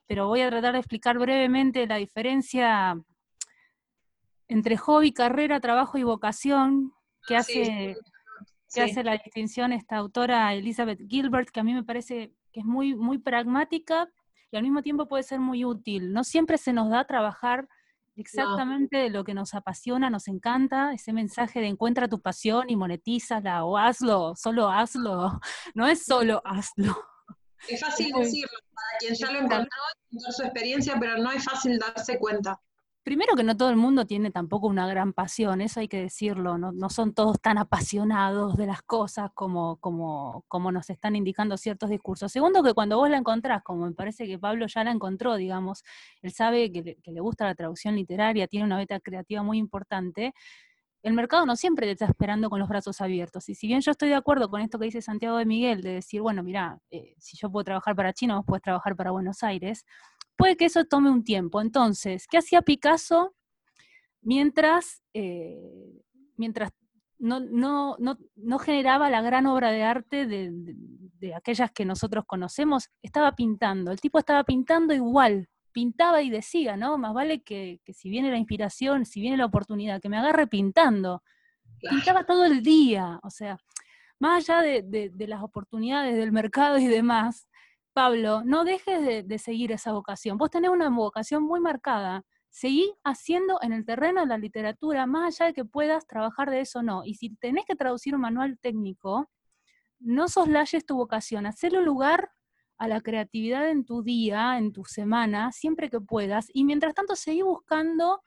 pero 0.05 0.27
voy 0.27 0.41
a 0.41 0.49
tratar 0.49 0.73
de 0.73 0.79
explicar 0.79 1.17
brevemente 1.17 1.87
la 1.87 1.97
diferencia 1.97 2.99
entre 4.49 4.77
hobby, 4.77 5.13
carrera, 5.13 5.59
trabajo 5.61 5.97
y 5.97 6.03
vocación, 6.03 6.91
que 7.27 7.37
hace, 7.37 7.95
que 8.73 8.81
hace 8.81 9.03
la 9.03 9.13
distinción 9.13 9.71
esta 9.71 9.97
autora 9.97 10.53
Elizabeth 10.53 10.99
Gilbert, 11.07 11.49
que 11.49 11.59
a 11.59 11.63
mí 11.63 11.73
me 11.73 11.83
parece 11.83 12.33
que 12.51 12.61
es 12.61 12.65
muy, 12.65 12.95
muy 12.95 13.19
pragmática 13.19 14.09
y 14.51 14.57
al 14.57 14.63
mismo 14.63 14.81
tiempo 14.81 15.07
puede 15.07 15.23
ser 15.23 15.39
muy 15.39 15.63
útil. 15.63 16.11
No 16.11 16.23
siempre 16.23 16.57
se 16.57 16.73
nos 16.73 16.89
da 16.89 17.05
trabajar 17.05 17.69
exactamente 18.15 18.97
de 18.97 19.09
lo 19.11 19.23
que 19.23 19.35
nos 19.35 19.53
apasiona, 19.53 20.09
nos 20.09 20.27
encanta, 20.27 20.93
ese 20.93 21.13
mensaje 21.13 21.61
de 21.61 21.67
encuentra 21.67 22.07
tu 22.07 22.19
pasión 22.19 22.69
y 22.69 22.75
monetízala 22.75 23.63
o 23.63 23.77
hazlo, 23.77 24.35
solo 24.35 24.69
hazlo, 24.69 25.39
no 25.75 25.87
es 25.87 26.03
solo 26.03 26.41
hazlo. 26.43 26.97
Es 27.67 27.79
fácil 27.79 28.11
decirlo 28.17 28.57
para 28.73 28.97
quien 28.99 29.13
ya 29.13 29.31
lo 29.31 29.39
encontró, 29.39 29.77
su 30.31 30.43
experiencia, 30.43 30.97
pero 30.99 31.17
no 31.17 31.31
es 31.31 31.43
fácil 31.43 31.77
darse 31.77 32.17
cuenta 32.17 32.59
primero 33.09 33.35
que 33.35 33.43
no 33.43 33.57
todo 33.57 33.71
el 33.71 33.75
mundo 33.75 34.05
tiene 34.05 34.29
tampoco 34.29 34.67
una 34.67 34.85
gran 34.87 35.13
pasión, 35.13 35.61
eso 35.61 35.79
hay 35.79 35.87
que 35.87 35.99
decirlo, 35.99 36.59
no, 36.59 36.89
son 36.91 37.15
todos 37.15 37.41
tan 37.41 37.57
apasionados 37.57 38.55
de 38.55 38.67
las 38.67 38.83
cosas 38.83 39.31
como, 39.33 39.77
como, 39.77 40.45
como, 40.47 40.71
nos 40.71 40.91
están 40.91 41.15
indicando 41.15 41.57
ciertos 41.57 41.89
discursos. 41.89 42.31
Segundo, 42.31 42.61
que 42.61 42.75
cuando 42.75 42.97
vos 42.97 43.09
la 43.09 43.17
encontrás, 43.17 43.63
como 43.63 43.87
me 43.87 43.93
parece 43.93 44.27
que 44.27 44.37
Pablo 44.37 44.67
ya 44.67 44.83
la 44.83 44.91
encontró, 44.91 45.37
digamos, 45.37 45.83
él 46.21 46.31
sabe 46.31 46.71
que 46.71 46.99
le, 47.03 47.19
gusta 47.19 47.45
la 47.45 47.55
traducción 47.55 47.95
literaria, 47.95 48.47
tiene 48.47 48.67
una 48.67 48.77
beta 48.77 48.99
creativa 48.99 49.41
muy 49.41 49.57
importante, 49.57 50.35
el 51.01 51.13
mercado 51.13 51.47
no 51.47 51.55
siempre 51.55 51.87
te 51.87 51.93
está 51.93 52.05
esperando 52.05 52.47
con 52.51 52.59
los 52.59 52.69
brazos 52.69 53.01
abiertos. 53.01 53.49
Y 53.49 53.55
si 53.55 53.65
bien 53.65 53.81
yo 53.81 53.89
estoy 53.89 54.09
de 54.09 54.15
acuerdo 54.15 54.51
con 54.51 54.61
esto 54.61 54.77
que 54.77 54.85
dice 54.85 55.01
Santiago 55.01 55.37
de 55.37 55.45
Miguel, 55.47 55.81
de 55.81 55.93
decir, 55.93 56.21
bueno, 56.21 56.43
mira, 56.43 56.77
eh, 56.91 57.15
si 57.17 57.37
yo 57.37 57.49
puedo 57.49 57.63
trabajar 57.63 57.95
para 57.95 58.13
China, 58.13 58.35
vos 58.35 58.45
puedes 58.45 58.61
trabajar 58.61 58.95
para 58.95 59.09
Buenos 59.09 59.41
Aires, 59.41 59.83
puede 60.39 60.55
que 60.55 60.65
eso 60.65 60.85
tome 60.85 61.11
un 61.11 61.25
tiempo. 61.25 61.61
Entonces, 61.61 62.25
¿qué 62.25 62.37
hacía 62.37 62.61
Picasso 62.61 63.35
mientras, 64.21 65.03
eh, 65.13 66.01
mientras 66.37 66.71
no, 67.19 67.41
no, 67.41 67.97
no, 67.99 68.59
generaba 68.59 69.09
la 69.09 69.21
gran 69.21 69.45
obra 69.47 69.69
de 69.69 69.83
arte 69.83 70.25
de, 70.25 71.33
aquellas 71.35 71.71
que 71.71 71.83
nosotros 71.83 72.23
conocemos? 72.25 72.89
Estaba 73.03 73.33
pintando. 73.35 73.91
El 73.91 73.99
tipo 73.99 74.17
estaba 74.17 74.45
pintando 74.45 74.93
igual, 74.93 75.49
pintaba 75.73 76.21
y 76.21 76.29
decía, 76.29 76.77
¿no? 76.77 76.97
Más 76.97 77.13
vale 77.13 77.41
que, 77.41 77.81
si 77.93 78.09
viene 78.09 78.31
la 78.31 78.37
inspiración, 78.37 79.05
si 79.05 79.19
viene 79.19 79.35
la 79.35 79.45
oportunidad, 79.45 80.01
que 80.01 80.07
me 80.07 80.17
agarre 80.17 80.47
pintando. 80.47 81.21
Pintaba 81.81 82.23
todo 82.25 82.45
el 82.45 82.63
día, 82.63 83.19
o 83.23 83.29
sea, 83.29 83.57
más 84.19 84.49
allá 84.49 84.61
de, 84.61 85.09
de, 85.13 85.27
las 85.27 85.43
oportunidades 85.43 86.15
del 86.15 86.31
mercado 86.31 86.77
y 86.77 86.87
demás, 86.87 87.48
Pablo, 87.99 88.43
no 88.45 88.63
dejes 88.63 89.27
de, 89.27 89.39
seguir 89.39 89.73
esa 89.73 89.91
vocación. 89.91 90.37
Vos 90.37 90.49
tenés 90.49 90.71
una 90.71 90.89
vocación 90.89 91.43
muy 91.43 91.59
marcada. 91.59 92.23
Seguí 92.49 92.93
haciendo 93.03 93.59
en 93.61 93.73
el 93.73 93.83
terreno 93.85 94.21
de 94.21 94.27
la 94.27 94.37
literatura, 94.37 95.05
más 95.05 95.35
allá 95.41 95.47
de 95.47 95.53
que 95.53 95.65
puedas 95.65 96.07
trabajar 96.07 96.49
de 96.49 96.61
eso 96.61 96.79
o 96.79 96.81
no. 96.81 97.03
Y 97.03 97.15
si 97.15 97.35
tenés 97.35 97.65
que 97.65 97.75
traducir 97.75 98.15
un 98.15 98.21
manual 98.21 98.57
técnico, 98.57 99.29
no 99.99 100.29
soslayes 100.29 100.85
tu 100.85 100.95
vocación, 100.95 101.45
hacerle 101.45 101.81
lugar 101.81 102.31
a 102.77 102.87
la 102.87 103.01
creatividad 103.01 103.69
en 103.69 103.83
tu 103.83 104.01
día, 104.01 104.57
en 104.57 104.71
tu 104.71 104.85
semana, 104.85 105.51
siempre 105.51 105.89
que 105.89 105.99
puedas, 105.99 106.47
y 106.53 106.63
mientras 106.63 106.93
tanto 106.93 107.17
seguí 107.17 107.41
buscando 107.41 108.21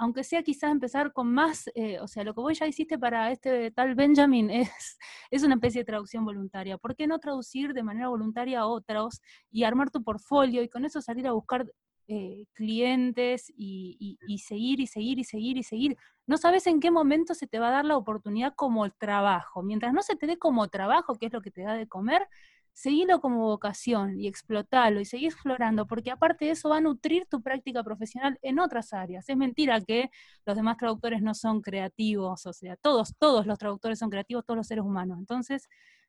aunque 0.00 0.24
sea 0.24 0.42
quizás 0.42 0.72
empezar 0.72 1.12
con 1.12 1.30
más, 1.30 1.70
eh, 1.74 2.00
o 2.00 2.08
sea, 2.08 2.24
lo 2.24 2.32
que 2.32 2.40
vos 2.40 2.58
ya 2.58 2.66
hiciste 2.66 2.98
para 2.98 3.30
este 3.30 3.70
tal 3.70 3.94
Benjamin 3.94 4.50
es, 4.50 4.98
es 5.30 5.42
una 5.42 5.56
especie 5.56 5.82
de 5.82 5.84
traducción 5.84 6.24
voluntaria. 6.24 6.78
¿Por 6.78 6.96
qué 6.96 7.06
no 7.06 7.18
traducir 7.18 7.74
de 7.74 7.82
manera 7.82 8.08
voluntaria 8.08 8.60
a 8.60 8.66
otros 8.66 9.20
y 9.50 9.64
armar 9.64 9.90
tu 9.90 10.02
portfolio 10.02 10.62
y 10.62 10.70
con 10.70 10.86
eso 10.86 11.02
salir 11.02 11.26
a 11.26 11.32
buscar 11.32 11.70
eh, 12.08 12.46
clientes 12.54 13.52
y, 13.54 14.16
seguir 14.42 14.80
y 14.80 14.86
seguir 14.86 15.18
y 15.18 15.24
seguir 15.24 15.58
y 15.58 15.62
seguir? 15.62 15.96
No 16.26 16.38
sabes 16.38 16.66
en 16.66 16.80
qué 16.80 16.90
momento 16.90 17.34
se 17.34 17.46
te 17.46 17.58
va 17.58 17.68
a 17.68 17.72
dar 17.72 17.84
la 17.84 17.98
oportunidad 17.98 18.54
como 18.56 18.88
trabajo. 18.88 19.62
Mientras 19.62 19.92
no 19.92 20.00
se 20.00 20.16
te 20.16 20.26
dé 20.26 20.38
como 20.38 20.68
trabajo, 20.68 21.16
que 21.16 21.26
es 21.26 21.32
lo 21.34 21.42
que 21.42 21.50
te 21.50 21.60
da 21.60 21.74
de 21.74 21.86
comer, 21.86 22.26
seguilo 22.72 23.20
como 23.20 23.40
vocación 23.40 24.18
y 24.18 24.26
explotalo 24.26 25.00
y 25.00 25.04
seguí 25.04 25.26
explorando, 25.26 25.86
porque 25.86 26.10
aparte 26.10 26.46
de 26.46 26.52
eso 26.52 26.68
va 26.70 26.78
a 26.78 26.80
nutrir 26.80 27.26
tu 27.26 27.42
práctica 27.42 27.82
profesional 27.82 28.38
en 28.42 28.58
otras 28.58 28.92
áreas. 28.92 29.28
Es 29.28 29.36
mentira 29.36 29.80
que 29.80 30.10
los 30.46 30.56
demás 30.56 30.76
traductores 30.76 31.22
no 31.22 31.34
son 31.34 31.60
creativos, 31.60 32.46
o 32.46 32.52
sea, 32.52 32.76
todos, 32.76 33.14
todos 33.18 33.46
los 33.46 33.58
traductores 33.58 33.98
son 33.98 34.10
creativos, 34.10 34.44
todos 34.44 34.56
los 34.56 34.66
seres 34.66 34.84
humanos. 34.84 35.18
Entonces, 35.18 35.68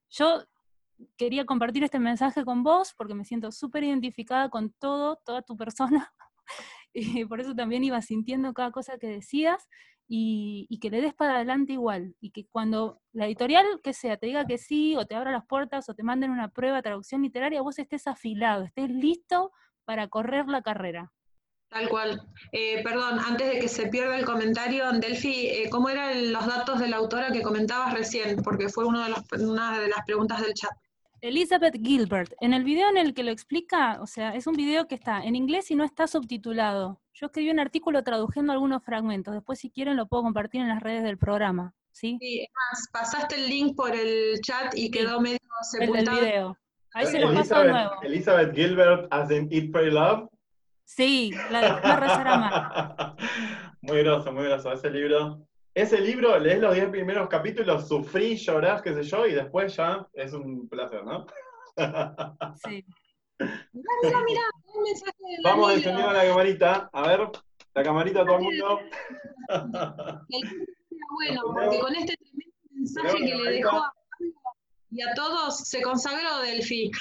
yo 0.09 0.43
quería 1.17 1.45
compartir 1.45 1.83
este 1.83 1.99
mensaje 1.99 2.45
con 2.45 2.63
vos 2.63 2.93
porque 2.97 3.15
me 3.15 3.25
siento 3.25 3.51
súper 3.51 3.83
identificada 3.83 4.49
con 4.49 4.71
todo, 4.71 5.17
toda 5.25 5.41
tu 5.41 5.57
persona. 5.57 6.13
y 6.93 7.25
por 7.25 7.39
eso 7.41 7.55
también 7.55 7.83
iba 7.83 8.01
sintiendo 8.01 8.53
cada 8.53 8.71
cosa 8.71 8.97
que 8.97 9.07
decías 9.07 9.67
y, 10.13 10.79
que 10.81 10.89
le 10.89 10.99
des 10.99 11.13
para 11.13 11.35
adelante 11.35 11.71
igual. 11.71 12.15
Y 12.19 12.31
que 12.31 12.45
cuando 12.45 13.01
la 13.13 13.27
editorial, 13.27 13.65
que 13.81 13.93
sea, 13.93 14.17
te 14.17 14.27
diga 14.27 14.45
que 14.45 14.57
sí, 14.57 14.97
o 14.97 15.05
te 15.05 15.15
abra 15.15 15.31
las 15.31 15.45
puertas, 15.45 15.87
o 15.87 15.95
te 15.95 16.03
manden 16.03 16.31
una 16.31 16.49
prueba 16.49 16.77
de 16.77 16.83
traducción 16.83 17.21
literaria, 17.21 17.61
vos 17.61 17.79
estés 17.79 18.07
afilado, 18.07 18.65
estés 18.65 18.89
listo 18.89 19.53
para 19.85 20.09
correr 20.09 20.47
la 20.47 20.61
carrera. 20.61 21.13
Tal 21.69 21.87
cual. 21.87 22.21
Eh, 22.51 22.83
perdón, 22.83 23.19
antes 23.25 23.53
de 23.53 23.59
que 23.59 23.69
se 23.69 23.87
pierda 23.87 24.19
el 24.19 24.25
comentario, 24.25 24.91
Delphi, 24.91 25.47
eh, 25.47 25.69
¿cómo 25.69 25.87
eran 25.87 26.33
los 26.33 26.45
datos 26.45 26.79
de 26.79 26.89
la 26.89 26.97
autora 26.97 27.31
que 27.31 27.41
comentabas 27.41 27.93
recién? 27.93 28.35
Porque 28.43 28.67
fue 28.67 28.83
uno 28.85 29.05
de 29.05 29.45
una 29.45 29.79
de 29.79 29.87
las 29.87 30.03
preguntas 30.05 30.41
del 30.41 30.53
chat. 30.53 30.73
Elizabeth 31.21 31.77
Gilbert. 31.81 32.33
En 32.41 32.53
el 32.53 32.65
video 32.65 32.89
en 32.89 32.97
el 32.97 33.13
que 33.13 33.23
lo 33.23 33.31
explica, 33.31 34.01
o 34.01 34.07
sea, 34.07 34.35
es 34.35 34.45
un 34.45 34.55
video 34.55 34.89
que 34.89 34.95
está 34.95 35.23
en 35.23 35.37
inglés 35.37 35.71
y 35.71 35.75
no 35.75 35.85
está 35.85 36.07
subtitulado. 36.07 37.00
Yo 37.21 37.27
escribí 37.27 37.51
un 37.51 37.59
artículo 37.59 38.03
traduciendo 38.03 38.51
algunos 38.51 38.83
fragmentos. 38.83 39.33
Después, 39.33 39.59
si 39.59 39.69
quieren, 39.69 39.95
lo 39.95 40.07
puedo 40.07 40.23
compartir 40.23 40.61
en 40.61 40.69
las 40.69 40.81
redes 40.81 41.03
del 41.03 41.19
programa. 41.19 41.75
Sí, 41.91 42.17
sí 42.19 42.47
más, 42.53 42.87
pasaste 42.91 43.35
el 43.35 43.47
link 43.47 43.75
por 43.75 43.95
el 43.95 44.41
chat 44.41 44.73
y 44.75 44.89
quedó 44.89 45.21
medio 45.21 45.37
sepultado. 45.61 46.17
El 46.17 46.25
video. 46.25 46.57
Ahí 46.93 47.05
se 47.05 47.19
lo 47.19 47.33
paso 47.33 47.59
de 47.59 47.69
nuevo. 47.69 47.91
Elizabeth 48.01 48.55
Gilbert, 48.55 49.07
as 49.11 49.29
in 49.29 49.47
Eat, 49.51 49.71
Pray, 49.71 49.91
Love. 49.91 50.29
Sí, 50.83 51.31
la 51.51 51.75
de 51.75 51.95
rezar 51.95 53.15
Muy 53.81 53.99
groso, 53.99 54.31
muy 54.31 54.45
groso. 54.45 54.71
Ese 54.73 54.89
libro 54.89 55.45
ese 55.73 56.01
libro, 56.01 56.37
lees 56.37 56.59
los 56.59 56.73
10 56.73 56.89
primeros 56.89 57.29
capítulos, 57.29 57.87
sufrí, 57.87 58.35
llorás, 58.35 58.81
qué 58.81 58.93
sé 58.93 59.03
yo, 59.03 59.25
y 59.25 59.33
después 59.33 59.73
ya 59.75 60.05
es 60.13 60.33
un 60.33 60.67
placer, 60.67 61.03
¿no? 61.05 61.25
Sí. 62.65 62.85
Mira, 63.39 64.21
mira, 64.25 64.41
un 64.53 64.60
mensaje 64.79 65.17
de 65.19 65.37
Vamos 65.43 65.73
encendiendo 65.73 66.13
la 66.13 66.23
camarita. 66.25 66.89
A 66.93 67.07
ver, 67.07 67.29
la 67.73 67.83
camarita 67.83 68.25
todo 68.25 68.37
el 68.37 68.43
mundo. 68.43 68.79
bueno, 71.09 71.41
porque 71.53 71.79
con 71.79 71.95
este 71.95 72.15
tremendo 72.17 72.55
mensaje 72.71 73.17
que 73.17 73.35
le 73.35 73.51
dejó 73.51 73.77
a 73.77 73.93
y 74.91 75.01
a 75.01 75.13
todos 75.13 75.57
se 75.69 75.81
consagró 75.81 76.39
Delphi. 76.39 76.91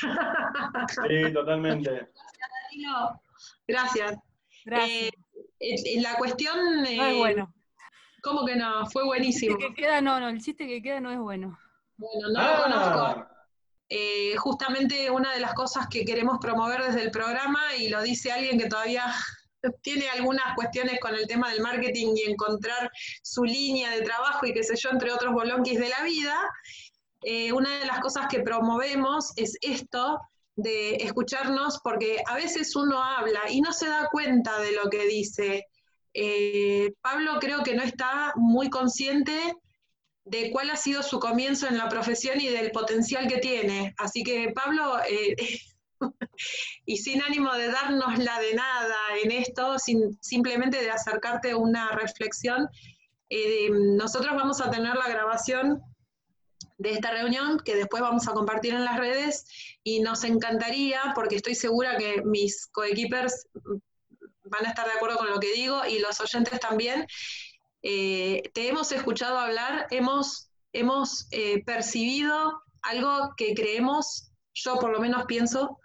Sí, 1.09 1.33
totalmente. 1.33 1.91
Gracias. 3.67 4.15
Gracias. 4.15 4.19
Gracias. 4.65 5.13
Eh, 5.59 6.01
la 6.01 6.15
cuestión. 6.17 6.87
Eh, 6.87 7.19
bueno. 7.19 7.53
¿Cómo 8.23 8.47
que 8.47 8.55
no? 8.55 8.87
Fue 8.87 9.05
buenísimo. 9.05 9.57
El 9.57 9.59
chiste 9.59 9.75
que 9.75 9.83
queda, 9.83 10.01
no, 10.01 10.21
no, 10.21 10.29
el 10.29 10.41
chiste 10.41 10.69
que 10.69 10.83
queda 10.83 11.01
no 11.01 11.11
es 11.11 11.19
bueno. 11.19 11.59
Bueno, 11.97 12.29
no 12.29 12.41
lo 12.41 12.49
ah. 12.49 12.63
conozco. 12.63 13.27
Eh, 13.93 14.37
justamente 14.37 15.11
una 15.11 15.35
de 15.35 15.41
las 15.41 15.53
cosas 15.53 15.89
que 15.89 16.05
queremos 16.05 16.39
promover 16.41 16.81
desde 16.85 17.03
el 17.03 17.11
programa, 17.11 17.75
y 17.77 17.89
lo 17.89 18.01
dice 18.03 18.31
alguien 18.31 18.57
que 18.57 18.69
todavía 18.69 19.05
tiene 19.83 20.09
algunas 20.09 20.55
cuestiones 20.55 21.01
con 21.01 21.13
el 21.17 21.27
tema 21.27 21.51
del 21.51 21.61
marketing 21.61 22.15
y 22.15 22.31
encontrar 22.31 22.89
su 23.23 23.43
línea 23.43 23.91
de 23.91 24.03
trabajo 24.03 24.47
y 24.47 24.53
qué 24.53 24.63
sé 24.63 24.77
yo, 24.77 24.91
entre 24.91 25.13
otros 25.13 25.35
bolonquis 25.35 25.81
de 25.81 25.89
la 25.89 26.05
vida, 26.05 26.39
eh, 27.23 27.53
una 27.53 27.81
de 27.81 27.87
las 27.87 27.99
cosas 27.99 28.29
que 28.29 28.41
promovemos 28.41 29.33
es 29.37 29.59
esto 29.61 30.21
de 30.55 30.95
escucharnos, 30.97 31.81
porque 31.83 32.23
a 32.27 32.37
veces 32.37 32.77
uno 32.77 33.03
habla 33.03 33.41
y 33.51 33.61
no 33.61 33.73
se 33.73 33.89
da 33.89 34.09
cuenta 34.11 34.61
de 34.61 34.73
lo 34.73 34.89
que 34.89 35.05
dice. 35.07 35.67
Eh, 36.15 36.93
Pablo 37.01 37.39
creo 37.41 37.65
que 37.65 37.75
no 37.75 37.83
está 37.83 38.33
muy 38.37 38.71
consciente 38.71 39.57
de 40.25 40.51
cuál 40.51 40.71
ha 40.71 40.77
sido 40.77 41.03
su 41.03 41.19
comienzo 41.19 41.67
en 41.67 41.79
la 41.79 41.89
profesión 41.89 42.41
y 42.41 42.49
del 42.49 42.71
potencial 42.71 43.27
que 43.27 43.39
tiene. 43.39 43.95
Así 43.99 44.23
que 44.23 44.53
Pablo, 44.55 44.99
eh, 45.09 45.35
y 46.87 46.97
sin 46.99 47.23
ánimo 47.23 47.53
de 47.55 47.69
darnos 47.69 48.19
la 48.19 48.41
de 48.41 48.55
nada 48.55 48.97
en 49.23 49.33
esto, 49.33 49.77
simplemente 50.21 50.81
de 50.83 50.91
acercarte 50.91 51.55
una 51.55 51.91
reflexión, 51.93 52.69
eh, 53.29 53.71
nosotros 53.71 54.35
vamos 54.35 54.61
a 54.61 54.71
tener 54.71 54.97
la 54.97 55.09
grabación 55.09 55.81
de 56.79 56.93
esta 56.93 57.11
reunión 57.11 57.61
que 57.65 57.77
después 57.77 58.03
vamos 58.03 58.27
a 58.27 58.33
compartir 58.33 58.75
en 58.75 58.85
las 58.85 58.99
redes 58.99 59.45
y 59.85 60.01
nos 60.01 60.25
encantaría, 60.25 61.01
porque 61.15 61.37
estoy 61.37 61.55
segura 61.55 61.97
que 61.97 62.23
mis 62.25 62.67
coequippers 62.69 63.49
van 64.45 64.67
a 64.67 64.71
estar 64.71 64.87
de 64.87 64.93
acuerdo 64.93 65.19
con 65.19 65.31
lo 65.31 65.39
que 65.39 65.53
digo 65.53 65.85
y 65.87 65.99
los 65.99 66.21
oyentes 66.21 66.59
también. 66.59 67.07
Eh, 67.83 68.43
te 68.55 68.69
hemos 68.69 68.93
escuchado 68.93 69.39
hablar, 69.39 69.87
hemos, 69.91 70.51
hemos 70.73 71.29
eh, 71.31 71.63
percibido 71.65 72.63
algo 72.83 73.35
que 73.37 73.55
creemos, 73.55 74.33
yo 74.55 74.79
por 74.79 74.91
lo 74.91 75.01
menos 75.01 75.25
pienso, 75.27 75.79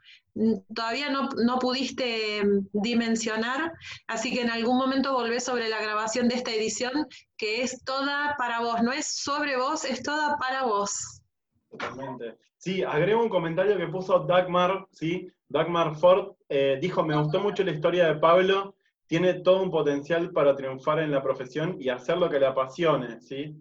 todavía 0.74 1.10
no, 1.10 1.30
no, 1.44 1.60
pudiste 1.60 2.44
mm, 2.44 2.68
dimensionar, 2.74 3.72
así 4.08 4.34
que 4.34 4.42
en 4.42 4.50
algún 4.50 4.78
momento 4.78 5.14
volvé 5.14 5.40
sobre 5.40 5.70
la 5.70 5.82
grabación 5.82 6.28
de 6.28 6.36
esta 6.36 6.52
edición, 6.52 7.08
que 7.38 7.62
es 7.62 7.84
toda 7.84 8.36
para 8.38 8.60
vos, 8.60 8.82
no 8.82 8.92
es 8.92 9.08
sobre 9.08 9.58
vos, 9.58 9.86
es 9.86 10.04
toda 10.04 10.38
para 10.38 10.64
vos. 10.64 11.22
Totalmente. 11.70 12.38
Sí, 12.58 12.84
agrego 12.84 13.22
un 13.22 13.30
comentario 13.30 13.78
que 13.78 13.88
puso 13.88 14.20
Dagmar, 14.20 14.88
¿sí? 14.92 15.30
Dagmar 15.48 15.96
Ford 15.96 16.34
eh, 16.50 16.78
dijo, 16.82 17.04
me 17.04 17.16
gustó 17.16 17.40
mucho 17.40 17.64
la 17.64 17.72
historia 17.72 18.08
de 18.08 18.16
Pablo, 18.16 18.76
tiene 19.08 19.36
todo 19.36 19.62
un 19.62 19.72
potencial 19.72 20.32
para 20.32 20.56
triunfar 20.56 21.00
en 21.00 21.12
la 21.12 21.22
profesión 21.22 21.78
y 21.80 21.90
hacer 21.90 22.18
lo 22.18 22.30
que 22.30 22.40
le 22.40 22.48
apasione, 22.48 23.22
¿sí? 23.22 23.56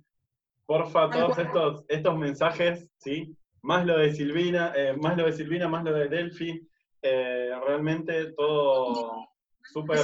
Porfa, 0.67 1.11
todos 1.11 1.39
estos, 1.39 1.85
estos 1.89 2.17
mensajes, 2.17 2.91
¿sí? 2.97 3.37
Más 3.63 3.85
lo 3.85 3.99
de 3.99 4.13
Silvina, 4.15 4.73
eh, 4.75 4.95
más 4.97 5.17
lo 5.17 5.27
de 5.27 5.33
Silvina, 5.33 5.69
más 5.69 5.85
lo 5.85 5.93
de 5.93 6.09
Delphi, 6.09 6.67
eh, 7.03 7.51
realmente 7.67 8.33
todo 8.33 9.29
súper... 9.63 9.99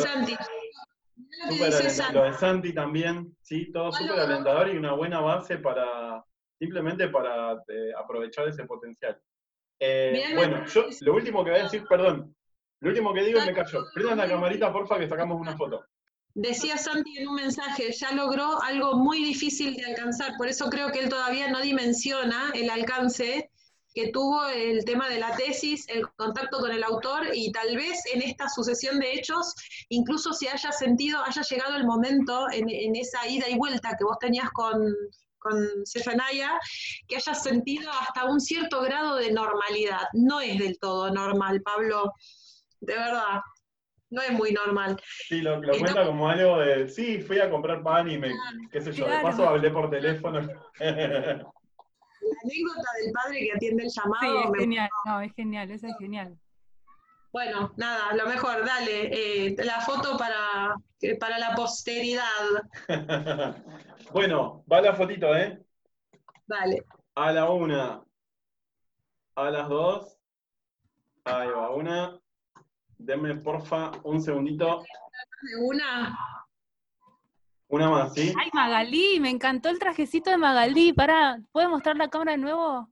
Lo 2.13 2.25
de 2.25 2.33
Santi 2.35 2.75
también, 2.75 3.35
¿sí? 3.41 3.71
Todo 3.73 3.93
súper 3.93 4.21
alentador 4.21 4.69
y 4.69 4.77
una 4.77 4.93
buena 4.93 5.21
base 5.21 5.59
para, 5.59 6.23
simplemente 6.59 7.09
para 7.09 7.57
aprovechar 7.99 8.49
ese 8.49 8.65
potencial. 8.65 9.19
bueno, 10.35 10.67
yo 10.67 10.87
lo 11.03 11.15
último 11.15 11.45
que 11.45 11.51
voy 11.51 11.61
a 11.61 11.65
decir, 11.65 11.85
perdón, 11.89 12.35
lo 12.81 12.91
último 12.91 13.13
que 13.13 13.25
digo 13.25 13.41
y 13.41 13.47
me 13.47 13.55
callo. 13.55 13.87
Prendan 13.95 14.19
la 14.19 14.29
camarita, 14.29 14.73
porfa, 14.73 14.99
que 14.99 15.09
sacamos 15.09 15.41
una 15.41 15.57
foto. 15.57 15.85
Decía 16.35 16.79
Santi 16.79 17.19
en 17.19 17.29
un 17.29 17.35
mensaje, 17.35 17.91
ya 17.93 18.13
logró 18.13 18.63
algo 18.63 18.95
muy 18.97 19.23
difícil 19.25 19.75
de 19.75 19.85
alcanzar, 19.85 20.37
por 20.39 20.47
eso 20.47 20.71
creo 20.71 20.93
que 20.93 21.01
él 21.01 21.09
todavía 21.09 21.51
no 21.51 21.61
dimensiona 21.61 22.53
el 22.55 22.71
alcance 22.71 23.51
que 23.93 24.13
tuvo 24.13 24.47
el 24.47 24.85
tema 24.85 25.09
de 25.09 25.19
la 25.19 25.35
tesis, 25.37 25.85
el 25.89 26.09
contacto 26.17 26.61
con 26.61 26.71
el 26.71 26.85
autor 26.85 27.27
y 27.35 27.51
tal 27.51 27.77
vez 27.77 28.01
en 28.15 28.23
esta 28.23 28.49
sucesión 28.49 29.01
de 29.01 29.13
hechos, 29.13 29.55
incluso 29.89 30.33
si 30.33 30.47
haya 30.47 30.71
sentido, 30.71 31.21
haya 31.25 31.43
llegado 31.43 31.77
el 31.77 31.85
momento 31.85 32.47
en, 32.53 32.95
esa 32.95 33.27
ida 33.27 33.49
y 33.49 33.57
vuelta 33.57 33.97
que 33.99 34.05
vos 34.05 34.17
tenías 34.21 34.49
con, 34.53 34.95
con 35.39 35.67
Sefanaya, 35.85 36.53
que 37.09 37.17
hayas 37.17 37.43
sentido 37.43 37.91
hasta 37.91 38.27
un 38.27 38.41
cierto 38.41 38.81
grado 38.83 39.17
de 39.17 39.33
normalidad. 39.33 40.03
No 40.13 40.41
es 40.41 40.57
del 40.61 40.79
todo 40.79 41.11
normal, 41.11 41.61
Pablo 41.63 42.13
de 42.81 42.95
verdad. 42.95 43.41
No 44.11 44.23
es 44.23 44.33
muy 44.33 44.53
normal. 44.53 45.01
Sí, 45.29 45.41
lo, 45.41 45.61
cuenta 45.61 46.05
como 46.05 46.29
algo 46.29 46.59
de, 46.59 46.89
sí, 46.89 47.21
fui 47.21 47.39
a 47.39 47.49
comprar 47.49 47.83
pan 47.83 48.11
y 48.11 48.19
me, 48.19 48.33
qué 48.73 48.81
sé 48.81 48.93
yo, 48.93 49.07
de 49.07 49.21
paso 49.21 49.49
hablé 49.49 49.71
por 49.71 49.89
teléfono. 49.89 50.41
La 52.21 52.37
anécdota 52.45 52.91
del 53.03 53.13
padre 53.13 53.39
que 53.41 53.53
atiende 53.55 53.85
el 53.85 53.91
llamado. 53.91 54.43
Sí, 54.43 54.49
es 54.53 54.59
genial, 54.59 54.91
no, 55.07 55.21
es 55.21 55.33
genial, 55.35 55.71
esa 55.71 55.89
es 55.89 55.97
genial. 55.99 56.37
Bueno, 57.33 57.73
nada, 57.77 58.13
lo 58.15 58.27
mejor, 58.27 58.65
dale, 58.65 59.47
eh, 59.47 59.57
la 59.59 59.81
foto 59.81 60.19
para, 60.19 60.75
para 61.21 61.39
la 61.39 61.55
posteridad. 61.55 62.25
bueno, 64.13 64.65
va 64.71 64.81
la 64.81 64.95
fotito, 64.95 65.35
¿eh? 65.37 65.63
Dale. 66.47 66.85
A 67.15 67.33
la 67.33 67.49
una, 67.51 68.03
a 69.37 69.51
las 69.51 69.69
dos. 69.69 70.19
Ahí 71.25 71.49
va, 71.49 71.71
una. 71.71 72.20
Denme, 73.03 73.35
porfa, 73.37 73.93
un 74.05 74.21
segundito. 74.21 74.85
Una. 75.63 76.19
Una 77.69 77.89
más, 77.89 78.13
¿sí? 78.13 78.35
Ay, 78.39 78.51
Magalí, 78.53 79.19
me 79.21 79.31
encantó 79.31 79.71
el 79.71 79.79
trajecito 79.79 80.31
de 80.31 80.37
Magalí. 80.37 80.93
Para, 80.93 81.41
¿puede 81.51 81.69
mostrar 81.69 81.97
la 81.97 82.09
cámara 82.09 82.33
de 82.33 82.39
nuevo? 82.39 82.91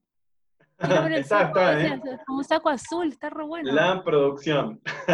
está, 0.79 1.43
está, 1.43 1.81
¿eh? 1.83 2.01
Como 2.27 2.39
un 2.39 2.45
saco 2.45 2.71
azul, 2.71 3.09
está 3.09 3.29
re 3.29 3.45
bueno. 3.45 3.71
La 3.71 4.03
producción. 4.03 4.81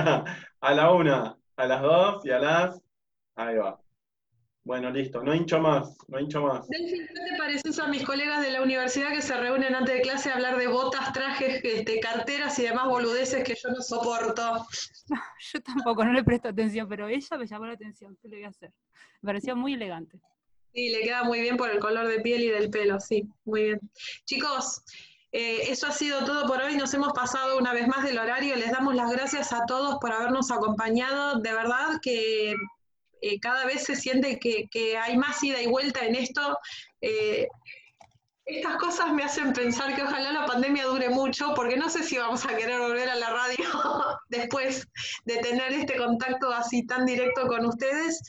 a 0.61 0.75
la 0.75 0.93
una, 0.93 1.37
a 1.57 1.67
las 1.67 1.83
dos 1.83 2.25
y 2.25 2.31
a 2.31 2.39
las. 2.39 2.81
Ahí 3.35 3.57
va. 3.57 3.81
Bueno, 4.65 4.91
listo, 4.91 5.23
no 5.23 5.35
hincho 5.35 5.61
más, 5.61 5.95
no 6.09 6.19
hincho 6.19 6.41
más. 6.41 6.67
Delphi, 6.69 7.07
¿qué 7.07 7.15
te 7.15 7.37
pareces 7.37 7.79
a 7.79 7.87
mis 7.87 8.03
colegas 8.03 8.41
de 8.41 8.51
la 8.51 8.63
universidad 8.63 9.11
que 9.11 9.21
se 9.21 9.37
reúnen 9.37 9.75
antes 9.75 9.95
de 9.95 10.01
clase 10.01 10.31
a 10.31 10.37
hablar 10.37 10.57
de 10.57 10.69
botas, 10.69 11.13
trajes, 11.13 11.63
este, 11.63 12.01
carteras 12.01 12.59
y 12.59 12.63
demás 12.63 12.89
boludeces 12.89 13.45
que 13.45 13.55
yo 13.55 13.69
no 13.69 13.83
soporto? 13.83 14.67
yo 15.53 15.61
tampoco, 15.61 16.03
no 16.07 16.15
le 16.15 16.25
presto 16.25 16.49
atención, 16.49 16.89
pero 16.89 17.09
ella 17.09 17.37
me 17.37 17.47
llamó 17.47 17.67
la 17.67 17.75
atención, 17.75 18.17
¿qué 18.23 18.29
le 18.29 18.37
voy 18.37 18.45
a 18.47 18.49
hacer? 18.49 18.73
Me 19.21 19.29
pareció 19.29 19.55
muy 19.55 19.75
elegante. 19.75 20.19
Sí, 20.73 20.89
le 20.89 21.03
queda 21.03 21.25
muy 21.25 21.43
bien 21.43 21.59
por 21.59 21.71
el 21.71 21.79
color 21.79 22.09
de 22.09 22.21
piel 22.21 22.45
y 22.45 22.49
del 22.49 22.71
pelo, 22.71 22.99
sí, 23.01 23.29
muy 23.45 23.65
bien. 23.65 23.81
Chicos, 24.25 24.83
eh, 25.31 25.71
eso 25.71 25.89
ha 25.89 25.93
sido 25.93 26.25
todo 26.25 26.47
por 26.47 26.63
hoy. 26.63 26.77
Nos 26.77 26.95
hemos 26.95 27.13
pasado 27.13 27.59
una 27.59 27.73
vez 27.73 27.87
más 27.87 28.05
del 28.05 28.19
horario. 28.19 28.57
Les 28.57 28.71
damos 28.71 28.95
las 28.95 29.11
gracias 29.11 29.53
a 29.53 29.67
todos 29.67 29.99
por 30.01 30.13
habernos 30.13 30.51
acompañado. 30.51 31.41
De 31.41 31.53
verdad 31.53 32.01
que 32.01 32.55
eh, 33.25 33.41
cada 33.41 33.65
vez 33.65 33.85
se 33.85 33.97
siente 33.97 34.39
que, 34.39 34.99
hay 34.99 35.17
más 35.17 35.43
ida 35.43 35.63
y 35.63 35.67
vuelta 35.67 36.05
en 36.05 36.15
esto. 36.15 36.59
Eh, 37.01 37.49
estas 38.45 38.77
cosas 38.77 39.15
me 39.15 39.25
hacen 39.25 39.55
pensar 39.55 39.97
que 39.97 40.03
ojalá 40.03 40.31
la 40.31 40.45
pandemia 40.45 40.85
dure 40.85 41.09
mucho, 41.09 41.55
porque 41.55 41.79
no 41.79 41.89
sé 41.89 42.03
si 42.03 42.19
vamos 42.19 42.45
a 42.45 42.55
querer 42.55 42.79
volver 42.79 43.09
a 43.09 43.15
la 43.15 43.31
radio 43.31 43.65
después 44.29 44.87
de 45.25 45.39
tener 45.39 45.73
este 45.73 45.97
contacto 45.97 46.53
así 46.53 46.87
tan 46.87 47.07
directo 47.07 47.47
con 47.47 47.65
ustedes. 47.65 48.21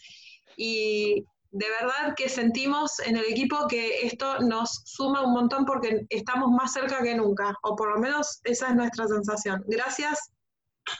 Y 0.55 1.25
de 1.51 1.69
verdad 1.69 2.13
que 2.15 2.29
sentimos 2.29 2.97
en 3.01 3.17
el 3.17 3.25
equipo 3.25 3.67
que 3.67 4.07
esto 4.07 4.39
nos 4.39 4.81
suma 4.85 5.25
un 5.25 5.33
montón 5.33 5.65
porque 5.65 6.05
estamos 6.09 6.51
más 6.51 6.71
cerca 6.71 7.03
que 7.03 7.15
nunca, 7.15 7.53
o 7.63 7.75
por 7.75 7.93
lo 7.93 7.99
menos 7.99 8.39
esa 8.45 8.69
es 8.69 8.75
nuestra 8.75 9.07
sensación. 9.09 9.61
Gracias, 9.67 10.31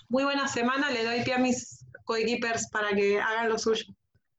muy 0.10 0.26
buena 0.26 0.50
semana, 0.50 0.92
le 0.92 1.06
doy 1.06 1.24
pie 1.24 1.36
a 1.36 1.38
mis 1.38 1.85
coequippers 2.06 2.70
para 2.70 2.90
que 2.90 3.20
hagan 3.20 3.50
lo 3.50 3.58
suyo. 3.58 3.86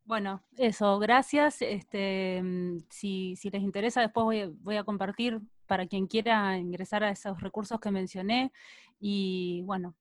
Bueno, 0.04 0.40
eso, 0.56 0.98
gracias. 1.00 1.60
Este, 1.62 2.40
mm, 2.42 2.78
si, 2.90 3.36
les 3.52 3.62
interesa, 3.62 4.00
después 4.00 4.48
voy, 4.60 4.76
a 4.76 4.84
compartir 4.84 5.40
para 5.66 5.86
quien 5.86 6.06
quiera 6.06 6.56
ingresar 6.58 7.02
a 7.02 7.10
esos 7.10 7.40
recursos 7.40 7.80
que 7.80 7.90
mencioné. 7.90 8.52
Y 9.00 9.62
bueno, 9.64 9.96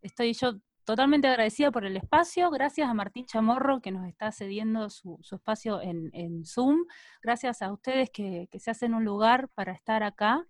estoy 0.00 0.32
yo 0.32 0.60
totalmente 0.84 1.26
agradecida 1.28 1.72
por 1.72 1.84
el 1.84 1.96
espacio. 1.96 2.50
Gracias 2.50 2.88
a 2.88 2.94
Martín 2.94 3.26
Chamorro 3.26 3.80
que 3.82 3.90
nos 3.90 4.06
está 4.06 4.30
cediendo 4.30 4.90
su, 4.90 5.18
espacio 5.32 5.82
en, 5.82 6.44
Zoom. 6.46 6.86
Gracias 7.20 7.60
a 7.60 7.72
ustedes 7.72 8.10
que 8.10 8.48
se 8.58 8.70
hacen 8.70 8.94
un 8.94 9.04
lugar 9.04 9.48
para 9.54 9.72
estar 9.72 10.04
acá. 10.04 10.46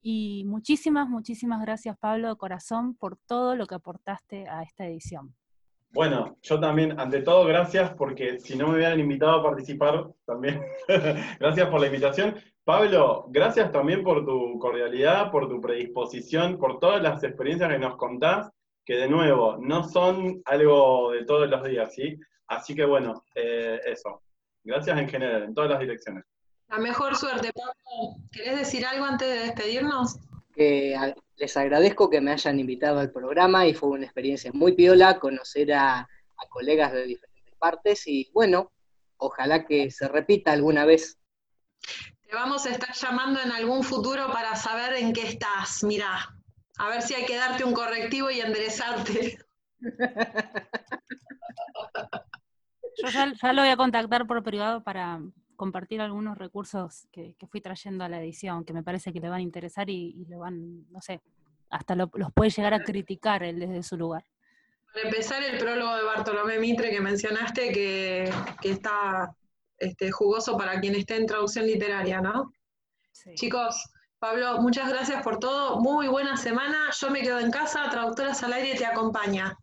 Y 0.00 0.44
muchísimas, 0.46 1.08
muchísimas 1.08 1.60
gracias, 1.60 1.96
Pablo, 1.98 2.28
de 2.28 2.36
corazón, 2.36 2.94
por 2.94 3.16
todo 3.16 3.54
lo 3.56 3.66
que 3.66 3.76
aportaste 3.76 4.48
a 4.48 4.62
esta 4.62 4.84
edición. 4.86 5.37
Bueno, 5.90 6.36
yo 6.42 6.60
también, 6.60 6.98
ante 7.00 7.22
todo, 7.22 7.46
gracias 7.46 7.92
porque 7.94 8.38
si 8.40 8.56
no 8.56 8.68
me 8.68 8.74
hubieran 8.74 9.00
invitado 9.00 9.40
a 9.40 9.42
participar, 9.42 10.06
también, 10.26 10.62
gracias 11.40 11.68
por 11.68 11.80
la 11.80 11.86
invitación. 11.86 12.34
Pablo, 12.64 13.24
gracias 13.28 13.72
también 13.72 14.04
por 14.04 14.26
tu 14.26 14.58
cordialidad, 14.58 15.30
por 15.30 15.48
tu 15.48 15.60
predisposición, 15.60 16.58
por 16.58 16.78
todas 16.78 17.02
las 17.02 17.24
experiencias 17.24 17.70
que 17.70 17.78
nos 17.78 17.96
contás, 17.96 18.50
que 18.84 18.96
de 18.96 19.08
nuevo, 19.08 19.56
no 19.58 19.84
son 19.84 20.42
algo 20.44 21.12
de 21.12 21.24
todos 21.24 21.48
los 21.48 21.64
días, 21.64 21.94
¿sí? 21.94 22.18
Así 22.46 22.74
que 22.74 22.84
bueno, 22.84 23.24
eh, 23.34 23.80
eso. 23.86 24.22
Gracias 24.64 24.98
en 24.98 25.08
general, 25.08 25.44
en 25.44 25.54
todas 25.54 25.70
las 25.70 25.80
direcciones. 25.80 26.24
La 26.68 26.78
mejor 26.78 27.16
suerte, 27.16 27.50
Pablo. 27.54 28.16
¿Querés 28.30 28.58
decir 28.58 28.84
algo 28.84 29.06
antes 29.06 29.28
de 29.28 29.46
despedirnos? 29.46 30.18
Que 30.54 30.94
les 31.38 31.56
agradezco 31.56 32.10
que 32.10 32.20
me 32.20 32.32
hayan 32.32 32.58
invitado 32.58 32.98
al 32.98 33.12
programa 33.12 33.66
y 33.66 33.74
fue 33.74 33.90
una 33.90 34.04
experiencia 34.04 34.50
muy 34.52 34.72
piola 34.72 35.18
conocer 35.18 35.72
a, 35.72 36.08
colegas 36.50 36.92
de 36.92 37.04
diferentes 37.04 37.54
partes 37.56 38.06
y 38.06 38.30
bueno, 38.32 38.70
ojalá 39.16 39.66
que 39.66 39.90
se 39.90 40.06
repita 40.08 40.52
alguna 40.52 40.84
vez. 40.84 41.18
Te 42.22 42.34
vamos 42.34 42.64
a 42.66 42.70
estar 42.70 42.94
llamando 42.94 43.40
en 43.40 43.50
algún 43.50 43.82
futuro 43.82 44.30
para 44.32 44.54
saber 44.54 44.94
en 44.94 45.12
qué 45.12 45.22
estás, 45.22 45.82
mirá. 45.82 46.34
A 46.78 46.88
ver 46.88 47.02
si 47.02 47.14
hay 47.14 47.26
que 47.26 47.36
darte 47.36 47.64
un 47.64 47.72
correctivo 47.72 48.30
y 48.30 48.40
enderezarte. 48.40 49.38
Yo 53.00 53.08
ya, 53.08 53.52
lo 53.52 53.62
voy 53.62 53.70
a 53.70 53.76
contactar 53.76 54.26
por 54.26 54.42
privado 54.42 54.82
para 54.82 55.20
compartir 55.58 56.00
algunos 56.00 56.38
recursos 56.38 57.08
que, 57.10 57.34
fui 57.50 57.60
trayendo 57.60 58.04
a 58.04 58.08
la 58.08 58.20
edición, 58.20 58.64
que 58.64 58.72
me 58.72 58.84
parece 58.84 59.12
que 59.12 59.18
le 59.18 59.28
van 59.28 59.40
a 59.40 59.42
interesar 59.42 59.90
y, 59.90 60.24
le 60.28 60.36
van, 60.36 60.88
no 60.92 61.02
sé, 61.02 61.20
hasta 61.68 61.96
los 61.96 62.08
puede 62.32 62.50
llegar 62.50 62.74
a 62.74 62.84
criticar 62.84 63.42
él 63.42 63.58
desde 63.58 63.82
su 63.82 63.96
lugar. 63.96 64.24
Para 64.94 65.08
empezar, 65.08 65.42
el 65.42 65.58
prólogo 65.58 65.96
de 65.96 66.04
Bartolomé 66.04 66.60
Mitre 66.60 66.90
que 66.90 67.00
mencionaste, 67.00 67.72
que, 67.72 68.32
está 68.62 69.34
este, 69.78 70.12
jugoso 70.12 70.56
para 70.56 70.80
quien 70.80 70.94
esté 70.94 71.16
en 71.16 71.26
traducción 71.26 71.66
literaria, 71.66 72.20
¿no? 72.20 72.52
Chicos, 73.34 73.82
Pablo, 74.20 74.62
muchas 74.62 74.88
gracias 74.88 75.24
por 75.24 75.40
todo. 75.40 75.80
Muy 75.80 76.06
buena 76.06 76.36
semana. 76.36 76.90
Yo 77.00 77.10
me 77.10 77.20
quedo 77.20 77.40
en 77.40 77.50
casa. 77.50 77.90
Traductoras 77.90 78.44
al 78.44 78.52
aire 78.52 78.78
te 78.78 78.86
acompaña. 78.86 79.58